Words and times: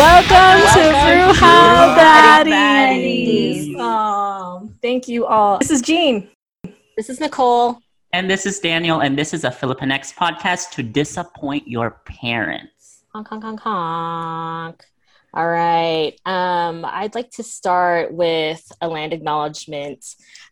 Welcome, 0.00 0.64
to 0.72 1.34
Bruja 1.34 1.94
Baddies. 1.94 3.78
Um, 3.78 4.74
thank 4.80 5.08
you 5.08 5.26
all. 5.26 5.58
This 5.58 5.70
is 5.70 5.82
Jean. 5.82 6.30
This 6.96 7.10
is 7.10 7.20
Nicole. 7.20 7.82
And 8.14 8.30
this 8.30 8.46
is 8.46 8.60
Daniel, 8.60 9.00
and 9.00 9.18
this 9.18 9.34
is 9.34 9.44
a 9.44 9.50
Filipinx 9.50 10.14
podcast 10.14 10.70
to 10.70 10.82
disappoint 10.82 11.68
your 11.68 12.00
parents. 12.06 13.04
Honk, 13.12 13.28
honk, 13.28 13.44
honk, 13.44 13.60
honk. 13.60 14.84
All 15.34 15.46
right. 15.46 16.18
Um, 16.24 16.86
I'd 16.86 17.14
like 17.14 17.30
to 17.32 17.42
start 17.42 18.10
with 18.10 18.72
a 18.80 18.88
land 18.88 19.12
acknowledgement. 19.12 20.02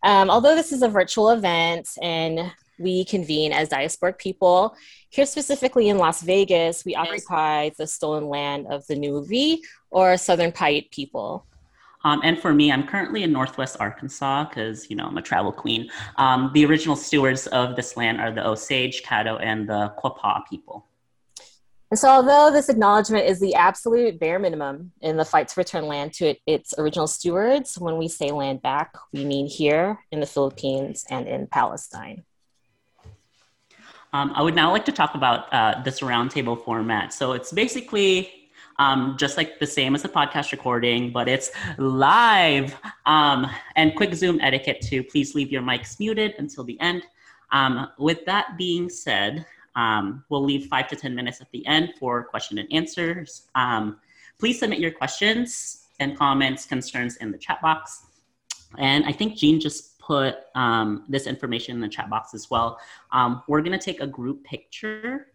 Um, 0.02 0.28
although 0.28 0.56
this 0.56 0.72
is 0.72 0.82
a 0.82 0.88
virtual 0.88 1.30
event 1.30 1.88
and 2.02 2.52
we 2.78 3.06
convene 3.06 3.52
as 3.52 3.70
diasporic 3.70 4.18
people, 4.18 4.76
here 5.10 5.26
specifically 5.26 5.88
in 5.88 5.98
Las 5.98 6.22
Vegas, 6.22 6.84
we 6.84 6.94
occupy 6.94 7.70
the 7.78 7.86
stolen 7.86 8.28
land 8.28 8.66
of 8.68 8.86
the 8.86 8.94
Nuvi 8.94 9.58
or 9.90 10.16
Southern 10.16 10.52
Paiute 10.52 10.90
people. 10.90 11.46
Um, 12.04 12.20
and 12.22 12.38
for 12.38 12.54
me, 12.54 12.70
I'm 12.70 12.86
currently 12.86 13.22
in 13.22 13.32
Northwest 13.32 13.76
Arkansas 13.80 14.44
because, 14.44 14.88
you 14.88 14.96
know, 14.96 15.06
I'm 15.06 15.18
a 15.18 15.22
travel 15.22 15.50
queen. 15.50 15.90
Um, 16.16 16.50
the 16.54 16.64
original 16.64 16.94
stewards 16.94 17.46
of 17.48 17.74
this 17.74 17.96
land 17.96 18.20
are 18.20 18.30
the 18.30 18.46
Osage, 18.46 19.02
Caddo, 19.02 19.40
and 19.42 19.68
the 19.68 19.92
Quapaw 19.98 20.46
people. 20.48 20.86
And 21.90 21.98
so, 21.98 22.08
although 22.08 22.52
this 22.52 22.68
acknowledgement 22.68 23.26
is 23.26 23.40
the 23.40 23.54
absolute 23.54 24.20
bare 24.20 24.38
minimum 24.38 24.92
in 25.00 25.16
the 25.16 25.24
fight 25.24 25.48
to 25.48 25.54
return 25.58 25.86
land 25.86 26.12
to 26.14 26.26
it, 26.26 26.40
its 26.46 26.74
original 26.76 27.06
stewards, 27.06 27.78
when 27.78 27.96
we 27.96 28.08
say 28.08 28.30
land 28.30 28.60
back, 28.60 28.94
we 29.12 29.24
mean 29.24 29.46
here 29.46 29.98
in 30.12 30.20
the 30.20 30.26
Philippines 30.26 31.04
and 31.08 31.26
in 31.26 31.46
Palestine. 31.46 32.24
Um, 34.12 34.32
I 34.34 34.42
would 34.42 34.54
now 34.54 34.72
like 34.72 34.84
to 34.86 34.92
talk 34.92 35.14
about 35.14 35.52
uh, 35.52 35.82
this 35.82 36.00
roundtable 36.00 36.62
format. 36.64 37.12
So 37.12 37.32
it's 37.32 37.52
basically 37.52 38.30
um, 38.78 39.16
just 39.18 39.36
like 39.36 39.58
the 39.58 39.66
same 39.66 39.94
as 39.94 40.04
a 40.04 40.08
podcast 40.08 40.52
recording, 40.52 41.12
but 41.12 41.28
it's 41.28 41.50
live. 41.78 42.76
Um, 43.06 43.46
and 43.76 43.94
quick 43.96 44.14
Zoom 44.14 44.40
etiquette 44.40 44.80
too. 44.80 45.02
Please 45.02 45.34
leave 45.34 45.50
your 45.50 45.62
mics 45.62 45.98
muted 45.98 46.34
until 46.38 46.64
the 46.64 46.80
end. 46.80 47.02
Um, 47.50 47.88
with 47.98 48.24
that 48.26 48.56
being 48.56 48.88
said, 48.88 49.44
um, 49.74 50.24
we'll 50.28 50.44
leave 50.44 50.66
five 50.66 50.88
to 50.88 50.96
10 50.96 51.14
minutes 51.14 51.40
at 51.40 51.50
the 51.50 51.66
end 51.66 51.94
for 51.98 52.24
question 52.24 52.58
and 52.58 52.70
answers. 52.72 53.48
Um, 53.54 53.98
please 54.38 54.58
submit 54.58 54.80
your 54.80 54.90
questions 54.90 55.86
and 56.00 56.16
comments, 56.16 56.66
concerns 56.66 57.16
in 57.16 57.30
the 57.30 57.38
chat 57.38 57.60
box. 57.60 58.06
And 58.76 59.04
I 59.06 59.12
think 59.12 59.36
Jean 59.36 59.60
just 59.60 59.87
put 60.08 60.36
um, 60.54 61.04
this 61.08 61.26
information 61.26 61.74
in 61.74 61.80
the 61.82 61.88
chat 61.88 62.08
box 62.08 62.32
as 62.32 62.50
well. 62.50 62.80
Um, 63.12 63.42
we're 63.46 63.60
gonna 63.60 63.78
take 63.78 64.00
a 64.00 64.06
group 64.06 64.42
picture 64.42 65.28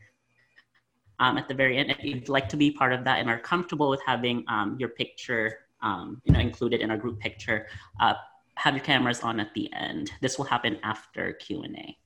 um, 1.20 1.38
at 1.38 1.48
the 1.48 1.54
very 1.54 1.78
end. 1.78 1.92
If 1.92 2.04
you'd 2.04 2.28
like 2.28 2.50
to 2.50 2.58
be 2.58 2.72
part 2.72 2.92
of 2.92 3.04
that 3.04 3.20
and 3.20 3.30
are 3.30 3.40
comfortable 3.40 3.90
with 3.90 4.02
having 4.06 4.44
um, 4.48 4.76
your 4.80 4.90
picture 4.90 5.60
you 5.84 6.34
know, 6.34 6.40
included 6.40 6.82
in 6.82 6.90
our 6.90 6.98
group 6.98 7.20
picture, 7.20 7.68
uh, 8.02 8.16
have 8.56 8.74
your 8.76 8.84
cameras 8.84 9.22
on 9.22 9.40
at 9.40 9.54
the 9.54 9.72
end. 9.74 10.12
This 10.22 10.38
will 10.38 10.46
happen 10.46 10.80
after 10.84 11.34
Q&A. 11.34 11.98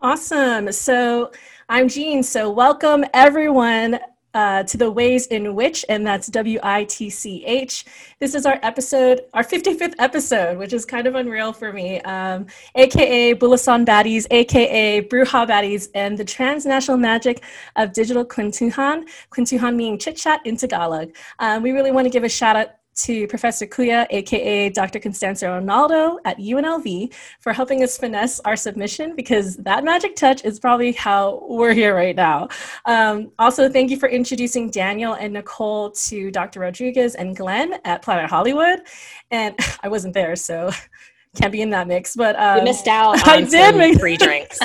Awesome. 0.00 0.70
So 0.70 1.32
I'm 1.68 1.88
Jean. 1.88 2.22
So 2.22 2.50
welcome 2.50 3.04
everyone 3.12 3.98
uh, 4.38 4.62
to 4.62 4.76
the 4.76 4.88
ways 4.88 5.26
in 5.26 5.56
which, 5.56 5.84
and 5.88 6.06
that's 6.06 6.28
W 6.28 6.60
I 6.62 6.84
T 6.84 7.10
C 7.10 7.44
H. 7.44 7.84
This 8.20 8.36
is 8.36 8.46
our 8.46 8.60
episode, 8.62 9.22
our 9.34 9.42
55th 9.42 9.96
episode, 9.98 10.58
which 10.58 10.72
is 10.72 10.84
kind 10.84 11.08
of 11.08 11.16
unreal 11.16 11.52
for 11.52 11.72
me, 11.72 12.00
um, 12.02 12.46
aka 12.76 13.34
Bulosan 13.34 13.84
Baddies, 13.84 14.28
aka 14.30 15.02
Bruja 15.02 15.44
Baddies, 15.44 15.88
and 15.92 16.16
the 16.16 16.24
transnational 16.24 16.98
magic 16.98 17.42
of 17.74 17.92
digital 17.92 18.24
kwentuhan, 18.24 19.08
kwentuhan 19.32 19.74
meaning 19.74 19.98
chit 19.98 20.16
chat 20.16 20.40
in 20.44 20.56
Tagalog. 20.56 21.12
Um, 21.40 21.64
we 21.64 21.72
really 21.72 21.90
want 21.90 22.04
to 22.04 22.10
give 22.10 22.22
a 22.22 22.28
shout 22.28 22.54
out 22.54 22.68
to 22.98 23.26
Professor 23.28 23.66
Kuya, 23.66 24.06
aka 24.10 24.68
Dr. 24.70 24.98
Constancio 24.98 25.48
Arnaldo 25.48 26.18
at 26.24 26.38
UNLV, 26.38 27.12
for 27.40 27.52
helping 27.52 27.82
us 27.82 27.96
finesse 27.96 28.40
our 28.40 28.56
submission 28.56 29.14
because 29.16 29.56
that 29.56 29.84
magic 29.84 30.16
touch 30.16 30.44
is 30.44 30.58
probably 30.58 30.92
how 30.92 31.44
we're 31.48 31.72
here 31.72 31.94
right 31.94 32.16
now. 32.16 32.48
Um, 32.84 33.32
also, 33.38 33.68
thank 33.68 33.90
you 33.90 33.98
for 33.98 34.08
introducing 34.08 34.70
Daniel 34.70 35.14
and 35.14 35.32
Nicole 35.34 35.90
to 35.92 36.30
Dr. 36.30 36.60
Rodriguez 36.60 37.14
and 37.14 37.36
Glenn 37.36 37.74
at 37.84 38.02
Planet 38.02 38.28
Hollywood. 38.28 38.80
And 39.30 39.54
I 39.82 39.88
wasn't 39.88 40.14
there, 40.14 40.36
so 40.36 40.70
can't 41.36 41.52
be 41.52 41.62
in 41.62 41.70
that 41.70 41.86
mix. 41.86 42.16
But 42.16 42.38
um, 42.38 42.58
you 42.58 42.64
missed 42.64 42.88
out. 42.88 43.16
I 43.28 43.42
did 43.42 43.76
make 43.76 44.00
free 44.00 44.16
drinks. 44.16 44.58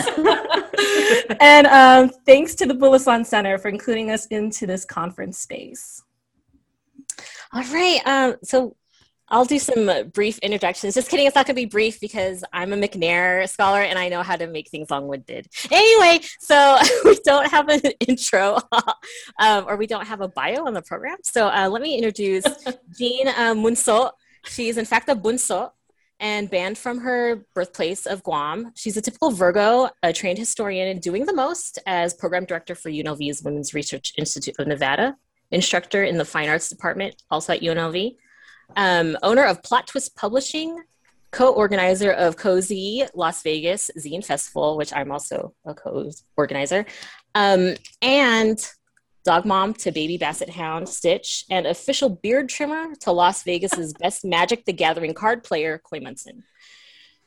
and 1.39 1.67
um, 1.67 2.09
thanks 2.25 2.55
to 2.55 2.65
the 2.65 2.73
Bulosan 2.73 3.25
Center 3.25 3.57
for 3.57 3.69
including 3.69 4.11
us 4.11 4.25
into 4.27 4.65
this 4.65 4.85
conference 4.85 5.37
space. 5.37 6.03
All 7.53 7.63
right. 7.71 7.99
Um, 8.05 8.35
so 8.43 8.75
I'll 9.29 9.45
do 9.45 9.59
some 9.59 10.09
brief 10.09 10.39
introductions. 10.39 10.95
Just 10.95 11.09
kidding, 11.09 11.27
it's 11.27 11.35
not 11.35 11.45
going 11.45 11.55
to 11.55 11.61
be 11.61 11.65
brief 11.65 11.99
because 11.99 12.43
I'm 12.51 12.73
a 12.73 12.75
McNair 12.75 13.47
scholar 13.47 13.81
and 13.81 13.97
I 13.97 14.09
know 14.09 14.23
how 14.23 14.35
to 14.35 14.47
make 14.47 14.69
things 14.69 14.89
long 14.89 15.07
winded. 15.07 15.47
Anyway, 15.71 16.25
so 16.39 16.77
we 17.05 17.19
don't 17.23 17.49
have 17.51 17.69
an 17.69 17.81
intro 18.07 18.57
um, 19.39 19.65
or 19.67 19.77
we 19.77 19.85
don't 19.85 20.07
have 20.07 20.21
a 20.21 20.27
bio 20.27 20.65
on 20.65 20.73
the 20.73 20.81
program. 20.81 21.17
So 21.23 21.47
uh, 21.47 21.69
let 21.69 21.81
me 21.81 21.95
introduce 21.95 22.45
Jean 22.97 23.27
uh, 23.27 23.53
Munso. 23.53 24.11
She's, 24.45 24.77
in 24.77 24.85
fact, 24.85 25.07
a 25.09 25.15
Bunso 25.15 25.71
and 26.19 26.49
banned 26.49 26.77
from 26.77 26.99
her 26.99 27.45
birthplace 27.53 28.05
of 28.05 28.23
Guam. 28.23 28.71
She's 28.75 28.97
a 28.97 29.01
typical 29.01 29.31
Virgo, 29.31 29.89
a 30.01 30.11
trained 30.11 30.37
historian, 30.37 30.87
and 30.87 31.01
doing 31.01 31.25
the 31.25 31.33
most 31.33 31.79
as 31.85 32.13
program 32.13 32.45
director 32.45 32.75
for 32.75 32.89
UNLV's 32.89 33.43
Women's 33.43 33.73
Research 33.73 34.13
Institute 34.17 34.55
of 34.57 34.67
Nevada 34.67 35.17
instructor 35.53 36.03
in 36.03 36.17
the 36.17 36.25
fine 36.25 36.49
arts 36.49 36.69
department, 36.69 37.15
also 37.29 37.53
at 37.53 37.61
UNLV, 37.61 38.15
um, 38.75 39.17
owner 39.23 39.45
of 39.45 39.63
Plot 39.63 39.87
Twist 39.87 40.15
Publishing, 40.15 40.83
co-organizer 41.31 42.11
of 42.11 42.37
Cozy 42.37 43.03
Las 43.15 43.41
Vegas 43.43 43.89
Zine 43.97 44.23
Festival, 44.23 44.77
which 44.77 44.93
I'm 44.93 45.11
also 45.11 45.53
a 45.65 45.73
co-organizer, 45.73 46.85
um, 47.35 47.75
and 48.01 48.59
dog 49.25 49.45
mom 49.45 49.73
to 49.73 49.91
baby 49.91 50.17
basset 50.17 50.49
hound 50.49 50.87
Stitch, 50.89 51.45
and 51.49 51.65
official 51.65 52.09
beard 52.09 52.49
trimmer 52.49 52.93
to 53.01 53.11
Las 53.11 53.43
Vegas's 53.43 53.93
best 53.99 54.25
Magic 54.25 54.65
the 54.65 54.73
Gathering 54.73 55.13
card 55.13 55.43
player, 55.43 55.79
Coy 55.79 55.99
Munson. 55.99 56.43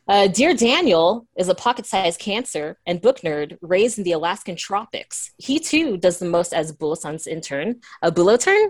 Uh, 0.08 0.28
Dear 0.28 0.54
Daniel 0.54 1.26
is 1.36 1.48
a 1.48 1.54
pocket 1.54 1.84
sized 1.84 2.20
cancer 2.20 2.78
and 2.86 3.02
book 3.02 3.22
nerd 3.22 3.58
raised 3.60 3.98
in 3.98 4.04
the 4.04 4.12
Alaskan 4.12 4.54
tropics. 4.54 5.32
He 5.36 5.58
too 5.58 5.96
does 5.96 6.20
the 6.20 6.26
most 6.26 6.52
as 6.52 6.70
Bulosan's 6.70 7.26
intern, 7.26 7.80
a 8.02 8.12
Bulotern, 8.12 8.68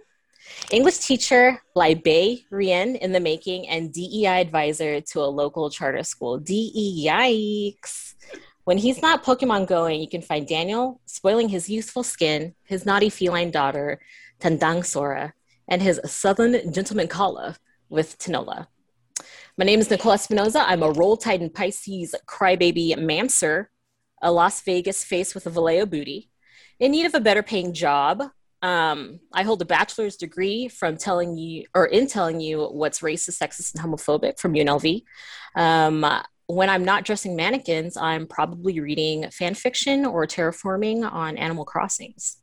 English 0.70 0.98
teacher, 0.98 1.60
librarian 1.74 2.96
in 2.96 3.12
the 3.12 3.20
making, 3.20 3.68
and 3.68 3.92
DEI 3.92 4.40
advisor 4.40 5.02
to 5.02 5.20
a 5.20 5.28
local 5.28 5.68
charter 5.68 6.02
school. 6.04 6.38
DE. 6.38 7.76
When 8.64 8.78
he's 8.78 9.02
not 9.02 9.22
Pokemon 9.22 9.66
going, 9.66 10.00
you 10.00 10.08
can 10.08 10.22
find 10.22 10.48
Daniel 10.48 11.02
spoiling 11.04 11.50
his 11.50 11.68
youthful 11.68 12.02
skin, 12.02 12.54
his 12.64 12.86
naughty 12.86 13.10
feline 13.10 13.50
daughter, 13.50 14.00
Tandang 14.40 14.86
Sora, 14.86 15.34
and 15.68 15.82
his 15.82 16.00
southern 16.06 16.72
gentleman 16.72 17.08
Kala 17.08 17.56
with 17.90 18.18
Tinola. 18.18 18.68
My 19.58 19.64
name 19.64 19.80
is 19.80 19.90
Nicole 19.90 20.12
Espinoza. 20.12 20.62
I'm 20.66 20.82
a 20.82 20.90
Roll 20.90 21.16
Tide 21.16 21.40
and 21.40 21.54
Pisces 21.54 22.14
crybaby 22.26 22.94
mancer, 22.98 23.70
a 24.20 24.30
Las 24.30 24.60
Vegas 24.60 25.02
face 25.02 25.34
with 25.34 25.46
a 25.46 25.50
Vallejo 25.50 25.86
booty, 25.86 26.30
in 26.78 26.90
need 26.90 27.06
of 27.06 27.14
a 27.14 27.20
better 27.20 27.42
paying 27.42 27.72
job. 27.72 28.22
Um, 28.60 29.18
I 29.32 29.44
hold 29.44 29.62
a 29.62 29.64
bachelor's 29.64 30.16
degree 30.16 30.68
from 30.68 30.98
telling 30.98 31.38
you, 31.38 31.64
or 31.74 31.86
in 31.86 32.06
telling 32.06 32.38
you 32.38 32.66
what's 32.66 33.00
racist, 33.00 33.40
sexist, 33.40 33.74
and 33.74 33.82
homophobic 33.82 34.38
from 34.38 34.52
UNLV. 34.52 35.04
Um, 35.54 36.04
when 36.48 36.68
I'm 36.68 36.84
not 36.84 37.06
dressing 37.06 37.34
mannequins, 37.34 37.96
I'm 37.96 38.26
probably 38.26 38.78
reading 38.78 39.30
fan 39.30 39.54
fiction 39.54 40.04
or 40.04 40.26
terraforming 40.26 41.10
on 41.10 41.38
Animal 41.38 41.64
Crossings. 41.64 42.36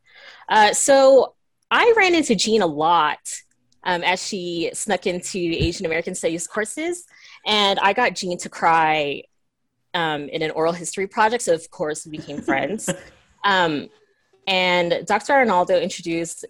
Uh, 0.50 0.74
so 0.74 1.36
I 1.69 1.94
ran 1.95 2.16
into 2.16 2.33
Jean 2.33 2.63
a 2.63 2.68
lot 2.68 3.19
um, 3.83 4.03
as 4.03 4.25
she 4.25 4.71
snuck 4.74 5.07
into 5.07 5.38
Asian 5.38 5.85
American 5.85 6.15
Studies 6.15 6.47
courses. 6.47 7.06
And 7.45 7.80
I 7.80 7.94
got 7.94 8.15
Jean 8.15 8.38
to 8.39 8.50
cry 8.50 9.24
um, 9.94 10.30
in 10.30 10.41
an 10.41 10.51
oral 10.51 10.74
history 10.74 11.07
project. 11.07 11.44
So, 11.44 11.53
of 11.53 11.69
course, 11.69 12.06
we 12.06 12.18
became 12.18 12.41
friends. 12.41 12.89
Um, 13.44 13.89
and 14.47 15.06
Dr. 15.06 15.33
Arnaldo 15.33 15.80
introduced 15.80 16.45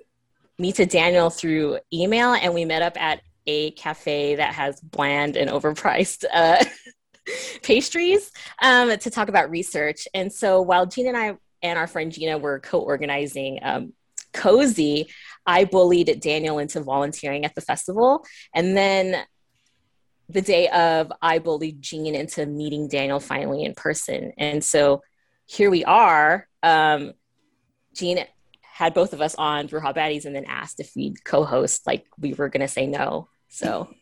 me 0.57 0.71
to 0.73 0.85
Daniel 0.85 1.29
through 1.29 1.79
email, 1.91 2.33
and 2.33 2.53
we 2.53 2.65
met 2.65 2.81
up 2.81 2.99
at 3.01 3.21
a 3.45 3.71
cafe 3.71 4.35
that 4.35 4.53
has 4.53 4.79
bland 4.79 5.35
and 5.35 5.49
overpriced 5.49 6.23
uh, 6.33 6.63
pastries 7.63 8.31
um, 8.61 8.95
to 8.97 9.09
talk 9.09 9.29
about 9.29 9.49
research. 9.49 10.07
And 10.13 10.31
so, 10.31 10.61
while 10.61 10.85
Jean 10.85 11.07
and 11.07 11.17
I 11.17 11.37
and 11.61 11.79
our 11.79 11.87
friend 11.87 12.11
Gina 12.11 12.37
were 12.37 12.59
co 12.59 12.79
organizing 12.79 13.59
um, 13.61 13.93
Cozy, 14.33 15.07
I 15.45 15.65
bullied 15.65 16.19
Daniel 16.21 16.59
into 16.59 16.81
volunteering 16.81 17.45
at 17.45 17.55
the 17.55 17.61
festival. 17.61 18.25
And 18.53 18.75
then 18.77 19.25
the 20.29 20.41
day 20.41 20.69
of, 20.69 21.11
I 21.21 21.39
bullied 21.39 21.81
Jean 21.81 22.15
into 22.15 22.45
meeting 22.45 22.87
Daniel 22.87 23.19
finally 23.19 23.63
in 23.63 23.73
person. 23.73 24.33
And 24.37 24.63
so 24.63 25.01
here 25.45 25.69
we 25.69 25.83
are. 25.83 26.47
Um, 26.61 27.13
Jean 27.93 28.25
had 28.61 28.93
both 28.93 29.13
of 29.13 29.21
us 29.21 29.35
on 29.35 29.67
Bruja 29.67 29.95
Baddies 29.95 30.25
and 30.25 30.35
then 30.35 30.45
asked 30.45 30.79
if 30.79 30.91
we'd 30.95 31.23
co-host, 31.23 31.85
like 31.85 32.05
we 32.17 32.33
were 32.33 32.49
gonna 32.49 32.67
say 32.67 32.87
no. 32.87 33.27
So 33.49 33.93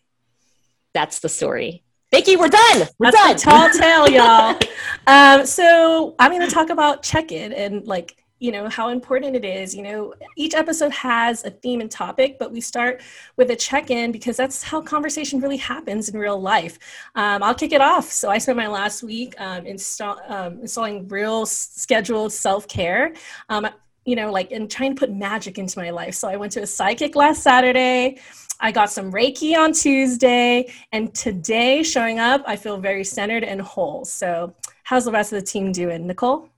that's 0.93 1.19
the 1.19 1.29
story. 1.29 1.83
Thank 2.11 2.27
you. 2.27 2.37
We're 2.37 2.49
done. 2.49 2.87
We're 2.99 3.09
That's 3.11 3.43
done. 3.43 3.69
tall 3.69 3.69
tale, 3.69 4.09
y'all. 4.09 4.59
Um, 5.07 5.47
so 5.47 6.15
I'm 6.19 6.31
going 6.31 6.47
to 6.47 6.53
talk 6.53 6.69
about 6.69 7.01
check-in 7.01 7.53
and 7.53 7.87
like 7.87 8.20
you 8.41 8.51
know 8.51 8.67
how 8.67 8.89
important 8.89 9.35
it 9.35 9.45
is 9.45 9.75
you 9.75 9.83
know 9.83 10.13
each 10.35 10.55
episode 10.55 10.91
has 10.91 11.45
a 11.45 11.51
theme 11.51 11.79
and 11.79 11.91
topic 11.91 12.37
but 12.39 12.51
we 12.51 12.59
start 12.59 13.01
with 13.37 13.51
a 13.51 13.55
check-in 13.55 14.11
because 14.11 14.35
that's 14.35 14.63
how 14.63 14.81
conversation 14.81 15.39
really 15.39 15.57
happens 15.57 16.09
in 16.09 16.19
real 16.19 16.41
life. 16.41 16.79
Um, 17.15 17.43
i'll 17.43 17.53
kick 17.53 17.71
it 17.71 17.81
off. 17.81 18.11
So 18.11 18.29
i 18.29 18.39
spent 18.39 18.57
my 18.57 18.67
last 18.67 19.03
week 19.03 19.35
um, 19.39 19.65
install, 19.65 20.19
um, 20.27 20.59
installing 20.61 21.07
real 21.07 21.45
scheduled 21.45 22.33
self-care 22.33 23.13
um, 23.49 23.67
you 24.05 24.15
know 24.15 24.31
like 24.31 24.51
and 24.51 24.69
trying 24.69 24.95
to 24.95 24.99
put 24.99 25.11
magic 25.11 25.59
into 25.59 25.77
my 25.77 25.91
life. 25.91 26.15
So 26.15 26.27
i 26.27 26.35
went 26.35 26.51
to 26.53 26.61
a 26.63 26.67
psychic 26.67 27.15
last 27.15 27.43
saturday. 27.43 28.19
I 28.63 28.71
got 28.71 28.91
some 28.91 29.11
Reiki 29.11 29.57
on 29.57 29.73
Tuesday, 29.73 30.71
and 30.91 31.11
today 31.15 31.81
showing 31.81 32.19
up, 32.19 32.43
I 32.45 32.55
feel 32.55 32.77
very 32.77 33.03
centered 33.03 33.43
and 33.43 33.59
whole. 33.59 34.05
So, 34.05 34.53
how's 34.83 35.05
the 35.05 35.11
rest 35.11 35.33
of 35.33 35.39
the 35.39 35.45
team 35.47 35.71
doing, 35.71 36.05
Nicole? 36.05 36.50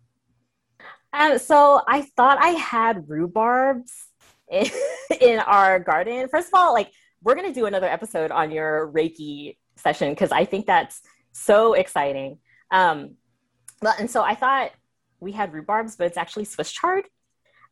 Um, 1.13 1.37
so 1.37 1.81
I 1.87 2.01
thought 2.01 2.39
I 2.39 2.49
had 2.49 3.07
rhubarbs 3.07 3.91
in, 4.51 4.65
in 5.21 5.39
our 5.39 5.79
garden. 5.79 6.27
First 6.27 6.47
of 6.47 6.55
all, 6.55 6.73
like 6.73 6.91
we're 7.21 7.35
gonna 7.35 7.53
do 7.53 7.65
another 7.65 7.87
episode 7.87 8.31
on 8.31 8.51
your 8.51 8.91
Reiki 8.91 9.57
session 9.75 10.09
because 10.09 10.31
I 10.31 10.45
think 10.45 10.65
that's 10.65 11.01
so 11.31 11.73
exciting. 11.73 12.39
Um, 12.71 13.15
and 13.99 14.09
so 14.09 14.23
I 14.23 14.35
thought 14.35 14.71
we 15.19 15.31
had 15.31 15.51
rhubarbs, 15.51 15.97
but 15.97 16.07
it's 16.07 16.17
actually 16.17 16.45
Swiss 16.45 16.71
chard. 16.71 17.05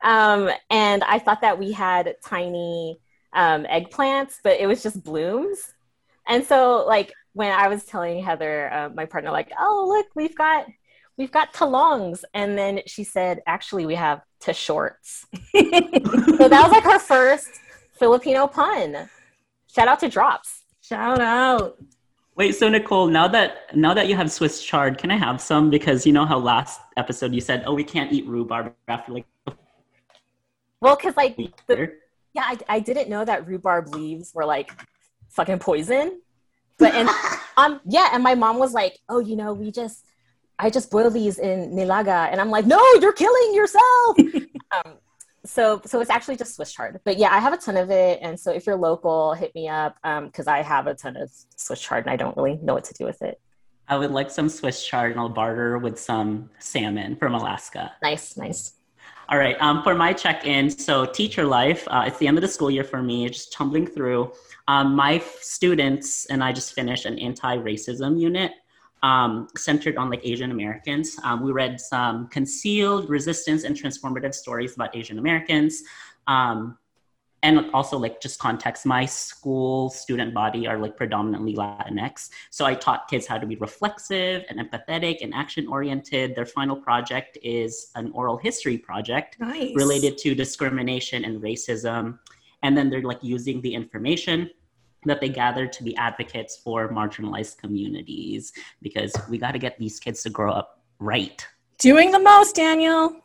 Um, 0.04 0.50
and 0.70 1.04
I 1.04 1.20
thought 1.20 1.42
that 1.42 1.60
we 1.60 1.72
had 1.72 2.16
tiny 2.24 3.00
um, 3.34 3.66
eggplants, 3.66 4.38
but 4.44 4.60
it 4.60 4.68
was 4.68 4.84
just 4.84 5.04
blooms. 5.04 5.74
And 6.28 6.46
so, 6.46 6.86
like 6.88 7.14
when 7.34 7.52
I 7.52 7.68
was 7.68 7.86
telling 7.86 8.24
Heather, 8.24 8.72
uh, 8.72 8.90
my 8.94 9.06
partner, 9.06 9.32
like, 9.32 9.52
"Oh, 9.60 9.86
look, 9.88 10.08
we've 10.16 10.36
got 10.36 10.66
we've 11.22 11.32
got 11.32 11.54
talongs," 11.54 12.24
and 12.34 12.58
then 12.58 12.82
she 12.88 13.04
said, 13.04 13.42
"Actually, 13.46 13.86
we 13.86 13.96
have 13.96 14.22
to 14.42 14.54
shorts." 14.54 15.28
so 15.52 16.48
that 16.50 16.62
was 16.64 16.72
like 16.72 16.84
her 16.84 17.00
first 17.00 17.52
Filipino 17.94 18.48
pun. 18.48 19.08
Shout 19.68 19.88
out 19.88 20.00
to 20.00 20.10
Drops. 20.10 20.64
Shout 20.82 21.22
out. 21.22 21.78
Wait, 22.36 22.54
so 22.56 22.68
Nicole, 22.68 23.08
now 23.08 23.28
that 23.28 23.76
now 23.76 23.94
that 23.94 24.08
you 24.08 24.16
have 24.16 24.32
Swiss 24.32 24.64
chard, 24.64 24.98
can 24.98 25.12
I 25.12 25.18
have 25.18 25.40
some? 25.40 25.70
Because 25.70 26.08
you 26.08 26.12
know 26.12 26.26
how 26.26 26.40
last 26.40 26.82
episode 26.98 27.34
you 27.34 27.42
said, 27.42 27.64
"Oh, 27.68 27.76
we 27.76 27.84
can't 27.84 28.12
eat 28.12 28.26
rhubarb 28.26 28.74
after 28.88 29.12
like 29.14 29.26
Well, 30.82 30.96
because 30.96 31.16
like 31.16 31.38
the, 31.68 31.94
yeah, 32.34 32.44
I, 32.46 32.58
I 32.68 32.80
didn't 32.80 33.10
know 33.10 33.24
that 33.24 33.48
rhubarb 33.48 33.94
leaves 33.94 34.32
were 34.34 34.46
like 34.46 34.72
fucking 35.30 35.60
poison. 35.60 36.20
But 36.80 36.96
and 36.96 37.10
um 37.58 37.80
yeah, 37.86 38.10
and 38.12 38.24
my 38.24 38.34
mom 38.34 38.58
was 38.58 38.74
like, 38.74 38.98
"Oh, 39.08 39.20
you 39.20 39.36
know, 39.36 39.54
we 39.54 39.70
just 39.70 40.04
I 40.62 40.70
just 40.70 40.92
boil 40.92 41.10
these 41.10 41.40
in 41.40 41.72
nilaga," 41.72 42.32
and 42.32 42.40
I'm 42.40 42.50
like, 42.50 42.66
"No, 42.66 42.82
you're 43.02 43.14
killing 43.14 43.54
yourself." 43.54 44.18
um, 44.86 44.94
so 45.44 45.82
so 45.86 46.00
it's 46.00 46.10
actually 46.10 46.38
just 46.38 46.56
Swiss 46.56 46.72
chard. 46.72 47.00
But 47.04 47.18
yeah, 47.18 47.34
I 47.34 47.40
have 47.40 47.52
a 47.52 47.58
ton 47.58 47.78
of 47.78 47.90
it, 47.90 48.20
and 48.22 48.40
so 48.40 48.52
if 48.52 48.66
you're 48.66 48.76
local, 48.76 49.34
hit 49.34 49.54
me 49.56 49.68
up 49.68 49.98
because 50.04 50.48
I 50.48 50.62
have 50.62 50.88
a 50.88 50.94
ton 50.94 51.18
of 51.18 51.32
Swiss 51.58 51.82
chard, 51.82 52.06
and 52.06 52.14
I 52.14 52.16
don't 52.16 52.38
really 52.38 52.60
know 52.62 52.74
what 52.74 52.86
to 52.86 52.94
do 52.94 53.06
with 53.06 53.22
it. 53.22 53.42
I 53.88 53.98
would 53.98 54.12
like 54.12 54.30
some 54.30 54.48
Swiss 54.48 54.86
chard, 54.86 55.12
and 55.12 55.20
I'll 55.20 55.30
barter 55.30 55.78
with 55.78 56.00
some 56.00 56.50
salmon 56.60 57.16
from 57.18 57.34
Alaska. 57.34 57.92
Nice, 58.02 58.38
nice. 58.38 58.74
All 59.32 59.38
right. 59.38 59.56
Um, 59.62 59.82
for 59.82 59.96
my 59.96 60.12
check-in, 60.12 60.70
so 60.70 61.06
teacher 61.06 61.46
life. 61.46 61.88
Uh, 61.88 62.04
it's 62.06 62.18
the 62.18 62.28
end 62.28 62.38
of 62.38 62.42
the 62.42 62.50
school 62.50 62.70
year 62.70 62.84
for 62.84 63.02
me. 63.02 63.28
Just 63.30 63.54
tumbling 63.54 63.88
through. 63.88 64.34
Um, 64.68 64.94
my 64.94 65.16
f- 65.16 65.38
students 65.42 66.26
and 66.26 66.44
I 66.44 66.52
just 66.52 66.74
finished 66.74 67.06
an 67.06 67.18
anti-racism 67.18 68.20
unit 68.20 68.52
um, 69.04 69.48
centered 69.58 69.98
on 69.98 70.10
like 70.10 70.22
Asian 70.24 70.52
Americans. 70.52 71.18
Um, 71.24 71.44
we 71.44 71.52
read 71.52 71.80
some 71.80 72.28
concealed 72.28 73.10
resistance 73.10 73.64
and 73.64 73.76
transformative 73.76 74.34
stories 74.34 74.76
about 74.76 74.96
Asian 74.96 75.20
Americans. 75.20 75.84
Um, 76.28 76.78
and 77.44 77.72
also 77.74 77.98
like 77.98 78.22
just 78.22 78.40
context 78.40 78.86
my 78.86 79.06
school 79.06 79.90
student 79.90 80.34
body 80.34 80.68
are 80.68 80.78
like 80.78 80.96
predominantly 80.96 81.56
latinx 81.56 82.30
so 82.50 82.66
i 82.66 82.74
taught 82.74 83.08
kids 83.08 83.26
how 83.26 83.38
to 83.38 83.46
be 83.46 83.56
reflexive 83.58 84.44
and 84.50 84.60
empathetic 84.60 85.18
and 85.22 85.34
action 85.34 85.68
oriented 85.68 86.36
their 86.36 86.46
final 86.46 86.76
project 86.76 87.38
is 87.44 87.92
an 87.96 88.12
oral 88.14 88.38
history 88.38 88.78
project 88.78 89.38
Nice. 89.40 89.76
related 89.76 90.18
to 90.20 90.36
discrimination 90.36 91.26
and 91.26 91.42
racism 91.42 92.20
and 92.64 92.78
then 92.78 92.90
they're 92.90 93.02
like 93.02 93.24
using 93.24 93.62
the 93.62 93.74
information 93.74 94.50
that 95.06 95.20
they 95.22 95.30
gathered 95.30 95.72
to 95.74 95.84
be 95.84 95.96
advocates 95.98 96.58
for 96.58 96.90
marginalized 96.90 97.58
communities 97.58 98.54
because 98.82 99.14
we 99.30 99.38
got 99.38 99.52
to 99.52 99.60
get 99.60 99.78
these 99.80 100.00
kids 100.00 100.22
to 100.24 100.30
grow 100.30 100.52
up 100.52 100.82
right 101.00 101.48
Doing 101.80 102.12
the 102.12 102.20
most, 102.20 102.56
Daniel. 102.56 103.16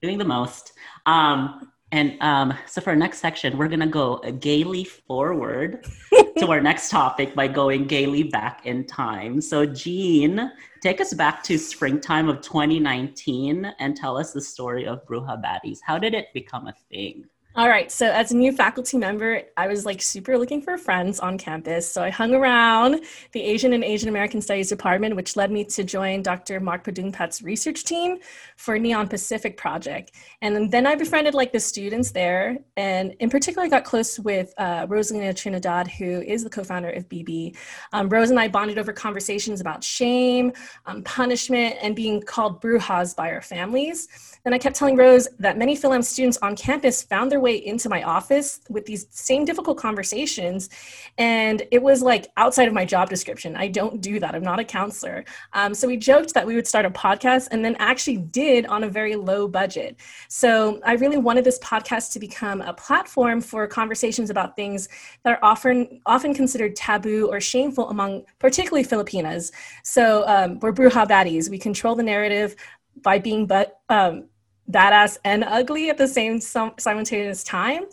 doing 0.00 0.18
the 0.18 0.24
most. 0.24 0.72
Um, 1.04 1.72
and 1.90 2.16
um, 2.20 2.54
so 2.66 2.80
for 2.80 2.90
our 2.90 2.96
next 2.96 3.18
section, 3.18 3.58
we're 3.58 3.66
gonna 3.66 3.88
go 3.88 4.18
gaily 4.38 4.84
forward 4.84 5.84
to 6.38 6.46
our 6.46 6.60
next 6.60 6.90
topic 6.90 7.34
by 7.34 7.48
going 7.48 7.86
gaily 7.86 8.22
back 8.24 8.66
in 8.66 8.86
time. 8.86 9.40
So 9.40 9.66
Jean, 9.66 10.52
take 10.80 11.00
us 11.00 11.12
back 11.12 11.42
to 11.44 11.58
springtime 11.58 12.28
of 12.28 12.40
2019 12.40 13.64
and 13.80 13.96
tell 13.96 14.16
us 14.16 14.32
the 14.32 14.40
story 14.40 14.86
of 14.86 15.04
Bruja 15.06 15.42
Baddies. 15.42 15.78
How 15.84 15.98
did 15.98 16.14
it 16.14 16.26
become 16.34 16.68
a 16.68 16.74
thing? 16.90 17.24
All 17.56 17.68
right. 17.68 17.92
So, 17.92 18.10
as 18.10 18.32
a 18.32 18.36
new 18.36 18.50
faculty 18.50 18.98
member, 18.98 19.42
I 19.56 19.68
was 19.68 19.86
like 19.86 20.02
super 20.02 20.36
looking 20.36 20.60
for 20.60 20.76
friends 20.76 21.20
on 21.20 21.38
campus. 21.38 21.88
So, 21.88 22.02
I 22.02 22.10
hung 22.10 22.34
around 22.34 23.04
the 23.30 23.40
Asian 23.40 23.72
and 23.74 23.84
Asian 23.84 24.08
American 24.08 24.40
Studies 24.40 24.70
department, 24.70 25.14
which 25.14 25.36
led 25.36 25.52
me 25.52 25.64
to 25.66 25.84
join 25.84 26.20
Dr. 26.20 26.58
Mark 26.58 26.82
Padoongpatt's 26.82 27.42
research 27.42 27.84
team 27.84 28.18
for 28.56 28.76
Neon 28.76 29.06
Pacific 29.06 29.56
project. 29.56 30.10
And 30.42 30.68
then 30.68 30.84
I 30.84 30.96
befriended 30.96 31.34
like 31.34 31.52
the 31.52 31.60
students 31.60 32.10
there. 32.10 32.58
And 32.76 33.14
in 33.20 33.30
particular, 33.30 33.66
I 33.66 33.68
got 33.68 33.84
close 33.84 34.18
with 34.18 34.52
uh, 34.58 34.88
Rosalina 34.88 35.36
Trinidad, 35.36 35.86
who 35.86 36.22
is 36.22 36.42
the 36.42 36.50
co 36.50 36.64
founder 36.64 36.90
of 36.90 37.08
BB. 37.08 37.56
Um, 37.92 38.08
Rose 38.08 38.30
and 38.30 38.40
I 38.40 38.48
bonded 38.48 38.78
over 38.78 38.92
conversations 38.92 39.60
about 39.60 39.84
shame, 39.84 40.52
um, 40.86 41.04
punishment, 41.04 41.76
and 41.80 41.94
being 41.94 42.20
called 42.20 42.60
brujas 42.60 43.14
by 43.14 43.30
our 43.30 43.42
families. 43.42 44.08
And 44.44 44.52
I 44.52 44.58
kept 44.58 44.74
telling 44.74 44.96
Rose 44.96 45.28
that 45.38 45.56
many 45.56 45.76
Fil-Am 45.76 46.02
students 46.02 46.36
on 46.38 46.56
campus 46.56 47.04
found 47.04 47.30
their 47.30 47.43
way 47.44 47.56
into 47.64 47.88
my 47.88 48.02
office 48.02 48.48
with 48.68 48.84
these 48.86 49.06
same 49.10 49.44
difficult 49.44 49.76
conversations. 49.78 50.70
And 51.18 51.62
it 51.70 51.80
was 51.80 52.02
like 52.02 52.24
outside 52.36 52.66
of 52.66 52.74
my 52.74 52.84
job 52.84 53.08
description. 53.08 53.54
I 53.54 53.68
don't 53.68 54.00
do 54.00 54.18
that. 54.18 54.34
I'm 54.34 54.42
not 54.42 54.58
a 54.58 54.64
counselor. 54.64 55.24
Um, 55.52 55.74
so 55.74 55.86
we 55.86 55.96
joked 55.96 56.34
that 56.34 56.46
we 56.46 56.54
would 56.56 56.66
start 56.66 56.84
a 56.86 56.90
podcast 56.90 57.48
and 57.52 57.64
then 57.64 57.76
actually 57.78 58.16
did 58.16 58.66
on 58.66 58.84
a 58.84 58.88
very 58.88 59.14
low 59.14 59.46
budget. 59.46 59.96
So 60.28 60.80
I 60.84 60.94
really 60.94 61.18
wanted 61.18 61.44
this 61.44 61.58
podcast 61.60 62.12
to 62.14 62.18
become 62.18 62.60
a 62.62 62.74
platform 62.74 63.40
for 63.40 63.66
conversations 63.66 64.30
about 64.30 64.56
things 64.56 64.88
that 65.22 65.32
are 65.34 65.44
often 65.44 66.00
often 66.06 66.34
considered 66.34 66.74
taboo 66.74 67.28
or 67.30 67.40
shameful 67.40 67.90
among 67.90 68.24
particularly 68.38 68.84
Filipinas. 68.84 69.52
So 69.82 70.24
um, 70.26 70.58
we're 70.60 70.72
bruja 70.72 71.06
baddies. 71.06 71.50
We 71.50 71.58
control 71.58 71.94
the 71.94 72.02
narrative 72.02 72.56
by 73.02 73.18
being 73.18 73.46
but 73.46 73.80
um, 73.88 74.24
badass 74.70 75.18
and 75.24 75.44
ugly 75.44 75.90
at 75.90 75.98
the 75.98 76.08
same 76.08 76.40
sim- 76.40 76.72
simultaneous 76.78 77.44
time. 77.44 77.84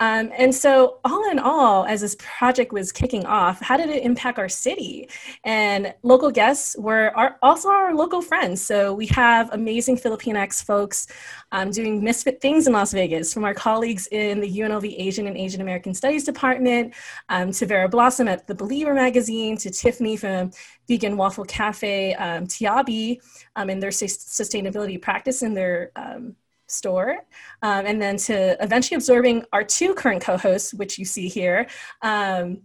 Um, 0.00 0.30
and 0.36 0.54
so, 0.54 1.00
all 1.04 1.28
in 1.30 1.40
all, 1.40 1.84
as 1.84 2.02
this 2.02 2.16
project 2.20 2.72
was 2.72 2.92
kicking 2.92 3.26
off, 3.26 3.60
how 3.60 3.76
did 3.76 3.88
it 3.88 4.04
impact 4.04 4.38
our 4.38 4.48
city? 4.48 5.08
And 5.42 5.92
local 6.04 6.30
guests 6.30 6.76
were 6.78 7.10
our, 7.16 7.36
also 7.42 7.68
our 7.68 7.92
local 7.94 8.22
friends. 8.22 8.62
So, 8.62 8.94
we 8.94 9.06
have 9.06 9.52
amazing 9.52 9.96
Filipinx 9.96 10.64
folks 10.64 11.08
um, 11.50 11.70
doing 11.70 12.02
misfit 12.04 12.40
things 12.40 12.68
in 12.68 12.74
Las 12.74 12.92
Vegas, 12.92 13.34
from 13.34 13.44
our 13.44 13.54
colleagues 13.54 14.06
in 14.12 14.40
the 14.40 14.58
UNLV 14.60 14.94
Asian 14.98 15.26
and 15.26 15.36
Asian 15.36 15.60
American 15.60 15.94
Studies 15.94 16.22
Department, 16.22 16.94
um, 17.28 17.50
to 17.50 17.66
Vera 17.66 17.88
Blossom 17.88 18.28
at 18.28 18.46
the 18.46 18.54
Believer 18.54 18.94
magazine, 18.94 19.56
to 19.56 19.70
Tiffany 19.70 20.16
from 20.16 20.52
Vegan 20.86 21.16
Waffle 21.16 21.44
Cafe, 21.44 22.14
um, 22.14 22.46
Tiabi 22.46 23.20
um, 23.56 23.68
in 23.68 23.80
their 23.80 23.90
sus- 23.90 24.16
sustainability 24.16 25.00
practice 25.00 25.42
in 25.42 25.54
their 25.54 25.90
um, 25.96 26.36
store, 26.68 27.18
um, 27.62 27.86
and 27.86 28.00
then 28.00 28.16
to 28.16 28.62
eventually 28.62 28.96
absorbing 28.96 29.44
our 29.52 29.64
two 29.64 29.94
current 29.94 30.22
co-hosts, 30.22 30.74
which 30.74 30.98
you 30.98 31.04
see 31.04 31.28
here, 31.28 31.66
um, 32.02 32.62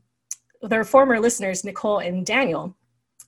their 0.62 0.84
former 0.84 1.20
listeners, 1.20 1.64
Nicole 1.64 2.00
and 2.00 2.26
Daniel. 2.26 2.76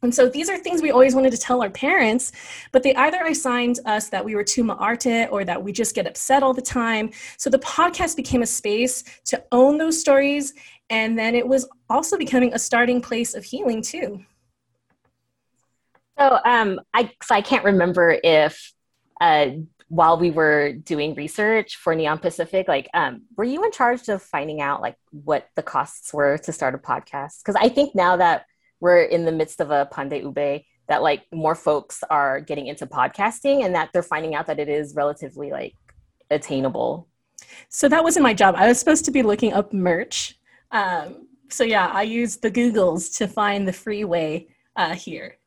And 0.01 0.13
so 0.13 0.29
these 0.29 0.49
are 0.49 0.57
things 0.57 0.81
we 0.81 0.91
always 0.91 1.15
wanted 1.15 1.31
to 1.31 1.37
tell 1.37 1.63
our 1.63 1.69
parents, 1.69 2.31
but 2.71 2.83
they 2.83 2.93
either 2.95 3.23
assigned 3.23 3.79
us 3.85 4.09
that 4.09 4.23
we 4.23 4.35
were 4.35 4.43
too 4.43 4.63
ma'arte 4.63 5.31
or 5.31 5.43
that 5.45 5.61
we 5.61 5.71
just 5.71 5.95
get 5.95 6.05
upset 6.05 6.43
all 6.43 6.53
the 6.53 6.61
time. 6.61 7.09
So 7.37 7.49
the 7.49 7.59
podcast 7.59 8.15
became 8.15 8.43
a 8.43 8.45
space 8.45 9.03
to 9.25 9.43
own 9.51 9.77
those 9.77 9.99
stories, 9.99 10.53
and 10.89 11.17
then 11.17 11.33
it 11.33 11.47
was 11.47 11.67
also 11.89 12.17
becoming 12.17 12.53
a 12.53 12.59
starting 12.59 13.01
place 13.01 13.33
of 13.33 13.43
healing 13.43 13.81
too. 13.81 14.23
So 16.19 16.39
um, 16.45 16.79
I 16.93 17.11
so 17.23 17.33
I 17.33 17.41
can't 17.41 17.65
remember 17.65 18.17
if 18.23 18.73
uh, 19.19 19.47
while 19.95 20.17
we 20.17 20.29
were 20.29 20.73
doing 20.73 21.15
research 21.15 21.77
for 21.77 21.95
Neon 21.95 22.19
Pacific, 22.19 22.67
like, 22.67 22.89
um, 22.93 23.21
were 23.37 23.45
you 23.45 23.63
in 23.63 23.71
charge 23.71 24.09
of 24.09 24.21
finding 24.21 24.59
out 24.59 24.81
like 24.81 24.97
what 25.11 25.47
the 25.55 25.63
costs 25.63 26.13
were 26.13 26.37
to 26.39 26.51
start 26.51 26.75
a 26.75 26.77
podcast? 26.77 27.39
Because 27.39 27.55
I 27.55 27.69
think 27.69 27.95
now 27.95 28.17
that 28.17 28.45
we're 28.81 29.03
in 29.03 29.23
the 29.23 29.31
midst 29.31 29.61
of 29.61 29.71
a 29.71 29.87
Pande 29.89 30.21
Ube, 30.21 30.63
that 30.89 31.01
like 31.01 31.23
more 31.33 31.55
folks 31.55 32.03
are 32.09 32.41
getting 32.41 32.67
into 32.67 32.85
podcasting 32.85 33.63
and 33.63 33.73
that 33.73 33.89
they're 33.93 34.03
finding 34.03 34.35
out 34.35 34.47
that 34.47 34.59
it 34.59 34.67
is 34.67 34.95
relatively 34.95 35.49
like 35.49 35.75
attainable. 36.29 37.07
So 37.69 37.87
that 37.87 38.03
wasn't 38.03 38.23
my 38.23 38.33
job. 38.33 38.55
I 38.57 38.67
was 38.67 38.77
supposed 38.77 39.05
to 39.05 39.11
be 39.11 39.23
looking 39.23 39.53
up 39.53 39.71
merch. 39.71 40.37
Um, 40.71 41.29
so 41.49 41.63
yeah, 41.63 41.87
I 41.87 42.01
used 42.01 42.41
the 42.41 42.51
Googles 42.51 43.17
to 43.19 43.29
find 43.29 43.65
the 43.65 43.73
free 43.73 44.03
way 44.03 44.49
uh, 44.75 44.93
here. 44.93 45.37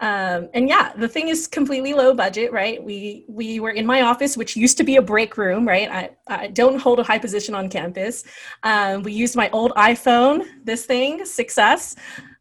Um, 0.00 0.48
and 0.54 0.66
yeah, 0.66 0.92
the 0.96 1.08
thing 1.08 1.28
is 1.28 1.46
completely 1.46 1.92
low 1.92 2.14
budget, 2.14 2.52
right? 2.52 2.82
We 2.82 3.26
we 3.28 3.60
were 3.60 3.70
in 3.70 3.84
my 3.84 4.00
office, 4.00 4.34
which 4.36 4.56
used 4.56 4.78
to 4.78 4.84
be 4.84 4.96
a 4.96 5.02
break 5.02 5.36
room, 5.36 5.68
right? 5.68 5.90
I, 5.90 6.10
I 6.26 6.46
don't 6.48 6.80
hold 6.80 7.00
a 7.00 7.02
high 7.02 7.18
position 7.18 7.54
on 7.54 7.68
campus. 7.68 8.24
Um, 8.62 9.02
we 9.02 9.12
used 9.12 9.36
my 9.36 9.50
old 9.50 9.72
iPhone, 9.72 10.46
this 10.64 10.86
thing, 10.86 11.20
6S, 11.20 11.96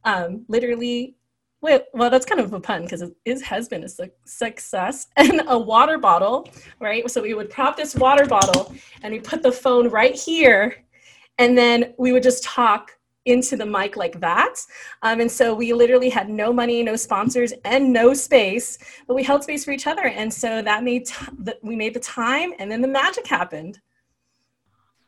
um, 0.06 0.46
literally. 0.48 1.16
Well, 1.62 1.82
well, 1.94 2.10
that's 2.10 2.26
kind 2.26 2.40
of 2.40 2.54
a 2.54 2.60
pun 2.62 2.84
because 2.84 3.04
it 3.26 3.42
has 3.42 3.68
been 3.68 3.84
a 3.84 3.90
su- 3.90 4.10
success. 4.24 5.08
And 5.18 5.42
a 5.48 5.60
water 5.60 5.98
bottle, 5.98 6.48
right? 6.80 7.10
So 7.12 7.22
we 7.22 7.34
would 7.34 7.50
prop 7.50 7.76
this 7.76 7.94
water 7.94 8.26
bottle 8.26 8.74
and 9.04 9.12
we 9.12 9.20
put 9.20 9.44
the 9.44 9.52
phone 9.52 9.90
right 9.90 10.16
here, 10.16 10.86
and 11.38 11.58
then 11.58 11.94
we 11.98 12.14
would 12.14 12.24
just 12.24 12.46
talk 12.46 12.92
into 13.26 13.56
the 13.56 13.66
mic 13.66 13.96
like 13.96 14.20
that. 14.22 14.56
Um, 15.02 15.22
and 15.22 15.32
so 15.32 15.54
we 15.54 15.74
literally 15.74 16.10
had 16.10 16.30
no 16.30 16.52
money, 16.52 16.82
no 16.84 16.96
sponsors, 16.96 17.54
and 17.66 17.92
no 17.92 18.14
space, 18.14 18.78
but 19.08 19.16
we 19.16 19.24
held 19.24 19.44
space 19.44 19.66
for 19.66 19.72
each 19.72 19.88
other. 19.88 20.08
And 20.08 20.34
so 20.34 20.62
that 20.62 20.84
made 20.84 21.06
t- 21.06 21.26
that 21.40 21.60
we 21.62 21.76
made 21.76 21.94
the 21.94 22.00
time, 22.00 22.54
and 22.60 22.72
then 22.72 22.82
the 22.82 22.88
magic 22.88 23.28
happened. 23.28 23.80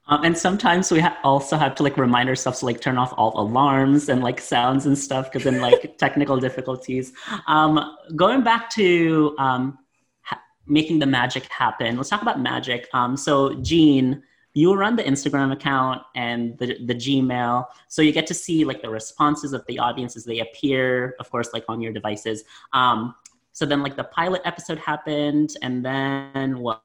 Um, 0.07 0.25
and 0.25 0.37
sometimes 0.37 0.91
we 0.91 0.99
ha- 0.99 1.17
also 1.23 1.57
have 1.57 1.75
to 1.75 1.83
like 1.83 1.97
remind 1.97 2.27
ourselves 2.27 2.59
to 2.59 2.65
like 2.65 2.81
turn 2.81 2.97
off 2.97 3.13
all 3.17 3.39
alarms 3.39 4.09
and 4.09 4.21
like 4.21 4.41
sounds 4.41 4.85
and 4.85 4.97
stuff 4.97 5.31
because 5.31 5.43
then 5.43 5.61
like 5.61 5.97
technical 5.99 6.37
difficulties. 6.37 7.13
Um, 7.47 7.95
going 8.15 8.43
back 8.43 8.69
to 8.71 9.35
um, 9.37 9.77
ha- 10.23 10.41
making 10.67 10.99
the 10.99 11.05
magic 11.05 11.45
happen, 11.45 11.97
let's 11.97 12.09
talk 12.09 12.21
about 12.21 12.41
magic. 12.41 12.89
Um, 12.93 13.15
so 13.15 13.53
Jean, 13.61 14.23
you 14.53 14.73
run 14.73 14.95
the 14.95 15.03
Instagram 15.03 15.51
account 15.51 16.01
and 16.15 16.57
the, 16.57 16.77
the 16.85 16.95
Gmail. 16.95 17.65
So 17.87 18.01
you 18.01 18.11
get 18.11 18.27
to 18.27 18.33
see 18.33 18.65
like 18.65 18.81
the 18.81 18.89
responses 18.89 19.53
of 19.53 19.65
the 19.67 19.79
audience 19.79 20.15
as 20.15 20.25
they 20.25 20.39
appear, 20.39 21.15
of 21.19 21.29
course, 21.31 21.49
like 21.53 21.65
on 21.67 21.81
your 21.81 21.93
devices. 21.93 22.43
Um, 22.73 23.15
so 23.53 23.65
then 23.65 23.81
like 23.81 23.95
the 23.95 24.05
pilot 24.05 24.41
episode 24.45 24.79
happened 24.79 25.51
and 25.61 25.85
then 25.85 26.59
what, 26.59 26.81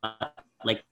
like, 0.64 0.84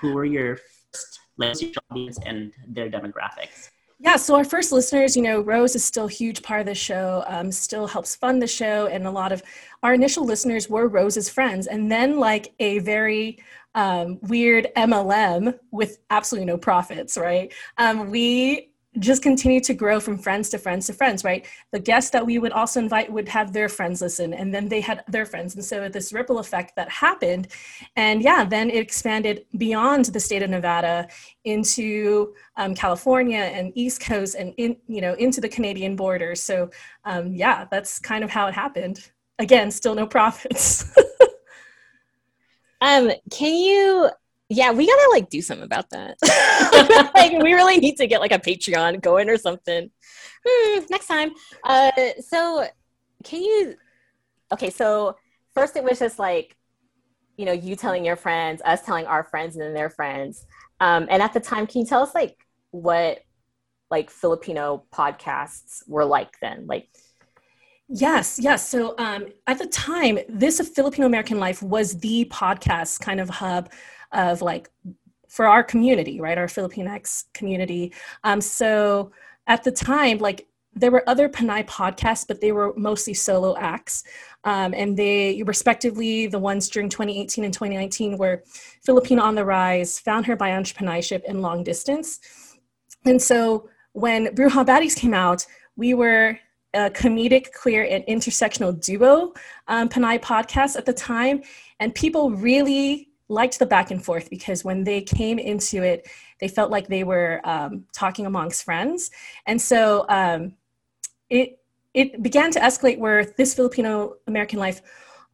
who 0.00 0.12
were 0.12 0.24
your 0.24 0.58
first 0.92 1.78
audience 1.90 2.18
and 2.24 2.52
their 2.68 2.90
demographics? 2.90 3.70
Yeah, 3.98 4.16
so 4.16 4.34
our 4.36 4.44
first 4.44 4.72
listeners, 4.72 5.16
you 5.16 5.22
know, 5.22 5.40
Rose 5.40 5.74
is 5.74 5.82
still 5.82 6.04
a 6.04 6.10
huge 6.10 6.42
part 6.42 6.60
of 6.60 6.66
the 6.66 6.74
show, 6.74 7.24
um, 7.28 7.50
still 7.50 7.86
helps 7.86 8.14
fund 8.14 8.42
the 8.42 8.46
show. 8.46 8.88
And 8.88 9.06
a 9.06 9.10
lot 9.10 9.32
of 9.32 9.42
our 9.82 9.94
initial 9.94 10.24
listeners 10.24 10.68
were 10.68 10.86
Rose's 10.86 11.30
friends. 11.30 11.66
And 11.66 11.90
then, 11.90 12.18
like, 12.18 12.52
a 12.60 12.80
very 12.80 13.38
um, 13.76 14.18
weird 14.22 14.68
MLM 14.74 15.56
with 15.70 15.98
absolutely 16.10 16.46
no 16.46 16.58
profits, 16.58 17.16
right? 17.16 17.52
Um, 17.78 18.10
we 18.10 18.72
just 18.98 19.22
continue 19.22 19.60
to 19.60 19.74
grow 19.74 20.00
from 20.00 20.16
friends 20.16 20.48
to 20.48 20.58
friends 20.58 20.86
to 20.86 20.92
friends, 20.94 21.22
right? 21.22 21.46
The 21.70 21.78
guests 21.78 22.10
that 22.10 22.24
we 22.24 22.38
would 22.38 22.52
also 22.52 22.80
invite 22.80 23.12
would 23.12 23.28
have 23.28 23.52
their 23.52 23.68
friends 23.68 24.00
listen, 24.00 24.32
and 24.32 24.54
then 24.54 24.68
they 24.68 24.80
had 24.80 25.04
their 25.08 25.26
friends. 25.26 25.54
And 25.54 25.62
so 25.62 25.88
this 25.90 26.14
ripple 26.14 26.38
effect 26.38 26.74
that 26.76 26.88
happened. 26.88 27.48
And 27.96 28.22
yeah, 28.22 28.44
then 28.44 28.70
it 28.70 28.78
expanded 28.78 29.44
beyond 29.58 30.06
the 30.06 30.20
state 30.20 30.42
of 30.42 30.48
Nevada 30.48 31.08
into 31.44 32.34
um, 32.56 32.74
California 32.74 33.40
and 33.40 33.70
East 33.74 34.00
Coast 34.00 34.34
and 34.34 34.54
in, 34.56 34.76
you 34.88 35.02
know, 35.02 35.12
into 35.14 35.42
the 35.42 35.48
Canadian 35.48 35.94
border. 35.94 36.34
So 36.34 36.70
um, 37.04 37.34
yeah, 37.34 37.66
that's 37.70 37.98
kind 37.98 38.24
of 38.24 38.30
how 38.30 38.46
it 38.46 38.54
happened. 38.54 39.10
Again, 39.38 39.70
still 39.70 39.94
no 39.94 40.06
profits. 40.06 40.90
Um, 42.80 43.10
can 43.30 43.54
you 43.54 44.10
yeah, 44.48 44.70
we 44.70 44.86
gotta 44.86 45.10
like 45.10 45.28
do 45.28 45.42
something 45.42 45.64
about 45.64 45.90
that. 45.90 46.16
like 47.14 47.32
we 47.42 47.52
really 47.52 47.78
need 47.78 47.96
to 47.96 48.06
get 48.06 48.20
like 48.20 48.32
a 48.32 48.38
Patreon 48.38 49.00
going 49.02 49.28
or 49.28 49.36
something. 49.36 49.90
Hmm, 50.46 50.84
next 50.88 51.06
time. 51.06 51.32
Uh 51.64 51.90
so 52.20 52.66
can 53.24 53.42
you 53.42 53.74
okay, 54.52 54.70
so 54.70 55.16
first 55.54 55.76
it 55.76 55.82
was 55.82 55.98
just 55.98 56.18
like, 56.18 56.56
you 57.36 57.44
know, 57.44 57.52
you 57.52 57.76
telling 57.76 58.04
your 58.04 58.16
friends, 58.16 58.62
us 58.64 58.82
telling 58.82 59.06
our 59.06 59.24
friends 59.24 59.56
and 59.56 59.64
then 59.64 59.74
their 59.74 59.90
friends. 59.90 60.46
Um, 60.80 61.06
and 61.10 61.22
at 61.22 61.32
the 61.32 61.40
time, 61.40 61.66
can 61.66 61.80
you 61.80 61.86
tell 61.86 62.02
us 62.02 62.14
like 62.14 62.36
what 62.70 63.20
like 63.90 64.10
Filipino 64.10 64.84
podcasts 64.92 65.82
were 65.88 66.04
like 66.04 66.38
then? 66.40 66.66
Like 66.66 66.88
Yes, 67.88 68.38
yes. 68.40 68.68
So 68.68 68.94
um, 68.98 69.26
at 69.46 69.58
the 69.58 69.66
time, 69.66 70.18
this 70.28 70.60
Filipino 70.74 71.06
American 71.06 71.38
Life 71.38 71.62
was 71.62 71.98
the 71.98 72.24
podcast 72.32 73.00
kind 73.00 73.20
of 73.20 73.28
hub 73.28 73.70
of 74.12 74.42
like 74.42 74.70
for 75.28 75.46
our 75.46 75.62
community, 75.62 76.20
right? 76.20 76.36
Our 76.36 76.46
Filipinx 76.46 77.24
community. 77.32 77.92
Um, 78.24 78.40
so 78.40 79.12
at 79.46 79.62
the 79.62 79.70
time, 79.70 80.18
like 80.18 80.48
there 80.74 80.90
were 80.90 81.08
other 81.08 81.28
Pinay 81.28 81.66
podcasts, 81.66 82.26
but 82.26 82.40
they 82.40 82.52
were 82.52 82.74
mostly 82.76 83.14
solo 83.14 83.56
acts. 83.56 84.04
Um, 84.44 84.74
and 84.74 84.96
they, 84.96 85.42
respectively, 85.44 86.26
the 86.26 86.38
ones 86.38 86.68
during 86.68 86.88
2018 86.88 87.44
and 87.44 87.54
2019 87.54 88.18
were 88.18 88.42
Filipino 88.84 89.22
on 89.22 89.34
the 89.34 89.44
Rise, 89.44 89.98
Found 90.00 90.26
Her 90.26 90.36
by 90.36 90.50
Entrepreneurship, 90.50 91.22
and 91.26 91.40
Long 91.40 91.64
Distance. 91.64 92.20
And 93.04 93.20
so 93.20 93.68
when 93.92 94.26
Bruja 94.34 94.66
Baddies 94.66 94.96
came 94.96 95.14
out, 95.14 95.46
we 95.76 95.94
were 95.94 96.38
a 96.74 96.90
comedic, 96.90 97.46
queer, 97.52 97.86
and 97.88 98.04
intersectional 98.04 98.78
duo 98.78 99.32
um, 99.68 99.88
Pinay 99.88 100.20
podcast 100.20 100.76
at 100.76 100.84
the 100.84 100.92
time. 100.92 101.42
And 101.80 101.94
people 101.94 102.30
really 102.30 103.08
liked 103.28 103.58
the 103.58 103.66
back 103.66 103.90
and 103.90 104.04
forth 104.04 104.30
because 104.30 104.64
when 104.64 104.84
they 104.84 105.00
came 105.00 105.38
into 105.38 105.82
it, 105.82 106.08
they 106.40 106.48
felt 106.48 106.70
like 106.70 106.86
they 106.86 107.02
were 107.02 107.40
um, 107.44 107.84
talking 107.92 108.26
amongst 108.26 108.64
friends. 108.64 109.10
And 109.46 109.60
so 109.60 110.04
um, 110.08 110.54
it, 111.30 111.58
it 111.94 112.22
began 112.22 112.50
to 112.52 112.60
escalate 112.60 112.98
where 112.98 113.24
this 113.24 113.54
Filipino 113.54 114.16
American 114.26 114.58
life 114.58 114.82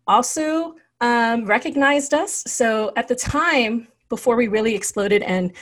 also 0.06 0.76
um, 1.00 1.44
recognized 1.44 2.14
us. 2.14 2.44
So 2.46 2.92
at 2.96 3.08
the 3.08 3.16
time, 3.16 3.88
before 4.08 4.36
we 4.36 4.46
really 4.46 4.74
exploded 4.74 5.22
and 5.22 5.52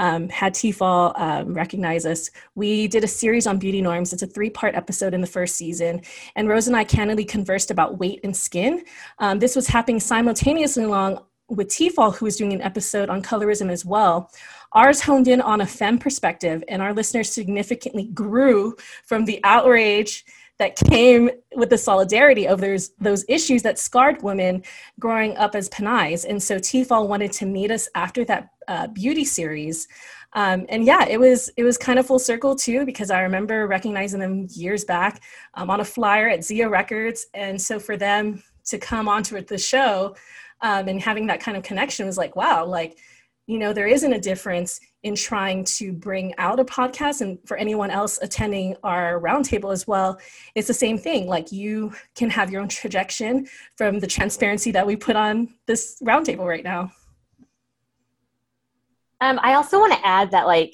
um, 0.00 0.30
had 0.30 0.54
TFAL 0.54 1.12
um, 1.20 1.54
recognize 1.54 2.06
us. 2.06 2.30
We 2.54 2.88
did 2.88 3.04
a 3.04 3.08
series 3.08 3.46
on 3.46 3.58
beauty 3.58 3.82
norms. 3.82 4.12
It's 4.12 4.22
a 4.22 4.26
three 4.26 4.50
part 4.50 4.74
episode 4.74 5.12
in 5.12 5.20
the 5.20 5.26
first 5.26 5.56
season. 5.56 6.00
And 6.34 6.48
Rose 6.48 6.66
and 6.66 6.76
I 6.76 6.84
candidly 6.84 7.24
conversed 7.24 7.70
about 7.70 7.98
weight 7.98 8.20
and 8.24 8.34
skin. 8.34 8.82
Um, 9.18 9.38
this 9.38 9.54
was 9.54 9.66
happening 9.66 10.00
simultaneously 10.00 10.84
along 10.84 11.20
with 11.48 11.68
TFAL, 11.68 12.16
who 12.16 12.24
was 12.24 12.36
doing 12.36 12.52
an 12.54 12.62
episode 12.62 13.10
on 13.10 13.22
colorism 13.22 13.70
as 13.70 13.84
well. 13.84 14.30
Ours 14.72 15.02
honed 15.02 15.28
in 15.28 15.40
on 15.40 15.60
a 15.60 15.66
femme 15.66 15.98
perspective, 15.98 16.62
and 16.68 16.80
our 16.80 16.94
listeners 16.94 17.30
significantly 17.30 18.04
grew 18.14 18.74
from 19.04 19.24
the 19.24 19.40
outrage 19.44 20.24
that 20.60 20.76
came 20.76 21.30
with 21.56 21.70
the 21.70 21.78
solidarity 21.78 22.46
of 22.46 22.60
those 22.60 22.90
those 23.00 23.24
issues 23.28 23.62
that 23.62 23.78
scarred 23.78 24.22
women 24.22 24.62
growing 25.00 25.34
up 25.38 25.54
as 25.54 25.70
Pinays. 25.70 26.26
And 26.28 26.40
so 26.40 26.56
TFAL 26.56 27.08
wanted 27.08 27.32
to 27.32 27.46
meet 27.46 27.70
us 27.70 27.88
after 27.94 28.26
that 28.26 28.50
uh, 28.68 28.86
beauty 28.88 29.24
series. 29.24 29.88
Um, 30.34 30.66
and 30.68 30.84
yeah, 30.84 31.06
it 31.08 31.18
was 31.18 31.50
it 31.56 31.64
was 31.64 31.78
kind 31.78 31.98
of 31.98 32.06
full 32.06 32.18
circle 32.18 32.54
too 32.54 32.84
because 32.84 33.10
I 33.10 33.22
remember 33.22 33.66
recognizing 33.66 34.20
them 34.20 34.46
years 34.50 34.84
back 34.84 35.22
um, 35.54 35.70
on 35.70 35.80
a 35.80 35.84
flyer 35.84 36.28
at 36.28 36.44
Zia 36.44 36.68
Records, 36.68 37.26
and 37.32 37.60
so 37.60 37.80
for 37.80 37.96
them 37.96 38.42
to 38.66 38.78
come 38.78 39.08
onto 39.08 39.40
the 39.40 39.58
show 39.58 40.14
um, 40.60 40.88
and 40.88 41.00
having 41.00 41.26
that 41.28 41.40
kind 41.40 41.56
of 41.56 41.62
connection 41.62 42.04
was 42.04 42.18
like, 42.18 42.36
wow, 42.36 42.66
like 42.66 42.98
you 43.50 43.58
know 43.58 43.72
there 43.72 43.88
isn't 43.88 44.12
a 44.12 44.20
difference 44.20 44.78
in 45.02 45.16
trying 45.16 45.64
to 45.64 45.92
bring 45.92 46.32
out 46.38 46.60
a 46.60 46.64
podcast 46.64 47.20
and 47.20 47.36
for 47.48 47.56
anyone 47.56 47.90
else 47.90 48.16
attending 48.22 48.76
our 48.84 49.20
roundtable 49.20 49.72
as 49.72 49.88
well 49.88 50.20
it's 50.54 50.68
the 50.68 50.74
same 50.74 50.96
thing. 50.96 51.26
Like 51.26 51.50
you 51.50 51.92
can 52.14 52.30
have 52.30 52.50
your 52.52 52.62
own 52.62 52.68
trajectory 52.68 53.46
from 53.76 53.98
the 53.98 54.06
transparency 54.06 54.70
that 54.70 54.86
we 54.86 54.94
put 54.94 55.16
on 55.16 55.48
this 55.66 56.00
roundtable 56.00 56.46
right 56.46 56.62
now. 56.62 56.92
Um, 59.20 59.38
i 59.42 59.54
also 59.54 59.80
want 59.80 59.92
to 59.92 60.06
add 60.06 60.30
that 60.30 60.46
like 60.46 60.72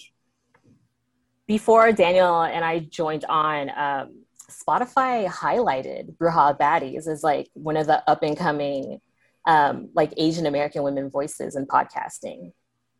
before 1.49 1.91
daniel 1.91 2.43
and 2.43 2.65
i 2.65 2.79
joined 2.79 3.25
on 3.29 3.71
um, 3.71 4.23
spotify 4.49 5.27
highlighted 5.27 6.17
bruja 6.17 6.57
baddies 6.57 7.09
as 7.09 7.25
like 7.25 7.49
one 7.55 7.77
of 7.77 7.89
the 7.89 8.09
up 8.09 8.23
and 8.23 8.37
coming 8.37 9.01
um, 9.47 9.89
like 9.95 10.13
asian 10.17 10.47
american 10.47 10.85
women 10.85 11.11
voices 11.11 11.57
in 11.57 11.67
podcasting 11.67 12.53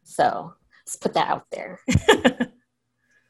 so 0.07 0.55
let's 0.81 0.97
put 0.97 1.15
that 1.15 1.29
out 1.29 1.47
there. 1.51 1.81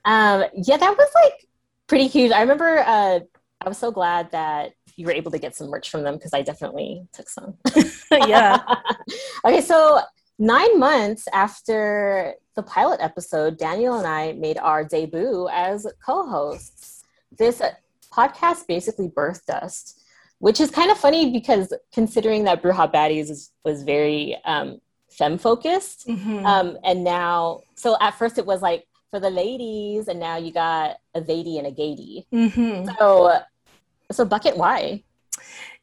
um, 0.05 0.45
yeah, 0.55 0.77
that 0.77 0.97
was 0.97 1.11
like 1.15 1.49
pretty 1.87 2.07
huge. 2.07 2.33
I 2.33 2.43
remember 2.43 2.79
uh, 2.87 3.21
I 3.61 3.69
was 3.69 3.79
so 3.79 3.91
glad 3.91 4.31
that 4.33 4.73
you 4.97 5.07
were 5.07 5.13
able 5.13 5.31
to 5.31 5.39
get 5.39 5.57
some 5.57 5.69
merch 5.69 5.91
from 5.91 6.03
them 6.03 6.15
because 6.15 6.33
I 6.33 6.43
definitely 6.43 7.07
took 7.13 7.29
some. 7.29 7.55
yeah. 8.11 8.63
okay, 9.45 9.61
so 9.61 10.01
nine 10.39 10.79
months 10.79 11.27
after 11.33 12.35
the 12.55 12.63
pilot 12.63 13.01
episode, 13.01 13.59
Daniel 13.59 13.99
and 13.99 14.07
I 14.07 14.33
made 14.33 14.59
our 14.59 14.85
debut 14.85 15.49
as 15.53 15.87
co 16.05 16.27
hosts. 16.27 17.05
This 17.37 17.61
uh, 17.61 17.73
podcast 18.13 18.67
basically 18.67 19.09
birthed 19.09 19.51
us, 19.51 19.99
which 20.39 20.61
is 20.61 20.71
kind 20.71 20.91
of 20.91 20.99
funny 20.99 21.33
because 21.33 21.73
considering 21.93 22.45
that 22.45 22.63
Bruja 22.63 22.93
Baddies 22.93 23.29
was, 23.29 23.53
was 23.65 23.83
very 23.83 24.39
um, 24.45 24.81
femme 25.17 25.39
focused. 25.39 26.07
Mm-hmm. 26.07 26.45
Um, 26.47 26.79
and 26.85 27.05
now, 27.05 27.61
so 27.75 27.97
at 28.01 28.19
first 28.19 28.39
it 28.39 28.47
was 28.47 28.63
like 28.63 28.87
for 29.11 29.21
the 29.21 29.31
ladies, 29.31 30.09
and 30.09 30.21
now 30.21 30.37
you 30.37 30.53
got 30.53 30.97
a 31.15 31.21
Vady 31.21 31.59
and 31.59 31.67
a 31.67 31.73
Gady. 31.73 32.27
Mm-hmm. 32.33 32.91
So, 32.99 33.39
so 34.13 34.25
Bucket, 34.25 34.57
why? 34.57 35.03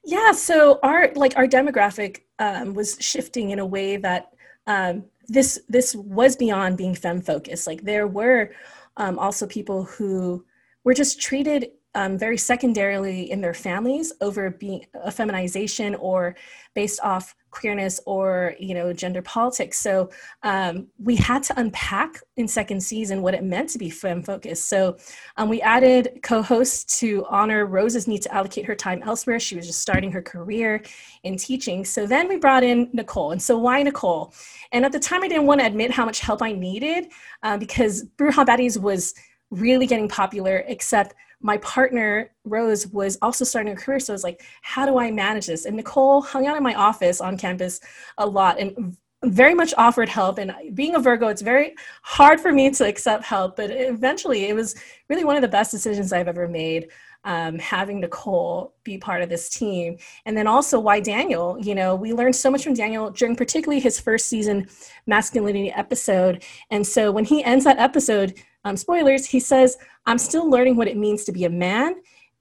Yeah, 0.04 0.34
so 0.34 0.80
our 0.84 1.12
like 1.16 1.38
our 1.38 1.48
demographic 1.48 2.22
um, 2.40 2.74
was 2.74 2.98
shifting 3.00 3.52
in 3.52 3.60
a 3.60 3.66
way 3.66 3.98
that 3.98 4.34
um, 4.68 5.06
this 5.28 5.62
this 5.70 5.96
was 5.96 6.36
beyond 6.36 6.78
being 6.78 6.96
femme 6.96 7.22
focused. 7.22 7.68
Like 7.68 7.84
there 7.84 8.08
were 8.08 8.52
um, 8.98 9.18
also 9.18 9.48
people 9.48 9.84
who 9.86 10.46
were 10.84 10.94
just 10.94 11.22
treated 11.22 11.72
um, 11.96 12.18
very 12.18 12.38
secondarily 12.38 13.32
in 13.32 13.42
their 13.42 13.54
families 13.54 14.14
over 14.22 14.50
being 14.50 14.86
a 14.94 15.12
feminization 15.12 15.96
or 15.96 16.36
based 16.74 17.00
off 17.02 17.36
queerness 17.52 18.00
or 18.08 18.56
you 18.60 18.74
know 18.74 18.92
gender 18.92 19.22
politics. 19.22 19.80
So 19.80 20.10
um, 20.42 20.88
we 20.98 21.16
had 21.16 21.44
to 21.44 21.60
unpack 21.60 22.20
in 22.36 22.48
second 22.48 22.82
season 22.82 23.22
what 23.22 23.36
it 23.36 23.44
meant 23.44 23.70
to 23.70 23.78
be 23.78 23.92
femme 23.92 24.24
focused. 24.24 24.68
So 24.68 24.98
um, 25.38 25.50
we 25.50 25.62
added 25.62 26.20
co-hosts 26.24 27.00
to 27.00 27.26
honor 27.30 27.68
rose's 27.68 28.08
need 28.08 28.24
to 28.24 28.34
allocate 28.34 28.66
her 28.66 28.76
time 28.76 29.04
elsewhere. 29.04 29.40
She 29.40 29.56
was 29.56 29.68
just 29.68 29.82
starting 29.82 30.12
her 30.12 30.22
career 30.22 30.82
in 31.24 31.38
teaching. 31.38 31.86
So 31.86 32.08
then 32.08 32.28
we 32.28 32.38
brought 32.38 32.64
in 32.64 32.90
nicole. 32.92 33.32
And 33.32 33.42
so 33.42 33.58
why 33.58 33.84
nicole? 33.84 34.34
And 34.72 34.84
at 34.84 34.92
the 34.92 35.00
time 35.00 35.24
i 35.24 35.28
didn't 35.28 35.46
want 35.46 35.62
to 35.62 35.68
admit 35.68 35.92
how 35.92 36.06
much 36.06 36.20
help 36.20 36.42
i 36.42 36.52
needed 36.52 37.12
uh, 37.44 37.58
because 37.58 38.06
bruja 38.18 38.46
baddies 38.46 38.82
was 38.82 39.14
really 39.52 39.86
getting 39.86 40.08
popular 40.08 40.64
except 40.68 41.14
my 41.44 41.58
partner 41.58 42.32
Rose 42.46 42.88
was 42.88 43.18
also 43.22 43.46
starting 43.46 43.74
a 43.74 43.76
career. 43.76 44.00
So 44.00 44.14
I 44.14 44.16
was 44.16 44.24
like, 44.24 44.42
how 44.62 44.86
do 44.86 44.98
I 44.98 45.12
manage 45.12 45.48
this? 45.48 45.66
And 45.66 45.76
Nicole 45.76 46.22
hung 46.22 46.48
out 46.48 46.58
in 46.58 46.64
my 46.64 46.74
office 46.74 47.22
on 47.22 47.38
campus 47.38 47.82
a 48.18 48.26
lot 48.26 48.60
and 48.60 48.98
very 49.26 49.54
much 49.54 49.74
offered 49.78 50.10
help. 50.10 50.38
And 50.38 50.54
being 50.74 50.96
a 50.96 51.00
Virgo, 51.00 51.28
it's 51.28 51.42
very 51.42 51.76
hard 52.02 52.40
for 52.40 52.52
me 52.52 52.72
to 52.72 52.88
accept 52.88 53.24
help, 53.24 53.56
but 53.58 53.70
eventually 53.72 54.46
it 54.46 54.56
was 54.56 54.76
really 55.10 55.24
one 55.24 55.36
of 55.36 55.42
the 55.42 55.48
best 55.48 55.72
decisions 55.72 56.12
I've 56.12 56.28
ever 56.28 56.48
made. 56.48 56.90
Um, 57.26 57.58
having 57.58 58.02
Nicole 58.02 58.74
be 58.84 58.98
part 58.98 59.22
of 59.22 59.30
this 59.30 59.48
team. 59.48 59.96
And 60.26 60.36
then 60.36 60.46
also 60.46 60.78
why 60.78 61.00
Daniel, 61.00 61.58
you 61.58 61.74
know, 61.74 61.96
we 61.96 62.12
learned 62.12 62.36
so 62.36 62.52
much 62.52 62.66
from 62.66 62.74
Daniel 62.74 63.12
during 63.12 63.38
particularly 63.38 63.80
his 63.80 63.98
first 63.98 64.26
season 64.26 64.68
masculinity 65.08 65.72
episode. 65.72 66.44
And 66.70 66.86
so 66.86 67.14
when 67.14 67.24
he 67.24 67.42
ends 67.42 67.64
that 67.64 67.80
episode, 67.80 68.34
um, 68.66 68.78
spoilers, 68.78 69.26
he 69.26 69.40
says, 69.40 69.78
I'm 70.06 70.18
still 70.18 70.50
learning 70.50 70.76
what 70.76 70.88
it 70.88 70.98
means 70.98 71.26
to 71.26 71.32
be 71.32 71.46
a 71.46 71.50
man 71.50 71.96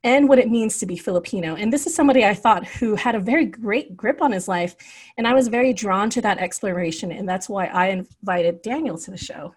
and 0.05 0.29
what 0.29 0.39
it 0.39 0.51
means 0.51 0.79
to 0.79 0.87
be 0.87 0.97
Filipino. 0.97 1.55
And 1.55 1.73
this 1.73 1.87
is 1.87 1.95
somebody 1.95 2.25
I 2.25 2.35
thought 2.35 2.67
who 2.67 2.97
had 2.97 3.15
a 3.15 3.21
very 3.21 3.47
great 3.47 3.97
grip 3.97 4.21
on 4.21 4.33
his 4.33 4.49
life. 4.49 4.75
And 5.17 5.27
I 5.27 5.35
was 5.35 5.49
very 5.49 5.73
drawn 5.73 6.11
to 6.11 6.21
that 6.23 6.39
exploration. 6.39 7.13
And 7.13 7.29
that's 7.29 7.49
why 7.49 7.67
I 7.67 7.89
invited 7.89 8.63
Daniel 8.63 8.99
to 8.99 9.11
the 9.11 9.17
show. 9.17 9.55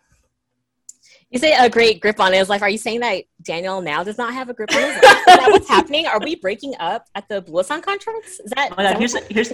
You 1.32 1.40
say 1.40 1.54
a 1.54 1.70
great 1.70 2.00
grip 2.00 2.20
on 2.20 2.34
his 2.34 2.50
life. 2.50 2.62
Are 2.62 2.70
you 2.70 2.78
saying 2.78 3.00
that 3.00 3.24
Daniel 3.42 3.82
now 3.82 4.04
does 4.04 4.18
not 4.18 4.34
have 4.34 4.50
a 4.50 4.54
grip 4.54 4.74
on 4.74 4.82
his 4.82 4.94
life? 4.94 5.18
is 5.18 5.26
that 5.26 5.48
what's 5.50 5.68
happening? 5.68 6.06
Are 6.06 6.20
we 6.20 6.36
breaking 6.36 6.76
up 6.80 7.08
at 7.16 7.28
the 7.28 7.42
Busan 7.42 7.82
contracts? 7.82 8.40
Is 8.40 8.52
that, 8.56 8.72
oh 8.78 8.82
is 8.82 9.14
that 9.14 9.28
here's, 9.28 9.50
here's, 9.50 9.54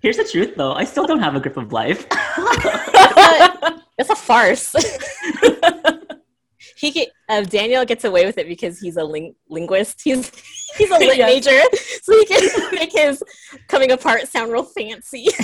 here's 0.00 0.16
the 0.18 0.24
truth 0.24 0.54
though. 0.56 0.72
I 0.72 0.84
still 0.84 1.06
don't 1.06 1.20
have 1.20 1.34
a 1.34 1.40
grip 1.40 1.56
of 1.56 1.72
life. 1.72 2.06
It's 3.98 4.10
a 4.10 4.14
farce 4.14 4.74
he 6.78 6.92
get, 6.92 7.08
uh, 7.28 7.40
Daniel 7.42 7.84
gets 7.84 8.04
away 8.04 8.24
with 8.24 8.38
it 8.38 8.46
because 8.46 8.78
he's 8.78 8.96
a 8.96 9.02
ling- 9.02 9.34
linguist. 9.48 10.00
He's 10.02 10.30
he's 10.76 10.90
a 10.90 10.94
lit 10.98 11.18
major, 11.18 11.60
so 12.02 12.12
he 12.12 12.24
can 12.24 12.48
make 12.72 12.92
his 12.92 13.22
coming 13.66 13.90
apart 13.90 14.28
sound 14.28 14.52
real 14.52 14.62
fancy. 14.62 15.26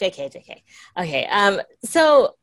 JK, 0.00 0.32
JK. 0.32 0.62
Okay, 0.98 1.26
um, 1.26 1.60
so 1.84 2.36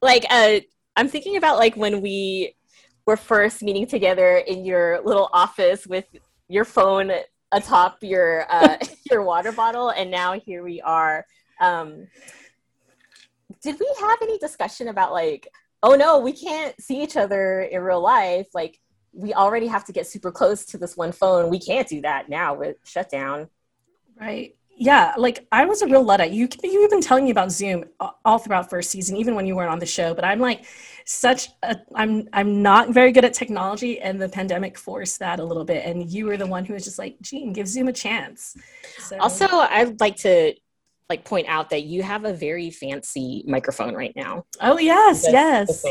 like 0.00 0.26
uh, 0.30 0.58
I'm 0.96 1.08
thinking 1.08 1.36
about 1.36 1.58
like 1.58 1.76
when 1.76 2.00
we 2.00 2.56
were 3.06 3.16
first 3.16 3.62
meeting 3.62 3.86
together 3.86 4.38
in 4.38 4.64
your 4.64 5.00
little 5.04 5.30
office 5.32 5.86
with 5.86 6.06
your 6.48 6.64
phone 6.64 7.12
atop 7.52 7.98
your 8.00 8.46
uh, 8.50 8.78
your 9.10 9.22
water 9.22 9.52
bottle, 9.52 9.90
and 9.90 10.10
now 10.10 10.32
here 10.32 10.64
we 10.64 10.80
are. 10.80 11.24
Um, 11.60 12.08
did 13.62 13.78
we 13.78 13.88
have 14.00 14.18
any 14.22 14.38
discussion 14.38 14.88
about 14.88 15.12
like 15.12 15.48
oh 15.82 15.94
no 15.94 16.18
we 16.18 16.32
can't 16.32 16.80
see 16.80 17.02
each 17.02 17.16
other 17.16 17.62
in 17.62 17.80
real 17.80 18.00
life. 18.00 18.48
Like 18.54 18.78
we 19.12 19.34
already 19.34 19.66
have 19.66 19.84
to 19.84 19.92
get 19.92 20.06
super 20.06 20.32
close 20.32 20.64
to 20.66 20.78
this 20.78 20.96
one 20.96 21.12
phone. 21.12 21.50
We 21.50 21.58
can't 21.58 21.88
do 21.88 22.00
that 22.02 22.28
now 22.28 22.54
with 22.54 22.76
shutdown. 22.84 23.48
Right. 24.18 24.56
Yeah 24.74 25.12
like 25.18 25.46
i 25.52 25.64
was 25.64 25.82
a 25.82 25.86
real 25.86 26.02
luddite. 26.02 26.32
You 26.32 26.48
you've 26.64 26.90
been 26.90 27.02
telling 27.02 27.24
me 27.24 27.30
about 27.30 27.52
zoom 27.52 27.84
all 28.24 28.38
throughout 28.38 28.70
first 28.70 28.90
season 28.90 29.16
even 29.16 29.34
when 29.34 29.46
you 29.46 29.54
weren't 29.54 29.70
on 29.70 29.78
the 29.78 29.86
show 29.86 30.14
but 30.14 30.24
i'm 30.24 30.40
like 30.40 30.64
such 31.04 31.50
a 31.62 31.76
i'm 31.94 32.26
i'm 32.32 32.62
not 32.62 32.88
very 32.88 33.12
good 33.12 33.24
at 33.24 33.34
technology 33.34 34.00
and 34.00 34.20
the 34.20 34.28
pandemic 34.28 34.78
forced 34.78 35.18
that 35.18 35.40
a 35.40 35.44
little 35.44 35.64
bit 35.64 35.84
and 35.84 36.10
you 36.10 36.24
were 36.24 36.38
the 36.38 36.46
one 36.46 36.64
who 36.64 36.72
was 36.72 36.84
just 36.84 36.98
like 36.98 37.20
Jean, 37.20 37.52
give 37.52 37.68
zoom 37.68 37.88
a 37.88 37.92
chance. 37.92 38.56
So. 38.98 39.18
also 39.18 39.46
i'd 39.46 40.00
like 40.00 40.16
to 40.16 40.54
like 41.08 41.24
point 41.24 41.48
out 41.48 41.70
that 41.70 41.84
you 41.84 42.02
have 42.02 42.24
a 42.24 42.32
very 42.32 42.70
fancy 42.70 43.44
microphone 43.46 43.94
right 43.94 44.14
now. 44.16 44.44
Oh 44.60 44.78
yes, 44.78 45.24
yes. 45.28 45.82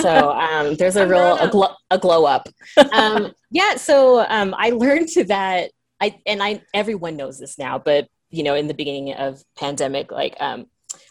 so 0.00 0.30
um, 0.30 0.74
there's 0.78 0.96
a 0.96 1.06
real 1.06 1.36
a 1.38 1.48
glow, 1.48 1.68
a 1.90 1.98
glow 1.98 2.24
up. 2.24 2.48
Um, 2.92 3.32
yeah. 3.50 3.76
So 3.76 4.20
um, 4.28 4.54
I 4.56 4.70
learned 4.70 5.08
that 5.26 5.70
I 6.00 6.20
and 6.26 6.42
I 6.42 6.62
everyone 6.74 7.16
knows 7.16 7.38
this 7.38 7.58
now, 7.58 7.78
but 7.78 8.08
you 8.30 8.42
know, 8.42 8.54
in 8.54 8.66
the 8.66 8.74
beginning 8.74 9.12
of 9.14 9.42
pandemic, 9.56 10.10
like 10.10 10.36
um, 10.40 10.66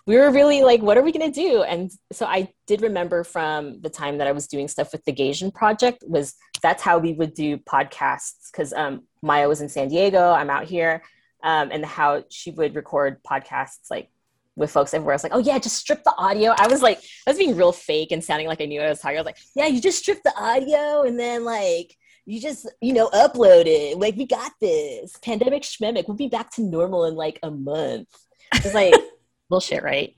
we 0.06 0.18
were 0.18 0.32
really 0.32 0.64
like, 0.64 0.82
what 0.82 0.98
are 0.98 1.02
we 1.02 1.12
gonna 1.12 1.32
do? 1.32 1.64
And 1.64 1.92
so 2.12 2.26
I 2.26 2.50
did 2.68 2.82
remember 2.82 3.24
from 3.24 3.80
the 3.82 3.90
time 3.90 4.18
that 4.18 4.28
I 4.28 4.32
was 4.32 4.48
doing 4.48 4.68
stuff 4.68 4.92
with 4.92 5.04
the 5.06 5.14
Gaysian 5.14 5.54
project 5.54 6.04
was 6.08 6.36
that's 6.62 6.84
how 6.84 6.98
we 6.98 7.14
would 7.14 7.34
do 7.34 7.58
podcasts 7.58 8.52
because 8.52 8.74
um, 8.74 9.04
Maya 9.22 9.48
was 9.48 9.62
in 9.62 9.70
San 9.70 9.88
Diego, 9.88 10.32
I'm 10.32 10.50
out 10.50 10.66
here 10.66 11.04
um, 11.44 11.70
and 11.72 11.86
how 11.86 12.24
she 12.30 12.52
would 12.52 12.76
record 12.76 13.22
podcasts 13.24 13.90
like 13.90 14.10
with 14.56 14.72
folks 14.72 14.94
everywhere. 14.94 15.14
I 15.14 15.16
was 15.16 15.24
like, 15.24 15.34
oh 15.34 15.40
yeah, 15.40 15.58
just 15.60 15.78
strip 15.78 16.04
the 16.04 16.14
audio. 16.18 16.54
I 16.58 16.68
was 16.68 16.82
like, 16.82 17.00
I 17.26 17.32
was 17.32 17.38
being 17.38 17.56
real 17.56 17.72
fake 17.72 18.12
and 18.12 18.24
sounding 18.24 18.48
like 18.48 18.62
I 18.62 18.66
knew 18.66 18.80
what 18.80 18.88
I 18.88 18.90
was 18.90 19.00
talking. 19.00 19.18
I 19.18 19.22
was 19.22 19.26
like, 19.26 19.40
yeah, 19.56 19.68
you 19.68 19.82
just 19.82 20.00
strip 20.00 20.22
the 20.24 20.34
audio 20.38 21.04
and 21.04 21.20
then 21.20 21.44
like 21.46 21.96
you 22.26 22.40
just 22.40 22.70
you 22.82 22.94
know 22.94 23.10
upload 23.10 23.66
it. 23.66 23.98
Like 23.98 24.16
we 24.16 24.26
got 24.26 24.52
this. 24.62 25.18
Pandemic 25.24 25.64
schmemic. 25.64 26.08
We'll 26.08 26.18
be 26.18 26.28
back 26.28 26.52
to 26.52 26.62
normal 26.62 27.06
in 27.06 27.16
like 27.16 27.40
a 27.44 27.52
month. 27.52 28.10
It's 28.54 28.74
like 28.74 28.94
bullshit, 29.50 29.84
right? 29.84 30.14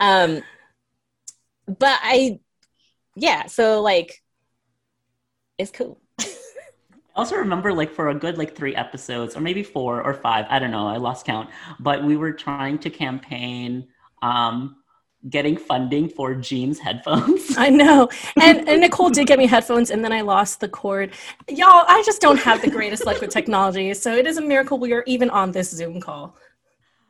Um, 0.00 0.42
but 1.66 1.98
I, 2.02 2.40
yeah. 3.16 3.46
So 3.46 3.80
like, 3.80 4.20
it's 5.56 5.70
cool 5.70 6.00
also 7.14 7.36
remember 7.36 7.72
like 7.72 7.90
for 7.90 8.08
a 8.08 8.14
good 8.14 8.38
like 8.38 8.56
three 8.56 8.74
episodes 8.74 9.36
or 9.36 9.40
maybe 9.40 9.62
four 9.62 10.02
or 10.02 10.14
five 10.14 10.46
i 10.48 10.58
don't 10.58 10.70
know 10.70 10.86
i 10.86 10.96
lost 10.96 11.26
count 11.26 11.48
but 11.80 12.02
we 12.04 12.16
were 12.16 12.32
trying 12.32 12.78
to 12.78 12.90
campaign 12.90 13.86
um 14.22 14.76
getting 15.30 15.56
funding 15.56 16.06
for 16.06 16.34
jean's 16.34 16.78
headphones. 16.78 17.56
I 17.56 17.70
know. 17.70 18.10
And, 18.40 18.68
and 18.68 18.80
nicole 18.82 19.08
did 19.08 19.26
get 19.26 19.38
me 19.38 19.46
headphones 19.46 19.90
and 19.90 20.04
then 20.04 20.12
i 20.12 20.20
lost 20.20 20.60
the 20.60 20.68
cord. 20.68 21.12
Y'all 21.48 21.84
i 21.88 22.02
just 22.04 22.20
don't 22.20 22.38
have 22.38 22.60
the 22.60 22.70
greatest 22.70 23.06
luck 23.06 23.20
with 23.20 23.30
technology 23.30 23.94
so 23.94 24.14
it 24.14 24.26
is 24.26 24.36
a 24.36 24.42
miracle 24.42 24.78
we 24.78 24.92
are 24.92 25.04
even 25.06 25.30
on 25.30 25.52
this 25.52 25.70
zoom 25.70 26.00
call. 26.00 26.36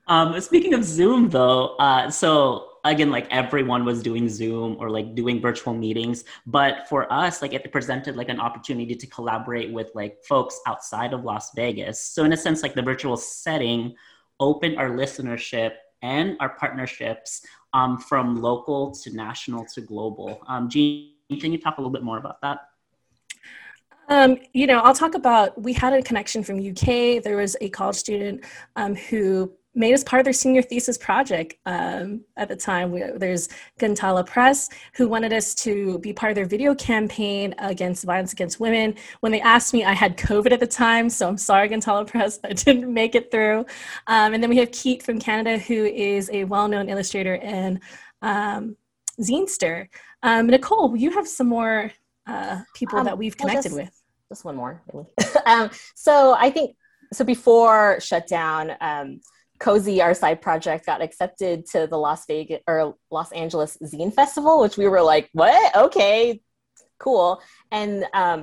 Um 0.06 0.38
speaking 0.40 0.74
of 0.74 0.84
zoom 0.84 1.30
though 1.30 1.76
uh 1.76 2.10
so 2.10 2.68
again 2.84 3.10
like 3.10 3.26
everyone 3.30 3.84
was 3.84 4.02
doing 4.02 4.28
zoom 4.28 4.76
or 4.78 4.90
like 4.90 5.14
doing 5.14 5.40
virtual 5.40 5.74
meetings 5.74 6.24
but 6.46 6.86
for 6.88 7.10
us 7.12 7.42
like 7.42 7.52
it 7.52 7.70
presented 7.72 8.16
like 8.16 8.28
an 8.28 8.38
opportunity 8.38 8.94
to 8.94 9.06
collaborate 9.06 9.72
with 9.72 9.90
like 9.94 10.22
folks 10.24 10.60
outside 10.66 11.12
of 11.12 11.24
las 11.24 11.50
vegas 11.54 11.98
so 12.00 12.24
in 12.24 12.32
a 12.32 12.36
sense 12.36 12.62
like 12.62 12.74
the 12.74 12.82
virtual 12.82 13.16
setting 13.16 13.94
opened 14.40 14.76
our 14.78 14.90
listenership 14.90 15.72
and 16.02 16.36
our 16.40 16.50
partnerships 16.50 17.42
um, 17.72 17.98
from 17.98 18.40
local 18.40 18.92
to 18.92 19.14
national 19.14 19.64
to 19.64 19.80
global 19.80 20.40
um, 20.48 20.68
Jean, 20.68 21.12
can 21.40 21.52
you 21.52 21.58
talk 21.58 21.78
a 21.78 21.80
little 21.80 21.92
bit 21.92 22.02
more 22.02 22.18
about 22.18 22.40
that 22.42 22.68
um, 24.08 24.36
you 24.52 24.66
know, 24.66 24.80
I'll 24.80 24.94
talk 24.94 25.14
about. 25.14 25.58
We 25.58 25.72
had 25.72 25.94
a 25.94 26.02
connection 26.02 26.42
from 26.42 26.58
UK. 26.58 27.22
There 27.22 27.38
was 27.38 27.56
a 27.62 27.70
college 27.70 27.96
student 27.96 28.44
um, 28.76 28.94
who 28.94 29.50
made 29.74 29.92
us 29.92 30.04
part 30.04 30.20
of 30.20 30.24
their 30.24 30.32
senior 30.32 30.62
thesis 30.62 30.96
project 30.96 31.54
um, 31.66 32.20
at 32.36 32.48
the 32.48 32.56
time. 32.56 32.92
We, 32.92 33.02
there's 33.16 33.48
Gantala 33.80 34.24
Press, 34.24 34.68
who 34.94 35.08
wanted 35.08 35.32
us 35.32 35.54
to 35.56 35.98
be 35.98 36.12
part 36.12 36.30
of 36.30 36.36
their 36.36 36.44
video 36.46 36.74
campaign 36.74 37.54
against 37.58 38.04
violence 38.04 38.32
against 38.32 38.60
women. 38.60 38.94
When 39.20 39.32
they 39.32 39.40
asked 39.40 39.74
me, 39.74 39.84
I 39.84 39.92
had 39.92 40.16
COVID 40.16 40.52
at 40.52 40.60
the 40.60 40.66
time, 40.66 41.10
so 41.10 41.28
I'm 41.28 41.38
sorry, 41.38 41.68
Gantala 41.68 42.06
Press, 42.06 42.38
I 42.44 42.52
didn't 42.52 42.92
make 42.92 43.14
it 43.14 43.30
through. 43.30 43.60
Um, 44.06 44.34
and 44.34 44.42
then 44.42 44.50
we 44.50 44.58
have 44.58 44.70
Keat 44.70 45.02
from 45.02 45.18
Canada, 45.18 45.58
who 45.58 45.84
is 45.84 46.30
a 46.32 46.44
well 46.44 46.68
known 46.68 46.88
illustrator 46.88 47.36
and 47.36 47.80
um, 48.22 48.76
zinester. 49.20 49.88
Um, 50.22 50.46
Nicole, 50.46 50.96
you 50.96 51.10
have 51.10 51.26
some 51.28 51.48
more 51.48 51.90
uh, 52.26 52.60
people 52.74 52.98
Um, 53.00 53.04
that 53.06 53.18
we've 53.18 53.34
well, 53.38 53.48
connected 53.48 53.70
just- 53.70 53.76
with. 53.76 54.02
just 54.30 54.44
one 54.44 54.56
more 54.56 54.82
really. 54.92 55.06
um, 55.46 55.68
so 55.94 56.34
i 56.38 56.48
think 56.50 56.74
so 57.12 57.22
before 57.24 58.00
shutdown 58.00 58.72
um, 58.80 59.20
cozy 59.64 60.02
our 60.02 60.14
side 60.14 60.40
project 60.42 60.84
got 60.84 61.00
accepted 61.00 61.64
to 61.72 61.86
the 61.86 61.96
las 61.96 62.26
vegas 62.26 62.60
or 62.66 62.94
los 63.10 63.32
angeles 63.32 63.78
zine 63.82 64.12
festival 64.12 64.60
which 64.60 64.76
we 64.76 64.86
were 64.86 65.02
like 65.02 65.26
what? 65.32 65.74
Okay 65.84 66.40
cool. 66.98 67.42
And 67.70 68.06
um, 68.14 68.40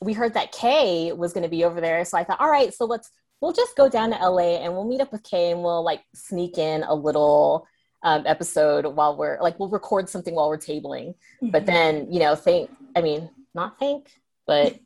we 0.00 0.12
heard 0.12 0.34
that 0.34 0.52
kay 0.52 1.12
was 1.12 1.32
going 1.32 1.42
to 1.48 1.54
be 1.56 1.64
over 1.64 1.80
there 1.80 2.04
so 2.04 2.18
i 2.18 2.24
thought 2.24 2.40
all 2.40 2.50
right 2.50 2.72
so 2.74 2.84
let's 2.84 3.08
we'll 3.40 3.52
just 3.62 3.76
go 3.76 3.88
down 3.88 4.10
to 4.10 4.18
la 4.28 4.38
and 4.62 4.72
we'll 4.72 4.86
meet 4.92 5.00
up 5.00 5.12
with 5.12 5.22
kay 5.22 5.52
and 5.52 5.62
we'll 5.62 5.84
like 5.90 6.02
sneak 6.14 6.58
in 6.58 6.82
a 6.82 6.94
little 6.94 7.66
um, 8.02 8.22
episode 8.26 8.84
while 8.98 9.16
we're 9.16 9.38
like 9.40 9.58
we'll 9.58 9.70
record 9.80 10.08
something 10.08 10.34
while 10.34 10.48
we're 10.48 10.58
tabling. 10.58 11.14
But 11.40 11.62
Mhm. 11.62 11.66
then 11.66 12.12
you 12.12 12.20
know 12.20 12.34
think 12.46 12.70
i 12.96 13.00
mean 13.00 13.30
not 13.54 13.78
think 13.78 14.02
but 14.46 14.76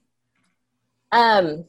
um 1.12 1.64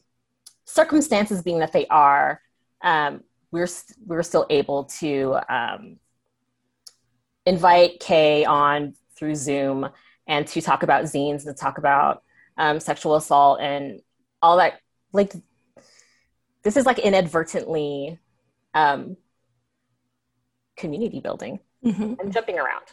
circumstances 0.66 1.42
being 1.42 1.60
that 1.60 1.72
they 1.74 1.88
are 1.88 2.42
um 2.82 3.24
we're 3.52 3.68
st- 3.68 3.98
we're 4.06 4.24
still 4.24 4.46
able 4.50 4.86
to 4.86 5.38
um 5.50 5.98
invite 7.46 8.00
kay 8.00 8.46
on 8.46 8.94
through 9.18 9.36
zoom 9.36 9.90
and 10.28 10.48
to 10.48 10.62
talk 10.62 10.84
about 10.84 11.06
zines 11.06 11.46
and 11.48 11.58
talk 11.58 11.78
about 11.78 12.22
um, 12.58 12.80
sexual 12.80 13.16
assault 13.16 13.60
and 13.62 14.02
all 14.42 14.58
that 14.58 14.80
like 15.14 15.34
this 16.64 16.78
is 16.78 16.86
like 16.86 17.00
inadvertently 17.00 18.20
um 18.74 19.16
community 20.78 21.20
building 21.20 21.60
Mhm. 21.84 22.18
I'm 22.20 22.32
jumping 22.32 22.60
around. 22.60 22.84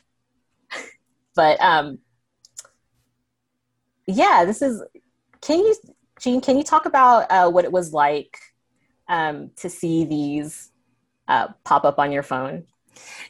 but 1.34 1.60
um 1.60 1.98
yeah, 4.06 4.44
this 4.44 4.62
is 4.62 4.82
can 5.40 5.58
you 5.58 5.74
Jean, 6.20 6.40
can 6.40 6.56
you 6.56 6.62
talk 6.62 6.86
about 6.86 7.30
uh, 7.30 7.50
what 7.50 7.64
it 7.64 7.72
was 7.72 7.92
like 7.92 8.38
um, 9.08 9.50
to 9.56 9.68
see 9.68 10.04
these 10.04 10.70
uh, 11.28 11.48
pop 11.64 11.84
up 11.84 11.98
on 11.98 12.12
your 12.12 12.22
phone? 12.22 12.64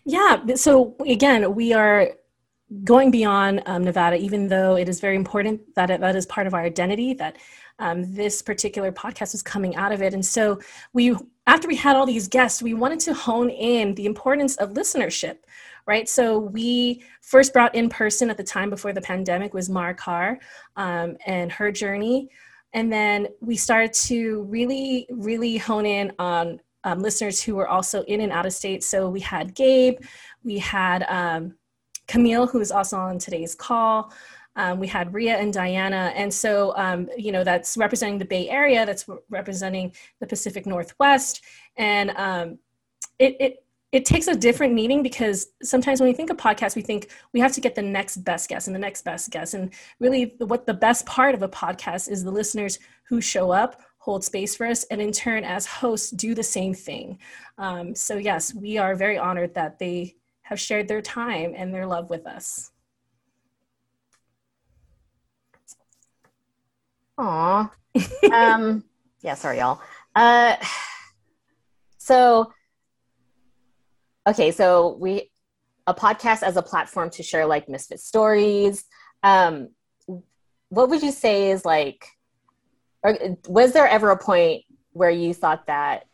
Yeah. 0.04 0.54
So 0.54 0.94
again, 1.06 1.54
we 1.54 1.72
are 1.72 2.10
going 2.84 3.10
beyond 3.10 3.62
um, 3.66 3.84
Nevada, 3.84 4.16
even 4.16 4.48
though 4.48 4.76
it 4.76 4.88
is 4.88 5.00
very 5.00 5.16
important 5.16 5.74
that 5.74 5.90
it, 5.90 6.00
that 6.00 6.16
is 6.16 6.26
part 6.26 6.46
of 6.46 6.54
our 6.54 6.62
identity. 6.62 7.14
That 7.14 7.36
um, 7.78 8.14
this 8.14 8.42
particular 8.42 8.90
podcast 8.90 9.34
is 9.34 9.42
coming 9.42 9.76
out 9.76 9.92
of 9.92 10.02
it, 10.02 10.14
and 10.14 10.24
so 10.24 10.60
we, 10.92 11.16
after 11.46 11.68
we 11.68 11.76
had 11.76 11.94
all 11.94 12.06
these 12.06 12.28
guests, 12.28 12.62
we 12.62 12.74
wanted 12.74 13.00
to 13.00 13.14
hone 13.14 13.50
in 13.50 13.94
the 13.94 14.06
importance 14.06 14.56
of 14.56 14.70
listenership, 14.70 15.38
right? 15.86 16.08
So 16.08 16.38
we 16.38 17.02
first 17.20 17.52
brought 17.52 17.74
in 17.74 17.88
person 17.88 18.30
at 18.30 18.36
the 18.36 18.44
time 18.44 18.70
before 18.70 18.92
the 18.92 19.00
pandemic 19.00 19.54
was 19.54 19.68
Mara 19.68 19.94
Carr 19.94 20.38
um, 20.76 21.16
and 21.26 21.52
her 21.52 21.70
journey. 21.70 22.30
And 22.76 22.92
then 22.92 23.28
we 23.40 23.56
started 23.56 23.94
to 23.94 24.42
really, 24.42 25.06
really 25.10 25.56
hone 25.56 25.86
in 25.86 26.12
on 26.18 26.60
um, 26.84 27.00
listeners 27.00 27.42
who 27.42 27.54
were 27.54 27.66
also 27.66 28.02
in 28.02 28.20
and 28.20 28.30
out 28.30 28.44
of 28.44 28.52
state. 28.52 28.84
So 28.84 29.08
we 29.08 29.18
had 29.18 29.54
Gabe, 29.54 29.98
we 30.44 30.58
had 30.58 31.02
um, 31.08 31.54
Camille, 32.06 32.46
who 32.46 32.60
is 32.60 32.70
also 32.70 32.98
on 32.98 33.18
today's 33.18 33.54
call. 33.54 34.12
Um, 34.56 34.78
we 34.78 34.86
had 34.86 35.14
Ria 35.14 35.38
and 35.38 35.54
Diana. 35.54 36.12
And 36.14 36.32
so, 36.32 36.76
um, 36.76 37.08
you 37.16 37.32
know, 37.32 37.44
that's 37.44 37.78
representing 37.78 38.18
the 38.18 38.26
Bay 38.26 38.50
Area, 38.50 38.84
that's 38.84 39.06
representing 39.30 39.92
the 40.20 40.26
Pacific 40.26 40.66
Northwest. 40.66 41.42
And 41.78 42.10
um, 42.10 42.58
it, 43.18 43.36
it, 43.40 43.64
it 43.92 44.04
takes 44.04 44.26
a 44.26 44.34
different 44.34 44.74
meaning 44.74 45.02
because 45.02 45.48
sometimes 45.62 46.00
when 46.00 46.08
we 46.08 46.14
think 46.14 46.30
of 46.30 46.36
podcasts, 46.36 46.74
we 46.74 46.82
think 46.82 47.10
we 47.32 47.40
have 47.40 47.52
to 47.52 47.60
get 47.60 47.74
the 47.74 47.82
next 47.82 48.18
best 48.18 48.48
guest 48.48 48.66
and 48.66 48.74
the 48.74 48.80
next 48.80 49.02
best 49.02 49.30
guest. 49.30 49.54
And 49.54 49.72
really, 50.00 50.34
what 50.38 50.66
the 50.66 50.74
best 50.74 51.06
part 51.06 51.34
of 51.34 51.42
a 51.42 51.48
podcast 51.48 52.10
is 52.10 52.24
the 52.24 52.30
listeners 52.30 52.78
who 53.04 53.20
show 53.20 53.52
up, 53.52 53.80
hold 53.98 54.24
space 54.24 54.56
for 54.56 54.66
us, 54.66 54.84
and 54.84 55.00
in 55.00 55.12
turn, 55.12 55.44
as 55.44 55.66
hosts, 55.66 56.10
do 56.10 56.34
the 56.34 56.42
same 56.42 56.74
thing. 56.74 57.18
Um, 57.58 57.94
so, 57.94 58.16
yes, 58.16 58.52
we 58.52 58.76
are 58.76 58.96
very 58.96 59.18
honored 59.18 59.54
that 59.54 59.78
they 59.78 60.16
have 60.42 60.60
shared 60.60 60.88
their 60.88 61.02
time 61.02 61.54
and 61.56 61.72
their 61.72 61.86
love 61.86 62.10
with 62.10 62.26
us. 62.26 62.72
Aw. 67.18 67.72
um, 68.32 68.84
yeah, 69.22 69.34
sorry, 69.34 69.58
y'all. 69.58 69.80
Uh, 70.14 70.56
so, 71.98 72.52
okay, 74.26 74.50
so 74.50 74.96
we 74.98 75.30
a 75.86 75.94
podcast 75.94 76.42
as 76.42 76.56
a 76.56 76.62
platform 76.62 77.10
to 77.10 77.22
share 77.22 77.46
like 77.46 77.68
misfit 77.68 78.00
stories. 78.00 78.84
Um, 79.22 79.68
what 80.68 80.88
would 80.88 81.02
you 81.02 81.12
say 81.12 81.50
is 81.50 81.64
like, 81.64 82.06
or 83.02 83.16
was 83.46 83.72
there 83.72 83.86
ever 83.86 84.10
a 84.10 84.18
point 84.18 84.64
where 84.92 85.10
you 85.10 85.32
thought 85.32 85.66
that 85.68 86.06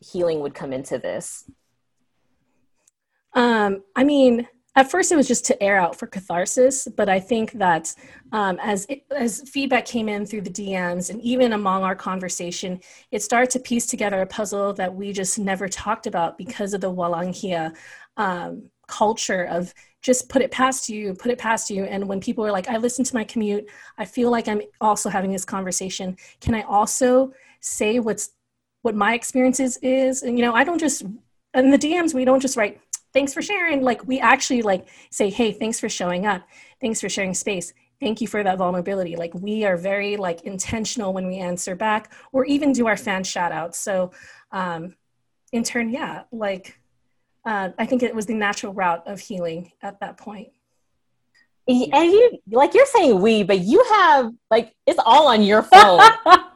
healing 0.00 0.40
would 0.40 0.54
come 0.54 0.72
into 0.72 0.98
this? 0.98 1.50
Um, 3.32 3.82
I 3.96 4.04
mean, 4.04 4.46
at 4.76 4.90
first 4.90 5.10
it 5.10 5.16
was 5.16 5.26
just 5.26 5.44
to 5.46 5.62
air 5.62 5.76
out 5.76 5.96
for 5.96 6.06
catharsis, 6.06 6.86
but 6.96 7.08
I 7.08 7.18
think 7.18 7.52
that 7.52 7.92
um, 8.32 8.58
as 8.62 8.86
it, 8.88 9.04
as 9.10 9.40
feedback 9.48 9.86
came 9.86 10.08
in 10.08 10.24
through 10.24 10.42
the 10.42 10.50
DMs 10.50 11.10
and 11.10 11.20
even 11.22 11.52
among 11.52 11.82
our 11.82 11.96
conversation, 11.96 12.80
it 13.10 13.22
started 13.22 13.50
to 13.50 13.58
piece 13.58 13.86
together 13.86 14.20
a 14.20 14.26
puzzle 14.26 14.72
that 14.74 14.94
we 14.94 15.12
just 15.12 15.38
never 15.38 15.68
talked 15.68 16.06
about 16.06 16.38
because 16.38 16.74
of 16.74 16.80
the 16.80 16.92
Walanghia 16.92 17.74
um, 18.16 18.70
culture 18.86 19.44
of 19.44 19.74
just 20.00 20.28
put 20.28 20.42
it 20.42 20.50
past 20.50 20.88
you, 20.88 21.14
put 21.14 21.32
it 21.32 21.38
past 21.38 21.70
you. 21.70 21.84
And 21.84 22.06
when 22.06 22.20
people 22.20 22.46
are 22.46 22.52
like, 22.52 22.68
I 22.68 22.76
listen 22.76 23.04
to 23.04 23.14
my 23.14 23.24
commute, 23.24 23.68
I 23.96 24.04
feel 24.04 24.30
like 24.30 24.48
I'm 24.48 24.62
also 24.80 25.08
having 25.08 25.32
this 25.32 25.44
conversation. 25.44 26.16
Can 26.40 26.54
I 26.54 26.62
also 26.62 27.32
say 27.60 27.98
what's 27.98 28.30
what 28.82 28.94
my 28.94 29.14
experiences 29.14 29.76
is? 29.78 30.22
And 30.22 30.38
you 30.38 30.44
know, 30.44 30.54
I 30.54 30.62
don't 30.62 30.78
just 30.78 31.02
in 31.54 31.70
the 31.70 31.78
DMs 31.78 32.14
we 32.14 32.24
don't 32.24 32.40
just 32.40 32.56
write 32.56 32.80
thanks 33.12 33.32
for 33.32 33.42
sharing. 33.42 33.82
Like 33.82 34.06
we 34.06 34.20
actually 34.20 34.62
like 34.62 34.88
say 35.10 35.30
hey 35.30 35.52
thanks 35.52 35.80
for 35.80 35.88
showing 35.88 36.26
up. 36.26 36.46
Thanks 36.80 37.00
for 37.00 37.08
sharing 37.08 37.34
space. 37.34 37.72
Thank 38.00 38.20
you 38.20 38.28
for 38.28 38.42
that 38.44 38.58
vulnerability. 38.58 39.16
Like 39.16 39.34
we 39.34 39.64
are 39.64 39.76
very 39.76 40.16
like 40.16 40.42
intentional 40.42 41.12
when 41.12 41.26
we 41.26 41.38
answer 41.38 41.74
back 41.74 42.12
or 42.32 42.44
even 42.44 42.72
do 42.72 42.86
our 42.86 42.96
fan 42.96 43.24
shout 43.24 43.52
outs 43.52 43.78
so 43.78 44.12
um 44.52 44.94
in 45.52 45.62
turn 45.62 45.90
yeah 45.90 46.22
like 46.30 46.78
uh, 47.44 47.70
i 47.78 47.86
think 47.86 48.02
it 48.02 48.14
was 48.14 48.26
the 48.26 48.34
natural 48.34 48.72
route 48.74 49.06
of 49.06 49.20
healing 49.20 49.72
at 49.82 50.00
that 50.00 50.16
point. 50.16 50.48
And 51.68 51.78
you, 51.92 52.38
like 52.50 52.72
you're 52.72 52.86
saying 52.86 53.20
we, 53.20 53.42
but 53.42 53.58
you 53.58 53.84
have 53.90 54.32
like 54.50 54.74
it's 54.86 54.98
all 55.04 55.28
on 55.28 55.42
your 55.42 55.62
phone. 55.72 56.00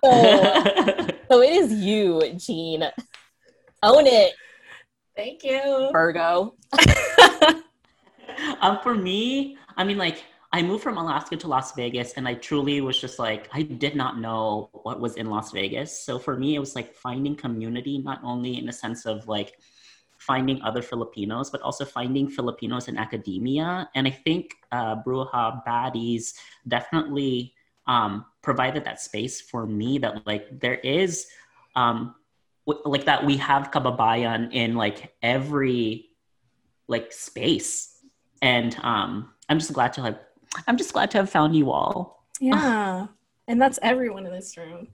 so, 0.03 1.07
so 1.31 1.43
it 1.43 1.51
is 1.51 1.73
you, 1.73 2.35
Jean. 2.39 2.85
Own 3.83 4.07
it, 4.07 4.33
thank 5.17 5.45
you 5.45 5.91
Virgo. 5.93 6.55
um, 8.61 8.79
for 8.83 8.95
me, 8.95 9.57
I 9.77 9.85
mean, 9.85 9.99
like, 9.99 10.25
I 10.55 10.61
moved 10.61 10.83
from 10.83 10.99
Alaska 10.99 11.37
to 11.37 11.49
Las 11.49 11.75
Vegas, 11.75 12.13
and 12.15 12.29
I 12.29 12.35
truly 12.35 12.81
was 12.83 13.01
just 13.01 13.19
like, 13.19 13.49
I 13.53 13.63
did 13.63 13.97
not 13.97 14.19
know 14.19 14.69
what 14.83 15.01
was 15.01 15.17
in 15.17 15.27
Las 15.27 15.51
Vegas. 15.51 16.05
So 16.05 16.19
for 16.19 16.37
me, 16.37 16.57
it 16.57 16.59
was 16.59 16.77
like 16.77 16.95
finding 16.95 17.35
community, 17.35 17.99
not 17.99 18.21
only 18.23 18.59
in 18.59 18.67
the 18.67 18.73
sense 18.73 19.07
of 19.07 19.27
like 19.29 19.55
finding 20.19 20.61
other 20.63 20.83
Filipinos, 20.83 21.51
but 21.51 21.63
also 21.63 21.85
finding 21.85 22.29
Filipinos 22.29 22.89
in 22.89 22.99
academia. 22.99 23.89
And 23.95 24.07
I 24.07 24.11
think 24.11 24.55
uh, 24.71 24.97
Bruja 25.03 25.65
Baddies 25.67 26.35
definitely 26.69 27.55
um, 27.87 28.27
provided 28.43 28.85
that 28.85 29.01
space 29.01 29.41
for 29.41 29.67
me 29.67 29.99
that 29.99 30.25
like 30.27 30.61
there 30.61 30.77
is 30.77 31.27
um, 31.75 32.15
w- 32.15 32.22
like 32.67 33.07
that 33.07 33.25
we 33.25 33.37
have 33.37 33.71
kababayan 33.71 34.53
in 34.53 34.77
like 34.77 35.15
every 35.23 36.11
like 36.89 37.13
space 37.13 37.99
and 38.41 38.77
um 38.83 39.33
i'm 39.49 39.59
just 39.59 39.73
glad 39.73 39.93
to 39.93 40.03
have 40.03 40.19
i'm 40.69 40.77
just 40.77 40.93
glad 40.93 41.11
to 41.11 41.19
have 41.19 41.31
found 41.31 41.57
you 41.57 41.71
all 41.71 42.25
yeah 42.41 43.07
and 43.49 43.61
that's 43.61 43.79
everyone 43.83 44.27
in 44.27 44.33
this 44.33 44.57
room 44.57 44.89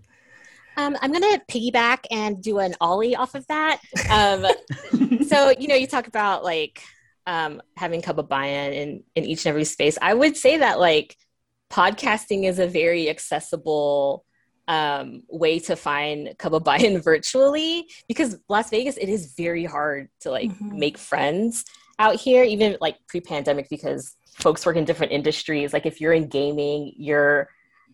Um, 0.78 0.96
I'm 1.02 1.11
gonna 1.11 1.42
piggyback 1.50 2.07
and 2.09 2.40
do 2.40 2.61
an 2.61 2.76
ollie 2.81 3.16
off 3.16 3.35
of 3.35 3.44
that. 3.48 3.81
Um, 4.11 4.46
so 5.26 5.50
you 5.59 5.66
know, 5.66 5.74
you 5.74 5.88
talk 5.88 6.07
about 6.07 6.44
like 6.44 6.81
um, 7.26 7.61
having 7.76 8.00
kababayan 8.00 8.72
in 8.72 9.02
in 9.16 9.24
each 9.24 9.44
and 9.44 9.50
every 9.50 9.64
space. 9.64 9.98
I 10.00 10.14
would 10.14 10.37
say 10.37 10.59
that 10.59 10.78
like 10.78 11.16
podcasting 11.68 12.44
is 12.44 12.61
a 12.61 12.68
very 12.68 13.11
accessible 13.11 14.24
um, 14.68 15.22
way 15.28 15.59
to 15.61 15.74
find 15.74 16.28
kababayan 16.38 17.02
virtually 17.04 17.88
because 18.07 18.38
Las 18.48 18.70
Vegas, 18.70 18.96
it 18.98 19.09
is 19.09 19.35
very 19.37 19.64
hard 19.64 20.09
to 20.20 20.31
like 20.31 20.50
mm-hmm. 20.50 20.78
make 20.78 20.98
friends 20.98 21.64
out 21.98 22.16
here, 22.16 22.44
even 22.44 22.76
like 22.81 22.96
pre-pandemic, 23.09 23.68
because 23.70 24.14
folks 24.35 24.64
work 24.64 24.76
in 24.76 24.85
different 24.85 25.11
industries. 25.11 25.72
Like 25.72 25.87
if 25.87 26.00
you're 26.00 26.12
in 26.12 26.28
gaming, 26.28 26.92
you're 26.96 27.48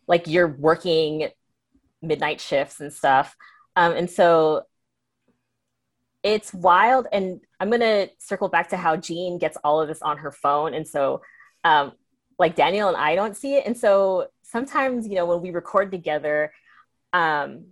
like 0.06 0.26
you're 0.26 0.48
working 0.48 1.28
midnight 2.02 2.40
shifts 2.40 2.80
and 2.80 2.92
stuff. 2.92 3.34
Um, 3.76 3.92
and 3.92 4.10
so 4.10 4.64
it's 6.24 6.52
wild. 6.52 7.06
And 7.12 7.40
I'm 7.60 7.70
gonna 7.70 8.08
circle 8.18 8.48
back 8.48 8.70
to 8.70 8.76
how 8.76 8.96
Jean 8.96 9.38
gets 9.38 9.56
all 9.62 9.80
of 9.80 9.88
this 9.88 10.02
on 10.02 10.18
her 10.18 10.32
phone. 10.32 10.74
And 10.74 10.86
so 10.86 11.22
um, 11.62 11.92
like 12.38 12.56
Daniel 12.56 12.88
and 12.88 12.96
I 12.96 13.14
don't 13.14 13.36
see 13.36 13.54
it. 13.54 13.64
And 13.64 13.76
so 13.76 14.26
sometimes, 14.42 15.06
you 15.06 15.14
know, 15.14 15.26
when 15.26 15.40
we 15.40 15.50
record 15.50 15.90
together, 15.90 16.52
um, 17.14 17.66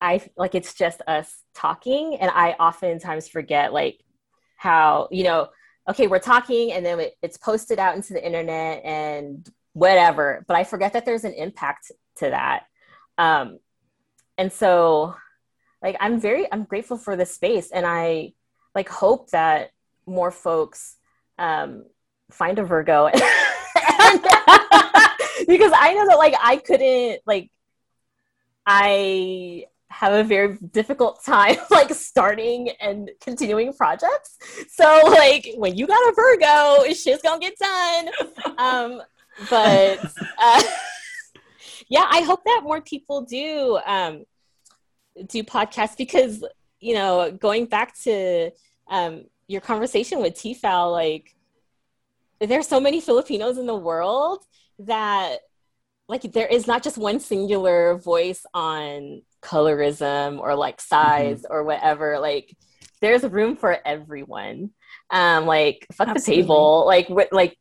I 0.00 0.20
like 0.36 0.56
it's 0.56 0.74
just 0.74 1.00
us 1.06 1.32
talking, 1.54 2.16
and 2.16 2.30
I 2.34 2.52
oftentimes 2.52 3.28
forget 3.28 3.72
like 3.72 4.00
how 4.56 5.08
you 5.12 5.22
know, 5.22 5.48
okay, 5.88 6.08
we're 6.08 6.18
talking, 6.18 6.72
and 6.72 6.84
then 6.84 6.98
it, 6.98 7.14
it's 7.22 7.38
posted 7.38 7.78
out 7.78 7.94
into 7.94 8.12
the 8.12 8.24
internet 8.24 8.84
and 8.84 9.48
whatever, 9.74 10.44
but 10.48 10.56
I 10.56 10.64
forget 10.64 10.92
that 10.94 11.06
there's 11.06 11.24
an 11.24 11.34
impact 11.34 11.92
to 12.16 12.30
that. 12.30 12.64
Um, 13.16 13.58
and 14.36 14.52
so, 14.52 15.14
like, 15.80 15.96
I'm 16.00 16.20
very 16.20 16.52
I'm 16.52 16.64
grateful 16.64 16.98
for 16.98 17.14
this 17.14 17.32
space, 17.32 17.70
and 17.70 17.86
I 17.86 18.32
like 18.74 18.88
hope 18.88 19.30
that 19.30 19.70
more 20.04 20.32
folks 20.32 20.96
um, 21.38 21.84
find 22.32 22.58
a 22.58 22.64
Virgo. 22.64 23.08
because 25.46 25.72
I 25.74 25.94
know 25.94 26.06
that 26.06 26.18
like 26.18 26.34
I 26.40 26.56
couldn't 26.56 27.20
like 27.26 27.50
I 28.66 29.66
have 29.92 30.14
a 30.14 30.24
very 30.24 30.56
difficult 30.72 31.22
time 31.24 31.56
like 31.70 31.92
starting 31.94 32.70
and 32.80 33.10
continuing 33.20 33.72
projects. 33.74 34.38
So 34.70 35.00
like 35.04 35.48
when 35.56 35.76
you 35.76 35.86
got 35.86 35.98
a 35.98 36.12
Virgo, 36.14 36.92
shit's 36.94 37.22
gonna 37.22 37.40
get 37.40 37.58
done. 37.58 38.08
Um, 38.58 39.02
but 39.50 40.04
uh, 40.38 40.62
yeah, 41.88 42.06
I 42.08 42.22
hope 42.22 42.42
that 42.44 42.62
more 42.64 42.80
people 42.80 43.22
do 43.22 43.78
um, 43.84 44.24
do 45.28 45.42
podcasts 45.42 45.96
because 45.96 46.44
you 46.80 46.94
know 46.94 47.30
going 47.30 47.66
back 47.66 47.98
to 48.02 48.50
um, 48.88 49.24
your 49.46 49.60
conversation 49.60 50.20
with 50.20 50.34
TFAL, 50.34 50.90
like 50.90 51.34
there's 52.40 52.66
so 52.66 52.80
many 52.80 53.00
Filipinos 53.00 53.58
in 53.58 53.66
the 53.66 53.76
world 53.76 54.44
that 54.86 55.38
like 56.08 56.22
there 56.32 56.46
is 56.46 56.66
not 56.66 56.82
just 56.82 56.98
one 56.98 57.20
singular 57.20 57.96
voice 57.96 58.44
on 58.52 59.22
colorism 59.42 60.38
or 60.38 60.54
like 60.54 60.80
size 60.80 61.42
mm-hmm. 61.42 61.52
or 61.52 61.64
whatever 61.64 62.18
like 62.18 62.56
there's 63.00 63.24
room 63.24 63.56
for 63.56 63.76
everyone 63.84 64.70
um 65.10 65.46
like 65.46 65.86
fuck 65.92 66.08
Absolutely. 66.08 66.42
the 66.42 66.46
table 66.46 66.84
like 66.86 67.08
what 67.08 67.32
like 67.32 67.58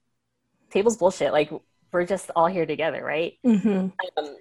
table's 0.70 0.98
bullshit 0.98 1.32
like 1.32 1.52
we're 1.92 2.06
just 2.06 2.30
all 2.36 2.48
here 2.48 2.66
together 2.66 3.04
right 3.04 3.34
mm-hmm. 3.46 3.88
um, 4.18 4.36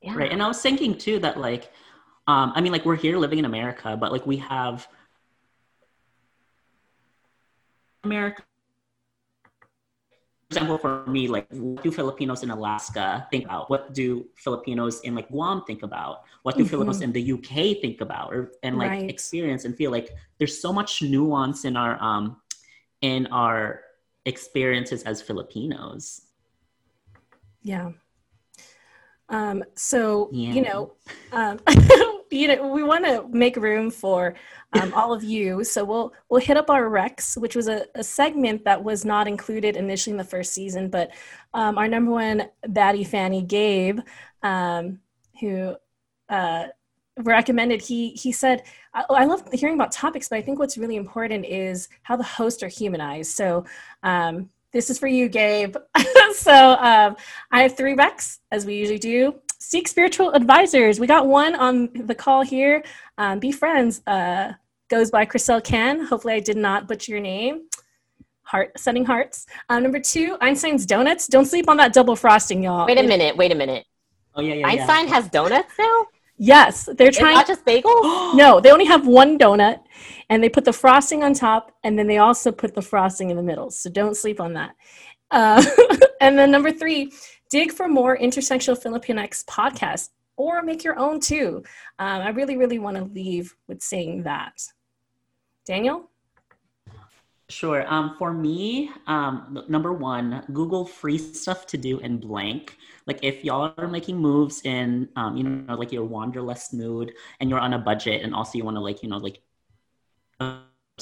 yeah. 0.00 0.14
right 0.14 0.30
and 0.30 0.42
i 0.42 0.46
was 0.46 0.60
thinking 0.60 0.96
too 0.96 1.18
that 1.18 1.38
like 1.38 1.70
um 2.28 2.52
i 2.54 2.60
mean 2.60 2.72
like 2.72 2.84
we're 2.84 2.96
here 2.96 3.18
living 3.18 3.38
in 3.38 3.44
america 3.44 3.96
but 3.96 4.12
like 4.12 4.26
we 4.26 4.36
have 4.36 4.86
america 8.04 8.42
example, 10.52 10.78
for 10.78 11.06
me, 11.06 11.28
like 11.28 11.46
what 11.50 11.82
do 11.82 11.90
Filipinos 11.90 12.42
in 12.42 12.50
Alaska 12.50 13.26
think 13.30 13.44
about? 13.44 13.70
What 13.70 13.94
do 13.94 14.26
Filipinos 14.36 15.00
in 15.00 15.14
like 15.14 15.28
Guam 15.28 15.64
think 15.64 15.82
about? 15.82 16.24
What 16.42 16.56
do 16.56 16.62
mm-hmm. 16.62 16.70
Filipinos 16.70 17.00
in 17.00 17.12
the 17.12 17.32
UK 17.32 17.80
think 17.80 18.00
about 18.00 18.32
or 18.32 18.52
and 18.62 18.76
like 18.76 18.90
right. 18.90 19.10
experience 19.10 19.64
and 19.64 19.76
feel 19.76 19.90
like 19.90 20.10
there's 20.38 20.60
so 20.60 20.72
much 20.72 21.02
nuance 21.02 21.64
in 21.64 21.76
our 21.76 22.00
um 22.02 22.36
in 23.00 23.26
our 23.28 23.82
experiences 24.26 25.02
as 25.02 25.22
Filipinos. 25.22 26.22
Yeah. 27.62 27.90
Um, 29.28 29.64
so 29.74 30.28
yeah. 30.32 30.52
you 30.52 30.62
know, 30.62 30.92
um, 31.32 31.58
you 32.32 32.48
know, 32.48 32.68
we 32.68 32.82
want 32.82 33.04
to 33.04 33.26
make 33.28 33.56
room 33.56 33.90
for 33.90 34.34
um, 34.72 34.92
all 34.94 35.12
of 35.12 35.22
you. 35.22 35.64
So 35.64 35.84
we'll 35.84 36.12
we'll 36.28 36.40
hit 36.40 36.56
up 36.56 36.70
our 36.70 36.88
Rex, 36.88 37.36
which 37.36 37.54
was 37.54 37.68
a, 37.68 37.86
a 37.94 38.02
segment 38.02 38.64
that 38.64 38.82
was 38.82 39.04
not 39.04 39.28
included 39.28 39.76
initially 39.76 40.12
in 40.12 40.16
the 40.16 40.24
first 40.24 40.52
season, 40.52 40.88
but 40.88 41.10
um, 41.54 41.78
our 41.78 41.88
number 41.88 42.10
one 42.10 42.48
baddie 42.66 43.06
Fanny 43.06 43.42
Gabe, 43.42 44.00
um, 44.42 45.00
who 45.40 45.76
uh, 46.28 46.66
recommended 47.18 47.82
he 47.82 48.10
he 48.10 48.32
said 48.32 48.62
I, 48.94 49.04
I, 49.10 49.24
love 49.26 49.46
hearing 49.52 49.74
about 49.74 49.92
topics, 49.92 50.28
but 50.28 50.36
I 50.36 50.42
think 50.42 50.58
what's 50.58 50.78
really 50.78 50.96
important 50.96 51.44
is 51.44 51.88
how 52.02 52.16
the 52.16 52.22
hosts 52.22 52.62
are 52.62 52.68
humanized. 52.68 53.32
So 53.32 53.66
um, 54.02 54.48
this 54.72 54.88
is 54.88 54.98
for 54.98 55.06
you, 55.06 55.28
Gabe. 55.28 55.76
so 56.34 56.76
um, 56.80 57.16
I 57.50 57.62
have 57.62 57.76
three 57.76 57.94
Rex, 57.94 58.40
as 58.50 58.64
we 58.64 58.74
usually 58.74 58.98
do 58.98 59.34
seek 59.62 59.86
spiritual 59.86 60.32
advisors. 60.32 60.98
We 60.98 61.06
got 61.06 61.26
one 61.26 61.54
on 61.54 61.90
the 61.94 62.14
call 62.14 62.42
here. 62.42 62.82
Um, 63.16 63.38
be 63.38 63.52
friends. 63.52 64.02
Uh, 64.06 64.52
goes 64.90 65.10
by 65.10 65.24
Chriselle 65.24 65.62
Can. 65.62 66.04
Hopefully, 66.04 66.34
I 66.34 66.40
did 66.40 66.56
not 66.56 66.88
butcher 66.88 67.12
your 67.12 67.20
name. 67.20 67.68
Heart, 68.42 68.78
sending 68.78 69.04
hearts. 69.04 69.46
Uh, 69.68 69.78
number 69.78 70.00
two, 70.00 70.36
Einstein's 70.40 70.84
donuts. 70.84 71.26
Don't 71.26 71.46
sleep 71.46 71.68
on 71.68 71.76
that 71.78 71.92
double 71.92 72.16
frosting, 72.16 72.62
y'all. 72.62 72.86
Wait 72.86 72.98
a 72.98 73.02
minute. 73.02 73.36
Wait 73.36 73.52
a 73.52 73.54
minute. 73.54 73.86
Oh 74.34 74.42
yeah, 74.42 74.54
yeah. 74.54 74.66
Einstein 74.66 75.06
yeah. 75.06 75.14
has 75.14 75.28
donuts 75.28 75.72
now. 75.78 76.06
Yes, 76.36 76.88
they're 76.96 77.08
it's 77.08 77.18
trying. 77.18 77.34
Not 77.34 77.46
just 77.46 77.64
bagels. 77.64 78.34
no, 78.34 78.60
they 78.60 78.72
only 78.72 78.84
have 78.86 79.06
one 79.06 79.38
donut, 79.38 79.80
and 80.28 80.42
they 80.42 80.48
put 80.48 80.64
the 80.64 80.72
frosting 80.72 81.22
on 81.22 81.34
top, 81.34 81.72
and 81.84 81.98
then 81.98 82.06
they 82.08 82.18
also 82.18 82.50
put 82.50 82.74
the 82.74 82.82
frosting 82.82 83.30
in 83.30 83.36
the 83.36 83.42
middle. 83.42 83.70
So 83.70 83.88
don't 83.88 84.16
sleep 84.16 84.40
on 84.40 84.54
that. 84.54 84.74
Uh, 85.30 85.64
and 86.20 86.36
then 86.36 86.50
number 86.50 86.72
three, 86.72 87.12
dig 87.52 87.70
for 87.70 87.86
more 87.86 88.16
intersectional 88.16 88.82
Filipinx 88.82 89.44
podcasts 89.44 90.08
or 90.36 90.62
make 90.62 90.82
your 90.82 90.98
own 90.98 91.20
too. 91.20 91.62
Um, 91.98 92.22
I 92.22 92.30
really, 92.30 92.56
really 92.56 92.78
want 92.78 92.96
to 92.96 93.04
leave 93.04 93.54
with 93.68 93.82
saying 93.82 94.22
that. 94.22 94.54
Daniel? 95.66 96.08
Sure. 97.50 97.84
Um, 97.86 98.16
for 98.18 98.32
me, 98.32 98.90
um, 99.06 99.62
number 99.68 99.92
one, 99.92 100.42
Google 100.54 100.86
free 100.86 101.18
stuff 101.18 101.66
to 101.66 101.76
do 101.76 101.98
in 101.98 102.16
blank. 102.16 102.78
Like 103.06 103.18
if 103.22 103.44
y'all 103.44 103.74
are 103.76 103.86
making 103.86 104.16
moves 104.16 104.62
in, 104.64 105.10
um, 105.16 105.36
you 105.36 105.44
know, 105.44 105.74
like 105.74 105.92
your 105.92 106.04
wanderlust 106.04 106.72
mood, 106.72 107.12
and 107.38 107.50
you're 107.50 107.60
on 107.60 107.74
a 107.74 107.78
budget, 107.78 108.22
and 108.22 108.34
also 108.34 108.56
you 108.56 108.64
want 108.64 108.78
to 108.78 108.80
like, 108.80 109.02
you 109.02 109.10
know, 109.10 109.18
like, 109.18 109.42
uh, 110.40 110.60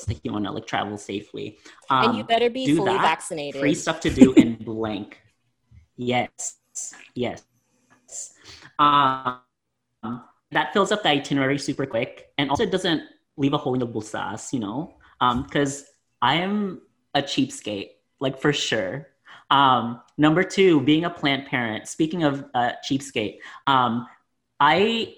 like 0.09 0.19
you 0.25 0.33
want 0.33 0.45
to 0.47 0.51
like 0.51 0.67
travel 0.67 0.99
safely. 0.99 1.59
and 1.89 2.17
you 2.17 2.23
um, 2.23 2.27
better 2.27 2.51
be 2.51 2.75
fully 2.75 2.95
that. 2.95 3.03
vaccinated. 3.03 3.61
Free 3.61 3.75
stuff 3.75 4.01
to 4.01 4.11
do 4.11 4.33
in 4.33 4.55
blank. 4.65 5.21
Yes, 6.01 6.57
yes. 7.15 7.45
Um, 8.79 9.41
that 10.51 10.73
fills 10.73 10.93
up 10.93 11.03
the 11.03 11.11
itinerary 11.11 11.59
super 11.59 11.85
quick, 11.87 12.29
and 12.39 12.49
also 12.49 12.65
doesn't 12.65 13.03
leave 13.37 13.53
a 13.53 13.59
hole 13.59 13.75
in 13.75 13.81
the 13.81 13.87
bulsas, 13.87 14.53
you 14.53 14.61
know, 14.61 14.95
because 15.19 15.81
um, 15.81 15.87
I 16.23 16.35
am 16.37 16.81
a 17.15 17.23
cheapskate, 17.23 17.91
like 18.19 18.41
for 18.41 18.53
sure. 18.53 19.09
Um, 19.51 20.01
number 20.17 20.43
two, 20.43 20.81
being 20.81 21.05
a 21.05 21.11
plant 21.11 21.49
parent. 21.49 21.87
Speaking 21.87 22.25
of 22.25 22.47
uh, 22.55 22.73
cheapskate, 22.89 23.39
um, 23.67 24.07
I 24.59 25.17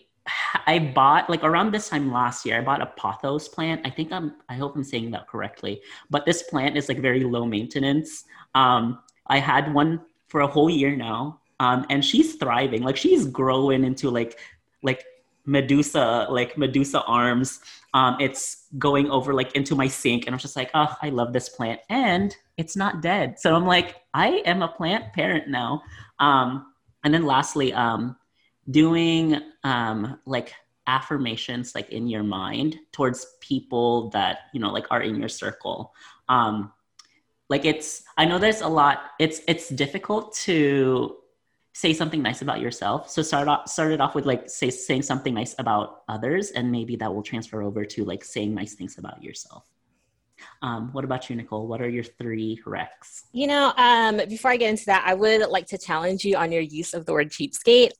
I 0.66 0.81
bought 0.81 1.31
like 1.31 1.45
around 1.45 1.73
this 1.73 1.88
time 1.90 2.12
last 2.12 2.45
year. 2.45 2.59
I 2.59 2.62
bought 2.62 2.83
a 2.83 2.92
pothos 2.99 3.49
plant. 3.49 3.87
I 3.87 3.90
think 3.90 4.12
I'm. 4.12 4.35
I 4.49 4.55
hope 4.55 4.75
I'm 4.75 4.85
saying 4.85 5.12
that 5.12 5.29
correctly. 5.29 5.81
But 6.11 6.27
this 6.27 6.42
plant 6.45 6.77
is 6.77 6.88
like 6.88 6.99
very 6.99 7.23
low 7.23 7.47
maintenance. 7.47 8.25
Um, 8.57 8.99
I 9.29 9.38
had 9.38 9.73
one 9.73 10.01
for 10.33 10.40
a 10.40 10.47
whole 10.47 10.71
year 10.71 10.97
now. 10.97 11.38
Um, 11.61 11.85
and 11.90 12.03
she's 12.03 12.37
thriving. 12.37 12.83
Like 12.83 12.97
she's 12.97 13.27
growing 13.27 13.85
into 13.85 14.11
like 14.11 14.40
like 14.83 15.05
Medusa, 15.45 16.27
like 16.31 16.57
Medusa 16.57 17.03
arms. 17.03 17.61
Um, 17.95 18.16
it's 18.18 18.68
going 18.79 19.11
over 19.11 19.35
like 19.35 19.55
into 19.55 19.77
my 19.77 19.87
sink, 19.87 20.27
and 20.27 20.35
I'm 20.35 20.40
just 20.40 20.57
like, 20.57 20.71
oh, 20.73 20.97
I 21.03 21.11
love 21.11 21.35
this 21.35 21.51
plant, 21.51 21.81
and 21.90 22.35
it's 22.57 22.75
not 22.75 23.03
dead. 23.03 23.38
So 23.38 23.55
I'm 23.55 23.66
like, 23.66 23.97
I 24.14 24.42
am 24.47 24.62
a 24.62 24.68
plant 24.68 25.12
parent 25.12 25.49
now. 25.49 25.83
Um, 26.18 26.73
and 27.05 27.12
then 27.12 27.27
lastly, 27.27 27.75
um, 27.75 28.16
doing 28.71 29.38
um, 29.62 30.18
like 30.25 30.55
affirmations 30.87 31.75
like 31.75 31.90
in 31.90 32.09
your 32.09 32.25
mind 32.25 32.77
towards 32.90 33.37
people 33.40 34.09
that 34.11 34.38
you 34.53 34.61
know 34.61 34.73
like 34.73 34.87
are 34.90 35.03
in 35.03 35.16
your 35.16 35.29
circle. 35.29 35.92
Um, 36.31 36.73
like 37.53 37.65
it's 37.73 37.88
i 38.21 38.25
know 38.29 38.38
there's 38.45 38.62
a 38.71 38.73
lot 38.81 38.97
it's 39.25 39.38
it's 39.53 39.67
difficult 39.83 40.25
to 40.49 40.57
say 41.83 41.93
something 42.01 42.23
nice 42.29 42.41
about 42.47 42.59
yourself 42.67 42.99
so 43.15 43.19
start 43.31 43.47
off 43.53 43.62
start 43.75 43.91
it 43.97 44.01
off 44.05 44.15
with 44.17 44.27
like 44.33 44.43
say 44.59 44.69
saying 44.88 45.03
something 45.11 45.35
nice 45.41 45.55
about 45.65 45.87
others 46.15 46.45
and 46.57 46.65
maybe 46.77 46.95
that 47.01 47.11
will 47.15 47.27
transfer 47.33 47.59
over 47.69 47.83
to 47.95 47.99
like 48.12 48.23
saying 48.35 48.51
nice 48.61 48.73
things 48.79 48.95
about 49.03 49.19
yourself 49.29 49.65
Um, 50.69 50.83
what 50.95 51.05
about 51.09 51.23
you, 51.29 51.35
Nicole? 51.41 51.65
What 51.71 51.81
are 51.85 51.93
your 51.99 52.07
three 52.21 52.53
recs? 52.75 53.11
You 53.41 53.47
know, 53.53 53.65
um, 53.88 54.15
before 54.35 54.51
I 54.55 54.57
get 54.62 54.71
into 54.75 54.87
that, 54.93 55.03
I 55.07 55.15
would 55.23 55.43
like 55.57 55.67
to 55.75 55.79
challenge 55.88 56.21
you 56.29 56.35
on 56.43 56.49
your 56.57 56.67
use 56.81 56.91
of 56.99 57.03
the 57.07 57.12
word 57.17 57.29
cheapskate 57.37 57.93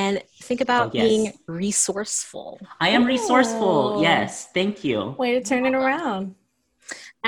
and 0.00 0.14
think 0.48 0.60
about 0.66 0.84
Oh, 0.88 0.90
yes. 0.94 1.04
being 1.08 1.24
resourceful. 1.46 2.50
I 2.86 2.88
am 2.96 3.04
resourceful. 3.14 3.76
Oh. 3.96 4.02
Yes, 4.08 4.30
thank 4.58 4.74
you. 4.88 4.98
Way 5.24 5.30
to 5.38 5.42
turn 5.50 5.64
it 5.70 5.74
around. 5.82 6.22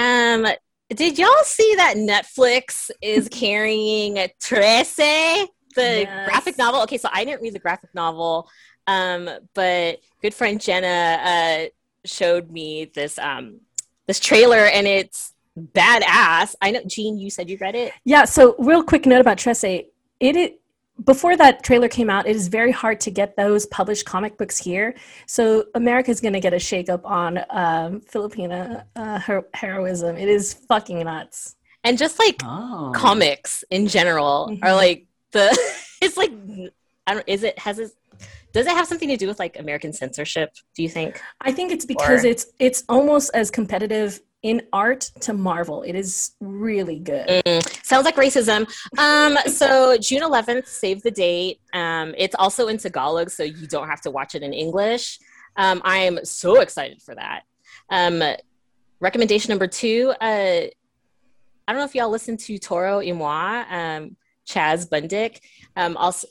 Um, 0.06 0.40
did 0.92 1.18
y'all 1.18 1.28
see 1.44 1.74
that 1.76 1.96
Netflix 1.96 2.90
is 3.00 3.28
carrying 3.30 4.16
Trese, 4.42 4.96
the 4.96 5.46
Yes. 5.76 6.28
graphic 6.28 6.58
novel? 6.58 6.82
Okay, 6.82 6.98
so 6.98 7.08
I 7.12 7.24
didn't 7.24 7.42
read 7.42 7.54
the 7.54 7.58
graphic 7.58 7.90
novel, 7.94 8.48
um, 8.86 9.28
but 9.54 9.98
good 10.20 10.34
friend 10.34 10.60
Jenna 10.60 11.20
uh, 11.22 11.68
showed 12.04 12.50
me 12.50 12.90
this 12.94 13.18
um, 13.18 13.60
this 14.06 14.18
trailer, 14.20 14.66
and 14.66 14.86
it's 14.86 15.34
badass. 15.58 16.54
I 16.60 16.70
know, 16.72 16.82
Jean, 16.86 17.18
you 17.18 17.30
said 17.30 17.48
you 17.48 17.58
read 17.60 17.74
it. 17.74 17.92
Yeah. 18.04 18.24
So, 18.24 18.56
real 18.58 18.82
quick 18.82 19.06
note 19.06 19.20
about 19.20 19.38
Trese. 19.38 19.86
It, 20.20 20.36
it 20.36 20.61
before 21.04 21.36
that 21.36 21.62
trailer 21.62 21.88
came 21.88 22.10
out, 22.10 22.26
it 22.26 22.36
is 22.36 22.48
very 22.48 22.70
hard 22.70 23.00
to 23.00 23.10
get 23.10 23.36
those 23.36 23.66
published 23.66 24.04
comic 24.06 24.36
books 24.36 24.58
here. 24.58 24.94
So, 25.26 25.64
America's 25.74 26.20
going 26.20 26.34
to 26.34 26.40
get 26.40 26.52
a 26.52 26.56
shakeup 26.56 27.00
on 27.04 27.38
um, 27.50 28.00
Filipina 28.02 28.84
uh, 28.94 29.18
her- 29.20 29.46
heroism. 29.54 30.16
It 30.16 30.28
is 30.28 30.54
fucking 30.54 31.00
nuts. 31.04 31.56
And 31.84 31.98
just 31.98 32.18
like 32.18 32.40
Oh. 32.44 32.92
comics 32.94 33.64
in 33.70 33.88
general 33.88 34.48
Mhm. 34.52 34.60
are 34.62 34.74
like 34.74 35.06
the 35.32 35.48
it's 36.02 36.16
like 36.16 36.30
I 37.06 37.14
don't 37.14 37.28
is 37.28 37.42
it 37.42 37.58
has 37.58 37.80
it 37.80 37.90
does 38.52 38.66
it 38.66 38.72
have 38.72 38.86
something 38.86 39.08
to 39.08 39.16
do 39.16 39.26
with 39.26 39.40
like 39.40 39.58
American 39.58 39.92
censorship? 39.92 40.54
Do 40.76 40.82
you 40.84 40.88
think? 40.88 41.20
I 41.40 41.50
think 41.50 41.72
it's 41.72 41.84
because 41.84 42.24
Or- 42.24 42.28
it's 42.28 42.46
it's 42.60 42.84
almost 42.88 43.32
as 43.34 43.50
competitive 43.50 44.20
in 44.42 44.62
art 44.72 45.10
to 45.20 45.32
Marvel. 45.32 45.82
It 45.82 45.94
is 45.94 46.32
really 46.40 46.98
good. 46.98 47.26
Mm, 47.28 47.84
sounds 47.84 48.04
like 48.04 48.16
racism. 48.16 48.66
Um, 48.98 49.36
so 49.50 49.96
June 49.98 50.22
11th, 50.22 50.66
save 50.66 51.02
the 51.02 51.10
date. 51.10 51.60
Um, 51.72 52.14
it's 52.18 52.34
also 52.34 52.68
in 52.68 52.78
Tagalog, 52.78 53.30
so 53.30 53.44
you 53.44 53.66
don't 53.66 53.88
have 53.88 54.00
to 54.02 54.10
watch 54.10 54.34
it 54.34 54.42
in 54.42 54.52
English. 54.52 55.18
Um, 55.56 55.80
I 55.84 55.98
am 55.98 56.24
so 56.24 56.60
excited 56.60 57.02
for 57.02 57.14
that. 57.14 57.42
Um, 57.90 58.22
recommendation 59.00 59.50
number 59.50 59.66
two. 59.66 60.12
Uh, 60.20 60.66
I 61.68 61.72
don't 61.72 61.76
know 61.76 61.84
if 61.84 61.94
y'all 61.94 62.10
listen 62.10 62.36
to 62.38 62.58
Toro 62.58 62.98
y 62.98 63.12
Moi, 63.12 63.64
um, 63.70 64.16
Chaz 64.48 64.88
Bundick. 64.88 65.40
Um, 65.76 65.96
also, 65.96 66.26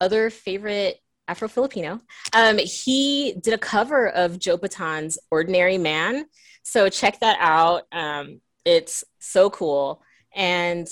other 0.00 0.30
favorite 0.30 1.00
Afro 1.28 1.48
Filipino. 1.48 2.00
Um, 2.32 2.58
he 2.58 3.34
did 3.40 3.54
a 3.54 3.58
cover 3.58 4.08
of 4.08 4.38
Joe 4.38 4.56
Bataan's 4.56 5.18
Ordinary 5.30 5.78
Man. 5.78 6.26
So 6.68 6.88
check 6.88 7.20
that 7.20 7.38
out. 7.40 7.84
Um, 7.92 8.40
it's 8.64 9.04
so 9.20 9.50
cool. 9.50 10.02
And 10.34 10.88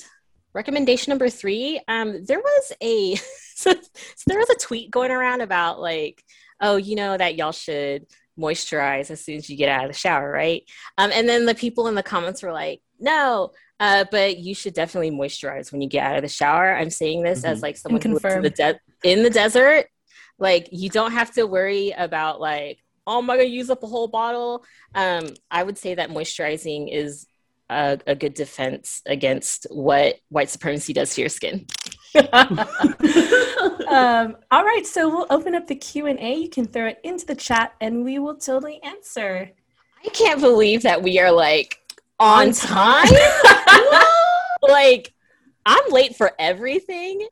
recommendation 0.53 1.11
number 1.11 1.29
three, 1.29 1.81
um, 1.89 2.25
there 2.25 2.39
was 2.39 2.73
a 2.81 3.17
so, 3.17 3.73
so 3.93 4.25
there 4.29 4.39
was 4.39 4.51
a 4.51 4.55
tweet 4.55 4.93
going 4.93 5.11
around 5.11 5.41
about 5.41 5.81
like, 5.81 6.23
oh, 6.61 6.77
you 6.77 6.95
know 6.95 7.17
that 7.17 7.35
y'all 7.35 7.51
should 7.51 8.07
moisturize 8.39 9.11
as 9.11 9.21
soon 9.25 9.37
as 9.39 9.51
you 9.51 9.57
get 9.57 9.69
out 9.69 9.85
of 9.85 9.91
the 9.91 9.99
shower, 9.99 10.31
right? 10.31 10.63
Um, 10.97 11.11
and 11.13 11.29
then 11.29 11.45
the 11.45 11.57
people 11.57 11.89
in 11.89 11.97
the 11.97 12.05
comments 12.05 12.45
were 12.45 12.53
like, 12.53 12.81
no, 13.01 13.51
uh, 13.81 14.05
but 14.13 14.39
you 14.39 14.55
should 14.55 14.75
definitely 14.75 15.11
moisturize 15.11 15.73
when 15.73 15.81
you 15.81 15.89
get 15.89 16.07
out 16.07 16.17
of 16.17 16.23
the 16.23 16.29
shower. 16.29 16.73
I'm 16.73 16.91
saying 16.91 17.25
this 17.25 17.45
as 17.45 17.59
Mhm. 17.59 17.63
like 17.63 17.77
someone 17.77 18.01
who 18.01 18.11
lives 18.11 18.25
in 18.37 18.43
the, 18.43 18.51
de- 18.51 18.81
in 19.03 19.23
the 19.25 19.31
desert. 19.31 19.87
Like 20.39 20.69
you 20.71 20.89
don't 20.89 21.13
have 21.13 21.33
to 21.33 21.49
worry 21.49 21.91
about 21.91 22.41
like, 22.41 22.79
oh, 23.07 23.19
am 23.19 23.31
I 23.31 23.37
gonna 23.37 23.49
use 23.49 23.71
up 23.71 23.83
a 23.83 23.87
whole 23.87 24.09
bottle? 24.09 24.65
Um, 24.95 25.29
I 25.51 25.63
would 25.63 25.79
say 25.79 25.95
that 25.95 26.11
moisturizing 26.11 26.93
is 26.93 27.27
a, 27.71 27.99
a 28.07 28.15
good 28.15 28.35
defense 28.35 29.01
against 29.07 29.67
what 29.71 30.17
white 30.29 30.51
supremacy 30.51 30.93
does 30.93 31.15
to 31.15 31.23
your 31.23 31.31
skin. 31.31 31.67
um, 32.33 32.59
all 34.51 34.65
right, 34.65 34.83
so 34.85 35.09
we'll 35.09 35.27
open 35.31 35.55
up 35.55 35.67
the 35.67 35.75
Q 35.75 36.07
and 36.07 36.19
A. 36.21 36.35
You 36.35 36.49
can 36.49 36.67
throw 36.67 36.87
it 36.87 37.01
into 37.03 37.27
the 37.27 37.35
chat, 37.35 37.75
and 37.81 38.05
we 38.05 38.19
will 38.19 38.37
totally 38.37 38.81
answer. 38.83 39.51
I 40.05 40.09
can't 40.11 40.41
believe 40.41 40.83
that 40.83 41.03
we 41.03 41.19
are 41.19 41.33
like 41.33 41.79
on 42.21 42.49
On 42.49 42.55
time. 42.55 43.09
like 44.63 45.13
I'm 45.67 45.91
late 45.91 46.17
for 46.17 46.33
everything, 46.39 47.27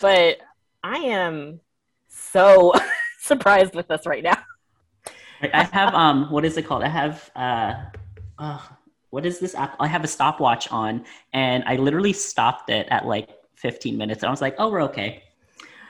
but 0.00 0.38
I 0.82 0.98
am 0.98 1.60
so 2.08 2.72
surprised 3.20 3.74
with 3.74 3.90
us 3.90 4.06
right 4.06 4.22
now. 4.22 4.38
I 5.42 5.64
have 5.72 5.94
um, 5.94 6.30
what 6.30 6.44
is 6.44 6.56
it 6.56 6.62
called? 6.62 6.84
I 6.84 6.88
have 6.88 7.30
uh, 7.34 7.74
uh, 8.38 8.58
what 9.10 9.26
is 9.26 9.38
this 9.38 9.54
app? 9.54 9.76
I 9.80 9.86
have 9.88 10.04
a 10.04 10.06
stopwatch 10.06 10.70
on, 10.70 11.04
and 11.32 11.64
I 11.66 11.76
literally 11.76 12.12
stopped 12.12 12.70
it 12.70 12.86
at 12.90 13.06
like 13.06 13.30
15 13.56 13.96
minutes. 13.96 14.22
And 14.22 14.28
I 14.28 14.30
was 14.30 14.40
like, 14.40 14.54
oh, 14.58 14.70
we're 14.70 14.82
okay. 14.82 15.22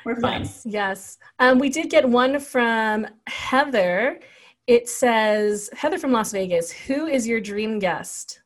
We're 0.04 0.20
fine. 0.20 0.40
Yes, 0.40 0.62
yes. 0.64 1.18
Um, 1.38 1.58
we 1.58 1.68
did 1.68 1.88
get 1.88 2.08
one 2.08 2.40
from 2.40 3.06
Heather. 3.26 4.20
It 4.66 4.88
says, 4.88 5.70
Heather 5.72 5.98
from 5.98 6.12
Las 6.12 6.32
Vegas, 6.32 6.70
who 6.72 7.06
is 7.06 7.26
your 7.26 7.40
dream 7.40 7.78
guest? 7.78 8.40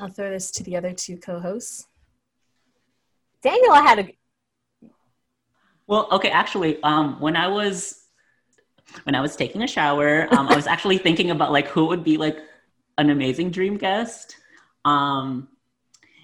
I'll 0.00 0.08
throw 0.08 0.30
this 0.30 0.50
to 0.52 0.62
the 0.62 0.76
other 0.76 0.92
two 0.92 1.16
co 1.16 1.40
hosts. 1.40 1.86
Daniel, 3.42 3.72
I 3.72 3.82
had 3.82 3.98
a 3.98 4.90
Well, 5.86 6.08
okay, 6.12 6.30
actually, 6.30 6.82
um, 6.82 7.20
when 7.20 7.36
I 7.36 7.48
was 7.48 8.03
when 9.04 9.14
I 9.14 9.20
was 9.20 9.36
taking 9.36 9.62
a 9.62 9.66
shower, 9.66 10.32
um, 10.34 10.48
I 10.48 10.54
was 10.54 10.66
actually 10.66 10.98
thinking 10.98 11.30
about 11.30 11.52
like 11.52 11.68
who 11.68 11.86
would 11.86 12.04
be 12.04 12.16
like 12.16 12.38
an 12.98 13.10
amazing 13.10 13.50
dream 13.50 13.76
guest. 13.76 14.36
Um, 14.84 15.48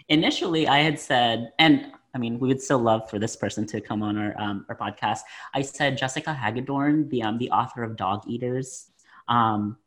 initially, 0.08 0.68
I 0.68 0.78
had 0.78 0.98
said, 0.98 1.52
and 1.58 1.92
I 2.14 2.18
mean, 2.18 2.38
we 2.38 2.48
would 2.48 2.60
still 2.60 2.78
love 2.78 3.08
for 3.08 3.18
this 3.18 3.36
person 3.36 3.66
to 3.68 3.80
come 3.80 4.02
on 4.02 4.16
our 4.16 4.38
um, 4.40 4.66
our 4.68 4.76
podcast. 4.76 5.20
I 5.54 5.62
said 5.62 5.96
Jessica 5.96 6.32
Hagedorn, 6.32 7.08
the 7.08 7.22
um, 7.22 7.38
the 7.38 7.50
author 7.50 7.82
of 7.82 7.96
Dogeaters. 7.96 8.86
Um, 9.28 9.78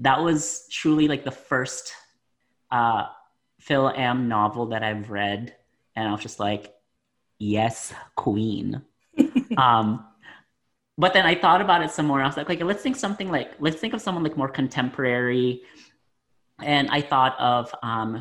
that 0.00 0.22
was 0.22 0.66
truly 0.70 1.08
like 1.08 1.24
the 1.24 1.30
first 1.30 1.92
uh, 2.70 3.06
Fil-Am 3.60 4.28
novel 4.28 4.66
that 4.66 4.82
I've 4.82 5.10
read, 5.10 5.54
and 5.96 6.08
I 6.08 6.12
was 6.12 6.22
just 6.22 6.40
like, 6.40 6.74
yes, 7.38 7.92
queen. 8.14 8.82
um, 9.56 10.06
but 10.98 11.12
then 11.12 11.24
I 11.24 11.36
thought 11.36 11.60
about 11.60 11.82
it 11.82 11.92
some 11.92 12.06
more. 12.06 12.20
I 12.20 12.26
was 12.26 12.36
like, 12.36 12.50
okay, 12.50 12.64
let's 12.64 12.82
think 12.82 12.96
something 12.96 13.30
like, 13.30 13.52
let's 13.60 13.76
think 13.76 13.94
of 13.94 14.02
someone 14.02 14.24
like 14.24 14.36
more 14.36 14.48
contemporary. 14.48 15.62
And 16.60 16.90
I 16.90 17.00
thought 17.00 17.38
of 17.38 17.72
um, 17.84 18.20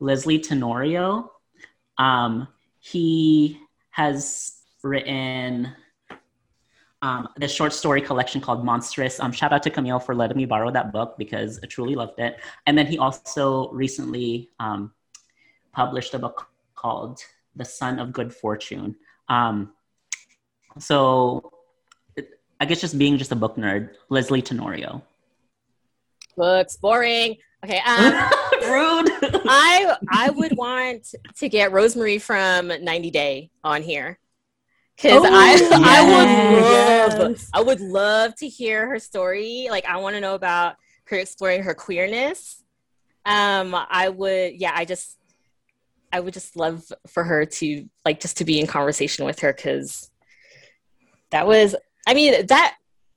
Lysley 0.00 0.42
Tenorio. 0.42 1.30
Um, 1.96 2.48
he 2.80 3.60
has 3.90 4.62
written 4.82 5.72
um, 7.02 7.28
the 7.36 7.46
short 7.46 7.72
story 7.72 8.00
collection 8.00 8.40
called 8.40 8.64
Monstress. 8.64 9.20
Um, 9.20 9.30
shout 9.30 9.52
out 9.52 9.62
to 9.62 9.70
Camille 9.70 10.00
for 10.00 10.12
letting 10.12 10.36
me 10.36 10.44
borrow 10.44 10.72
that 10.72 10.90
book 10.92 11.14
because 11.18 11.60
I 11.62 11.66
truly 11.66 11.94
loved 11.94 12.18
it. 12.18 12.40
And 12.66 12.76
then 12.76 12.86
he 12.86 12.98
also 12.98 13.70
recently 13.70 14.50
um, 14.58 14.90
published 15.72 16.14
a 16.14 16.18
book 16.18 16.48
called 16.74 17.20
The 17.54 17.64
Son 17.64 18.00
of 18.00 18.12
Good 18.12 18.34
Fortune. 18.34 18.96
Um, 19.28 19.72
so 20.80 21.52
I 22.60 22.64
guess 22.66 22.80
just 22.80 22.98
being 22.98 23.18
just 23.18 23.32
a 23.32 23.36
book 23.36 23.56
nerd, 23.56 23.90
Lysley 24.10 24.42
Tenorio. 24.44 25.02
books 26.36 26.76
boring. 26.76 27.36
Okay, 27.64 27.78
um, 27.86 28.12
Rude. 28.62 29.10
I 29.48 29.96
I 30.10 30.30
would 30.30 30.56
want 30.56 31.14
to 31.36 31.48
get 31.48 31.72
Rosemary 31.72 32.18
from 32.18 32.68
90 32.68 33.10
Day 33.10 33.50
on 33.64 33.82
here 33.82 34.18
because 34.96 35.22
Oh, 35.24 35.28
I 35.30 35.52
I 35.84 36.02
would 36.02 36.62
yes. 36.62 37.18
love 37.18 37.44
I 37.54 37.60
would 37.62 37.80
love 37.80 38.34
to 38.36 38.48
hear 38.48 38.88
her 38.88 38.98
story. 38.98 39.68
Like 39.70 39.86
I 39.86 39.96
want 39.98 40.14
to 40.14 40.20
know 40.20 40.34
about 40.34 40.76
her 41.06 41.16
exploring 41.16 41.62
her 41.62 41.74
queerness. 41.74 42.62
Um, 43.24 43.74
I 43.74 44.08
would 44.08 44.54
yeah, 44.60 44.72
I 44.74 44.84
just 44.84 45.16
I 46.12 46.20
would 46.20 46.34
just 46.34 46.56
love 46.56 46.84
for 47.08 47.22
her 47.24 47.44
to 47.44 47.88
like 48.04 48.20
just 48.20 48.38
to 48.38 48.44
be 48.44 48.60
in 48.60 48.66
conversation 48.66 49.24
with 49.24 49.40
her 49.40 49.52
because 49.52 50.10
that 51.30 51.46
was 51.46 51.74
I 52.08 52.14
mean 52.14 52.46
that 52.46 52.76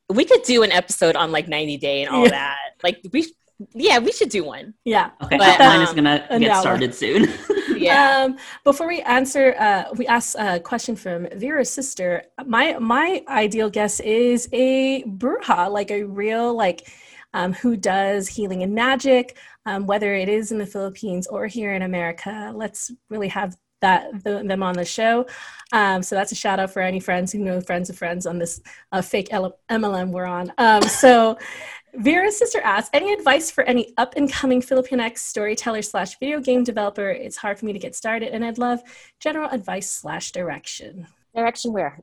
we 0.09 0.25
could 0.25 0.43
do 0.43 0.61
an 0.63 0.71
episode 0.71 1.15
on 1.15 1.31
like 1.31 1.47
90 1.47 1.77
Day 1.77 2.03
and 2.03 2.13
all 2.13 2.23
Yeah. 2.23 2.29
that. 2.31 2.57
Like 2.83 2.99
we 3.13 3.25
yeah, 3.73 3.99
we 3.99 4.11
should 4.11 4.29
do 4.29 4.43
one. 4.43 4.73
Yeah. 4.85 5.11
Okay, 5.23 5.37
But, 5.37 5.59
mine 5.59 5.81
is 5.81 5.89
um, 5.89 5.95
gonna 5.95 6.25
get 6.39 6.51
hour. 6.51 6.61
started 6.61 6.93
soon. 6.93 7.27
Yeah. 7.77 8.25
Um, 8.25 8.37
before 8.63 8.87
we 8.87 9.01
answer, 9.01 9.55
uh, 9.57 9.85
we 9.97 10.05
asked 10.05 10.35
a 10.37 10.59
question 10.59 10.95
from 10.95 11.27
Vera's 11.35 11.71
sister. 11.71 12.21
My 12.45 12.77
my 12.77 13.23
ideal 13.27 13.71
guess 13.71 13.99
is 14.01 14.47
a 14.53 15.01
bruja, 15.03 15.71
like 15.71 15.89
a 15.89 16.03
real 16.03 16.53
like 16.55 16.87
um, 17.33 17.53
who 17.53 17.75
does 17.75 18.27
healing 18.27 18.61
and 18.61 18.75
magic, 18.75 19.35
um, 19.65 19.87
whether 19.87 20.13
it 20.13 20.29
is 20.29 20.51
in 20.51 20.59
the 20.59 20.67
Philippines 20.67 21.25
or 21.25 21.47
here 21.47 21.73
in 21.73 21.81
America. 21.81 22.51
Let's 22.53 22.91
really 23.09 23.29
have 23.29 23.55
that 23.81 24.23
the, 24.23 24.43
them 24.43 24.63
on 24.63 24.73
the 24.73 24.85
show. 24.85 25.25
Um, 25.73 26.03
so 26.03 26.15
that's 26.15 26.31
a 26.31 26.35
shout 26.35 26.59
out 26.59 26.71
for 26.71 26.81
any 26.81 26.99
friends 26.99 27.31
who 27.31 27.39
know 27.39 27.61
friends 27.61 27.89
of 27.89 27.97
friends 27.97 28.25
on 28.25 28.39
this 28.39 28.61
uh, 28.91 29.01
fake 29.01 29.29
L- 29.31 29.57
MLM 29.69 30.11
we're 30.11 30.25
on. 30.25 30.51
Um, 30.57 30.83
so 30.83 31.37
Vera's 31.95 32.37
sister 32.37 32.61
asks, 32.61 32.89
any 32.93 33.11
advice 33.11 33.51
for 33.51 33.63
any 33.63 33.93
up 33.97 34.13
and 34.15 34.31
coming 34.31 34.61
Filipinx 34.61 35.17
storyteller 35.17 35.81
slash 35.81 36.17
video 36.19 36.39
game 36.39 36.63
developer? 36.63 37.09
It's 37.09 37.37
hard 37.37 37.59
for 37.59 37.65
me 37.65 37.73
to 37.73 37.79
get 37.79 37.95
started, 37.95 38.33
and 38.33 38.45
I'd 38.45 38.57
love 38.57 38.81
general 39.19 39.49
advice 39.49 39.89
slash 39.89 40.31
direction. 40.31 41.07
Direction 41.35 41.73
where? 41.73 41.99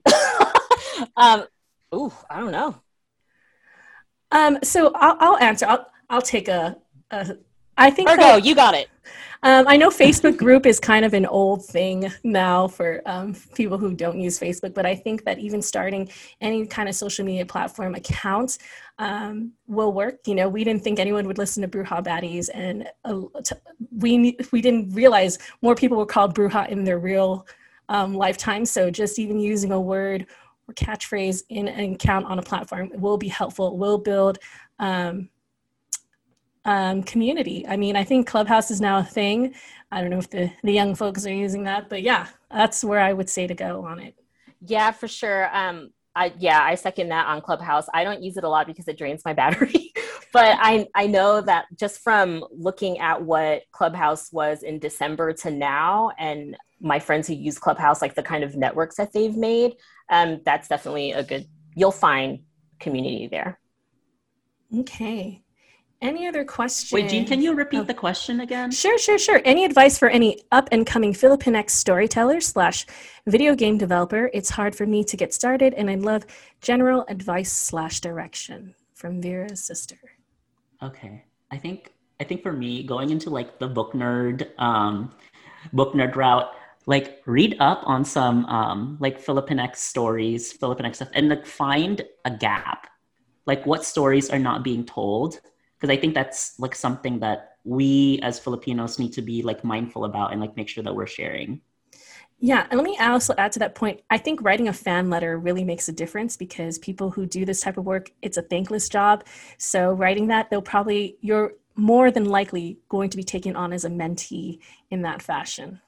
um, 1.16 1.44
ooh, 1.94 2.12
I 2.28 2.40
don't 2.40 2.52
know. 2.52 2.76
Um, 4.30 4.58
so 4.62 4.92
I'll, 4.94 5.16
I'll 5.20 5.38
answer. 5.38 5.66
I'll 5.66 5.86
I'll 6.10 6.22
take 6.22 6.48
a. 6.48 6.76
a 7.10 7.36
I 7.78 7.90
think 7.90 8.08
Virgo, 8.08 8.22
that- 8.22 8.44
you 8.44 8.54
got 8.54 8.74
it. 8.74 8.88
Um, 9.44 9.68
I 9.68 9.76
know 9.76 9.88
Facebook 9.88 10.36
group 10.36 10.66
is 10.66 10.80
kind 10.80 11.04
of 11.04 11.14
an 11.14 11.24
old 11.24 11.64
thing 11.64 12.10
now 12.24 12.66
for 12.66 13.00
um, 13.06 13.36
people 13.54 13.78
who 13.78 13.94
don't 13.94 14.18
use 14.18 14.36
Facebook, 14.38 14.74
but 14.74 14.84
I 14.84 14.96
think 14.96 15.24
that 15.24 15.38
even 15.38 15.62
starting 15.62 16.10
any 16.40 16.66
kind 16.66 16.88
of 16.88 16.96
social 16.96 17.24
media 17.24 17.46
platform 17.46 17.94
account 17.94 18.58
um, 18.98 19.52
will 19.68 19.92
work. 19.92 20.16
You 20.26 20.34
know, 20.34 20.48
we 20.48 20.64
didn't 20.64 20.82
think 20.82 20.98
anyone 20.98 21.24
would 21.28 21.38
listen 21.38 21.62
to 21.62 21.68
Bruja 21.68 22.02
Baddies, 22.04 22.50
and 22.52 22.88
uh, 23.04 23.22
t- 23.44 23.54
we 23.96 24.36
we 24.50 24.60
didn't 24.60 24.90
realize 24.92 25.38
more 25.62 25.76
people 25.76 25.98
were 25.98 26.06
called 26.06 26.34
Bruja 26.34 26.68
in 26.68 26.82
their 26.82 26.98
real 26.98 27.46
um, 27.88 28.14
lifetime. 28.14 28.64
So 28.64 28.90
just 28.90 29.20
even 29.20 29.38
using 29.38 29.70
a 29.70 29.80
word 29.80 30.26
or 30.66 30.74
catchphrase 30.74 31.42
in 31.48 31.68
an 31.68 31.94
account 31.94 32.26
on 32.26 32.40
a 32.40 32.42
platform 32.42 32.90
will 32.94 33.16
be 33.16 33.28
helpful. 33.28 33.78
Will 33.78 33.98
build. 33.98 34.38
Um, 36.68 37.02
community. 37.02 37.66
I 37.66 37.78
mean, 37.78 37.96
I 37.96 38.04
think 38.04 38.26
Clubhouse 38.26 38.70
is 38.70 38.78
now 38.78 38.98
a 38.98 39.02
thing. 39.02 39.54
I 39.90 40.02
don't 40.02 40.10
know 40.10 40.18
if 40.18 40.28
the, 40.28 40.52
the 40.62 40.70
young 40.70 40.94
folks 40.94 41.24
are 41.24 41.32
using 41.32 41.64
that, 41.64 41.88
but 41.88 42.02
yeah, 42.02 42.26
that's 42.50 42.84
where 42.84 43.00
I 43.00 43.14
would 43.14 43.30
say 43.30 43.46
to 43.46 43.54
go 43.54 43.86
on 43.86 43.98
it. 44.00 44.14
Yeah, 44.60 44.90
for 44.90 45.08
sure. 45.08 45.48
Um, 45.56 45.94
I 46.14 46.34
yeah, 46.38 46.60
I 46.62 46.74
second 46.74 47.08
that 47.08 47.26
on 47.26 47.40
Clubhouse. 47.40 47.86
I 47.94 48.04
don't 48.04 48.22
use 48.22 48.36
it 48.36 48.44
a 48.44 48.50
lot 48.50 48.66
because 48.66 48.86
it 48.86 48.98
drains 48.98 49.22
my 49.24 49.32
battery, 49.42 49.94
but 50.30 50.58
I 50.60 50.86
I 50.94 51.06
know 51.06 51.40
that 51.40 51.64
just 51.74 52.00
from 52.00 52.44
looking 52.50 52.98
at 52.98 53.22
what 53.22 53.62
Clubhouse 53.72 54.30
was 54.30 54.62
in 54.62 54.78
December 54.78 55.32
to 55.32 55.50
now, 55.50 56.10
and 56.18 56.54
my 56.82 56.98
friends 56.98 57.28
who 57.28 57.32
use 57.32 57.58
Clubhouse, 57.58 58.02
like 58.02 58.14
the 58.14 58.22
kind 58.22 58.44
of 58.44 58.56
networks 58.56 58.96
that 58.96 59.14
they've 59.14 59.38
made, 59.38 59.72
um, 60.10 60.42
that's 60.44 60.68
definitely 60.68 61.12
a 61.12 61.24
good. 61.24 61.46
You'll 61.74 61.92
find 61.92 62.40
community 62.78 63.26
there. 63.26 63.58
Okay. 64.80 65.44
Any 66.00 66.28
other 66.28 66.44
questions? 66.44 66.92
Wait, 66.92 67.10
Jean, 67.10 67.26
can 67.26 67.42
you 67.42 67.54
repeat 67.54 67.80
Oh. 67.80 67.84
the 67.84 67.94
question 67.94 68.40
again? 68.40 68.70
Sure, 68.70 68.96
sure, 68.98 69.18
sure. 69.18 69.40
Any 69.44 69.64
advice 69.64 69.98
for 69.98 70.08
any 70.08 70.40
up 70.52 70.68
and 70.70 70.86
coming 70.86 71.12
Filipinx 71.12 71.70
storyteller 71.70 72.40
slash 72.40 72.86
video 73.26 73.56
game 73.56 73.78
developer? 73.78 74.30
It's 74.32 74.50
hard 74.50 74.76
for 74.76 74.86
me 74.86 75.02
to 75.02 75.16
get 75.16 75.34
started, 75.34 75.74
and 75.74 75.90
I'd 75.90 76.02
love 76.02 76.24
general 76.60 77.04
advice 77.08 77.52
slash 77.52 78.00
direction 78.00 78.74
from 78.94 79.20
Vera's 79.20 79.60
sister. 79.64 79.98
Okay. 80.82 81.24
I 81.50 81.56
think 81.58 81.92
I 82.20 82.24
think 82.24 82.42
for 82.42 82.52
me, 82.52 82.82
going 82.84 83.10
into 83.10 83.30
like 83.30 83.58
the 83.58 83.68
book 83.68 83.92
nerd, 83.92 84.48
um, 84.60 85.12
book 85.72 85.94
nerd 85.94 86.14
route, 86.14 86.50
like 86.86 87.22
read 87.26 87.56
up 87.58 87.82
on 87.86 88.04
some 88.04 88.44
um, 88.46 88.98
like 89.00 89.24
Filipinx 89.24 89.76
stories, 89.76 90.56
Filipinx 90.56 90.96
stuff, 90.96 91.08
and 91.14 91.28
like 91.28 91.46
find 91.46 92.02
a 92.24 92.30
gap. 92.30 92.86
Like 93.46 93.66
what 93.66 93.84
stories 93.84 94.30
are 94.30 94.38
not 94.38 94.62
being 94.62 94.84
told? 94.84 95.40
Because 95.78 95.90
I 95.90 95.96
think 96.00 96.14
that's 96.14 96.58
like 96.58 96.74
something 96.74 97.20
that 97.20 97.56
we 97.64 98.18
as 98.22 98.38
Filipinos 98.38 98.98
need 98.98 99.12
to 99.12 99.22
be 99.22 99.42
like 99.42 99.62
mindful 99.62 100.04
about 100.04 100.32
and 100.32 100.40
like 100.40 100.56
make 100.56 100.68
sure 100.68 100.82
that 100.82 100.94
we're 100.94 101.06
sharing. 101.06 101.60
Yeah, 102.40 102.66
and 102.70 102.78
let 102.78 102.84
me 102.84 102.96
also 102.98 103.34
add 103.36 103.52
to 103.52 103.58
that 103.60 103.74
point. 103.74 104.00
I 104.10 104.18
think 104.18 104.42
writing 104.42 104.68
a 104.68 104.72
fan 104.72 105.10
letter 105.10 105.38
really 105.38 105.64
makes 105.64 105.88
a 105.88 105.92
difference 105.92 106.36
because 106.36 106.78
people 106.78 107.10
who 107.10 107.26
do 107.26 107.44
this 107.44 107.60
type 107.60 107.78
of 107.78 107.84
work, 107.84 108.12
it's 108.22 108.36
a 108.36 108.42
thankless 108.42 108.88
job. 108.88 109.24
So 109.58 109.92
writing 109.92 110.28
that, 110.28 110.48
they'll 110.48 110.62
probably 110.62 111.16
you're 111.20 111.54
more 111.74 112.10
than 112.10 112.24
likely 112.24 112.78
going 112.88 113.10
to 113.10 113.16
be 113.16 113.24
taken 113.24 113.56
on 113.56 113.72
as 113.72 113.84
a 113.84 113.88
mentee 113.88 114.60
in 114.90 115.02
that 115.02 115.22
fashion. 115.22 115.80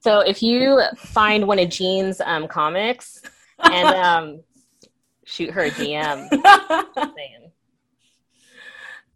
So 0.00 0.20
if 0.20 0.42
you 0.42 0.82
find 0.96 1.46
one 1.46 1.58
of 1.58 1.68
Jean's 1.68 2.20
um, 2.20 2.48
comics 2.48 3.20
and 3.58 3.88
um, 3.88 4.40
shoot 5.24 5.50
her 5.50 5.64
a 5.64 5.70
DM, 5.70 6.28
saying. 6.94 7.47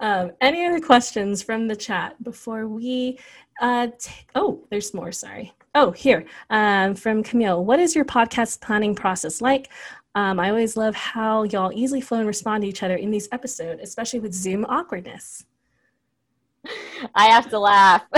Um, 0.03 0.32
any 0.40 0.66
other 0.66 0.80
questions 0.80 1.42
from 1.42 1.68
the 1.68 1.76
chat 1.76 2.22
before 2.22 2.66
we? 2.66 3.18
Uh, 3.61 3.86
t- 3.98 4.12
oh, 4.34 4.62
there's 4.70 4.92
more. 4.92 5.12
Sorry. 5.12 5.55
Oh, 5.74 5.92
here 5.92 6.26
um, 6.50 6.94
from 6.94 7.22
Camille. 7.22 7.64
What 7.64 7.80
is 7.80 7.94
your 7.94 8.05
podcast 8.05 8.61
planning 8.61 8.94
process 8.94 9.40
like? 9.40 9.70
Um, 10.14 10.38
I 10.38 10.50
always 10.50 10.76
love 10.76 10.94
how 10.94 11.44
y'all 11.44 11.72
easily 11.72 12.03
flow 12.03 12.18
and 12.18 12.26
respond 12.26 12.62
to 12.62 12.68
each 12.68 12.82
other 12.82 12.96
in 12.96 13.11
these 13.11 13.28
episodes, 13.32 13.80
especially 13.82 14.20
with 14.20 14.34
Zoom 14.34 14.66
awkwardness. 14.66 15.46
I 17.14 17.26
have 17.26 17.48
to 17.50 17.59
laugh. 17.59 18.03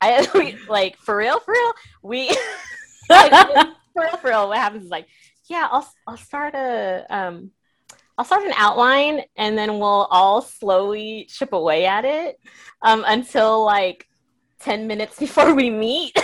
I 0.00 0.26
we, 0.34 0.56
like 0.68 0.96
for 0.96 1.16
real, 1.16 1.38
for 1.40 1.52
real. 1.52 1.72
We 2.02 2.28
like, 3.10 3.32
for 3.92 4.02
real, 4.02 4.16
for 4.16 4.28
real. 4.28 4.48
What 4.48 4.58
happens 4.58 4.84
is 4.84 4.90
like, 4.90 5.06
yeah, 5.48 5.68
I'll 5.70 5.88
I'll 6.06 6.16
start 6.16 6.54
a 6.54 7.06
um, 7.10 7.50
I'll 8.20 8.24
start 8.26 8.44
an 8.44 8.52
outline, 8.54 9.22
and 9.36 9.56
then 9.56 9.78
we'll 9.78 10.06
all 10.10 10.42
slowly 10.42 11.24
chip 11.30 11.54
away 11.54 11.86
at 11.86 12.04
it 12.04 12.38
um, 12.82 13.02
until 13.08 13.64
like 13.64 14.06
ten 14.58 14.86
minutes 14.86 15.18
before 15.24 15.54
we 15.54 15.70
meet, 15.70 16.14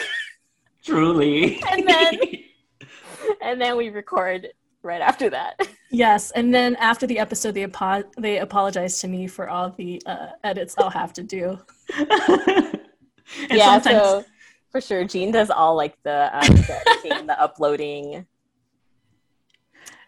Truly. 0.85 1.59
And 1.71 1.89
then- 1.89 2.19
and 3.41 3.59
then 3.59 3.79
we 3.79 3.89
record 3.89 4.49
right 4.83 5.01
after 5.01 5.31
that. 5.31 5.59
Yes, 5.91 6.33
and 6.33 6.55
then 6.55 6.77
after 6.77 7.07
the 7.07 7.19
episode, 7.19 7.55
they 7.55 7.65
apo- 7.65 8.05
they 8.19 8.41
apologize 8.41 9.01
to 9.01 9.09
me 9.09 9.27
for 9.27 9.49
all 9.49 9.71
the 9.71 10.03
uh, 10.05 10.33
edits 10.45 10.75
I'll 10.77 10.91
have 10.91 11.15
to 11.15 11.23
do. 11.23 11.59
and 11.97 12.79
yeah, 13.51 13.81
sometimes 13.81 14.03
so 14.05 14.25
for 14.71 14.83
sure, 14.83 15.05
Jean 15.07 15.33
does 15.33 15.49
all 15.49 15.75
like 15.77 15.97
the 16.03 16.29
um, 16.31 16.57
the 16.57 16.83
editing, 16.91 17.27
the 17.27 17.41
uploading. 17.41 18.27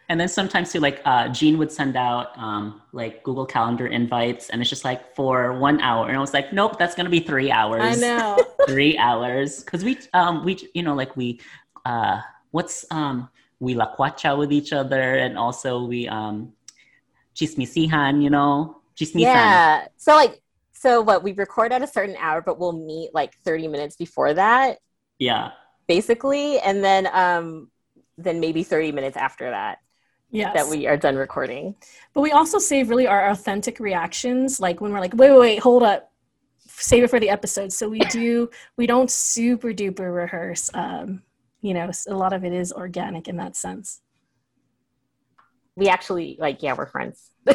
And 0.09 0.19
then 0.19 0.29
sometimes 0.29 0.73
too, 0.73 0.81
like 0.81 1.03
uh, 1.05 1.29
Jean 1.29 1.59
would 1.59 1.71
send 1.71 1.95
out 1.97 2.37
um, 2.39 2.81
like 2.93 3.23
Google 3.25 3.45
Calendar 3.45 3.87
invites, 3.87 4.49
and 4.49 4.61
it's 4.63 4.71
just 4.71 4.85
like 4.85 5.15
for 5.15 5.53
one 5.59 5.81
hour, 5.83 6.09
and 6.09 6.17
I 6.17 6.21
was 6.21 6.33
like, 6.33 6.51
nope, 6.53 6.79
that's 6.79 6.95
gonna 6.95 7.11
be 7.11 7.21
three 7.21 7.51
hours. 7.51 7.83
I 7.83 7.95
know. 7.95 8.47
three 8.67 8.97
hours 8.99 9.63
because 9.65 9.85
we 9.85 9.99
um 10.15 10.45
we 10.45 10.59
you 10.75 10.83
know 10.83 10.95
like 10.95 11.15
we 11.17 11.41
uh 11.85 12.21
what's 12.53 12.85
um 12.91 13.29
we 13.61 13.75
la 13.75 13.95
cuacha 13.97 14.37
with 14.37 14.51
each 14.51 14.73
other, 14.73 15.17
and 15.17 15.37
also 15.37 15.85
we 15.85 16.09
um 16.09 16.53
chismisihan, 17.35 18.23
you 18.23 18.31
know, 18.31 18.81
chismisan. 18.97 19.23
Yeah. 19.23 19.89
So 19.99 20.15
like, 20.15 20.41
so 20.73 21.03
what? 21.03 21.23
We 21.23 21.33
record 21.33 21.73
at 21.73 21.83
a 21.83 21.87
certain 21.87 22.17
hour, 22.19 22.41
but 22.41 22.59
we'll 22.59 22.73
meet 22.73 23.13
like 23.13 23.35
thirty 23.45 23.69
minutes 23.69 23.97
before 23.97 24.33
that, 24.33 24.79
Yeah. 25.19 25.51
basically, 25.87 26.61
and 26.61 26.83
then 26.83 27.09
um, 27.13 27.71
then 28.17 28.41
maybe 28.41 28.63
thirty 28.63 28.91
minutes 28.91 29.19
after 29.19 29.51
that 29.51 29.79
Yes. 30.31 30.55
that 30.55 30.69
we 30.69 30.87
are 30.87 30.97
done 30.97 31.17
recording. 31.17 31.75
But 32.13 32.21
we 32.21 32.33
also 32.33 32.59
save 32.59 32.91
really 32.91 33.07
our 33.07 33.31
authentic 33.31 33.81
reactions, 33.81 34.61
like 34.61 34.81
when 34.81 34.93
we're 34.93 35.01
like, 35.01 35.15
wait, 35.15 35.31
wait, 35.31 35.39
wait, 35.39 35.59
hold 35.61 35.83
up, 35.83 36.13
save 36.67 37.05
it 37.05 37.09
for 37.09 37.19
the 37.19 37.31
episode. 37.31 37.73
So 37.73 37.89
we 37.89 38.01
do, 38.01 38.51
we 38.77 38.87
don't 38.87 39.11
super 39.11 39.69
duper 39.69 40.15
rehearse. 40.15 40.71
Um, 40.75 41.23
you 41.63 41.75
know, 41.75 41.91
a 42.09 42.15
lot 42.15 42.33
of 42.33 42.45
it 42.45 42.53
is 42.53 42.73
organic 42.73 43.27
in 43.29 43.37
that 43.39 43.57
sense. 43.57 44.01
We 45.77 45.89
actually 45.89 46.37
like, 46.39 46.63
yeah, 46.63 46.75
we're 46.77 46.87
friends. 46.87 47.31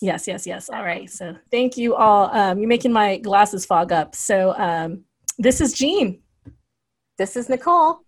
yes, 0.00 0.26
yes, 0.28 0.46
yes. 0.46 0.70
All 0.70 0.84
right. 0.84 1.10
So 1.10 1.34
thank 1.50 1.76
you 1.76 1.94
all. 1.94 2.30
Um, 2.34 2.58
you're 2.58 2.68
making 2.68 2.92
my 2.92 3.18
glasses 3.18 3.66
fog 3.66 3.90
up. 3.90 4.14
So 4.14 4.54
um, 4.56 5.04
this 5.38 5.60
is 5.60 5.72
Jean. 5.72 6.20
This 7.16 7.36
is 7.36 7.48
Nicole. 7.48 8.00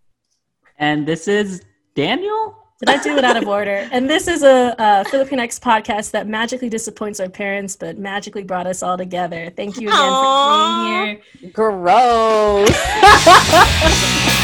And 0.78 1.06
this 1.08 1.26
is 1.26 1.62
Daniel. 1.96 2.54
Did 2.78 2.90
I 2.90 3.02
do 3.02 3.16
it 3.16 3.24
out 3.24 3.38
of 3.38 3.48
order? 3.48 3.88
And 3.90 4.08
this 4.08 4.28
is 4.28 4.42
a, 4.42 4.74
a 4.78 5.04
Filipinx 5.08 5.58
podcast 5.58 6.10
that 6.10 6.28
magically 6.28 6.68
disappoints 6.68 7.20
our 7.20 7.28
parents, 7.30 7.74
but 7.74 7.96
magically 7.96 8.42
brought 8.42 8.66
us 8.66 8.82
all 8.82 8.98
together. 8.98 9.50
Thank 9.56 9.78
you 9.78 9.88
again 9.88 9.98
Aw. 9.98 10.84
for 10.84 10.84
being 10.84 11.22
here. 11.40 11.52
Gross. 11.52 12.70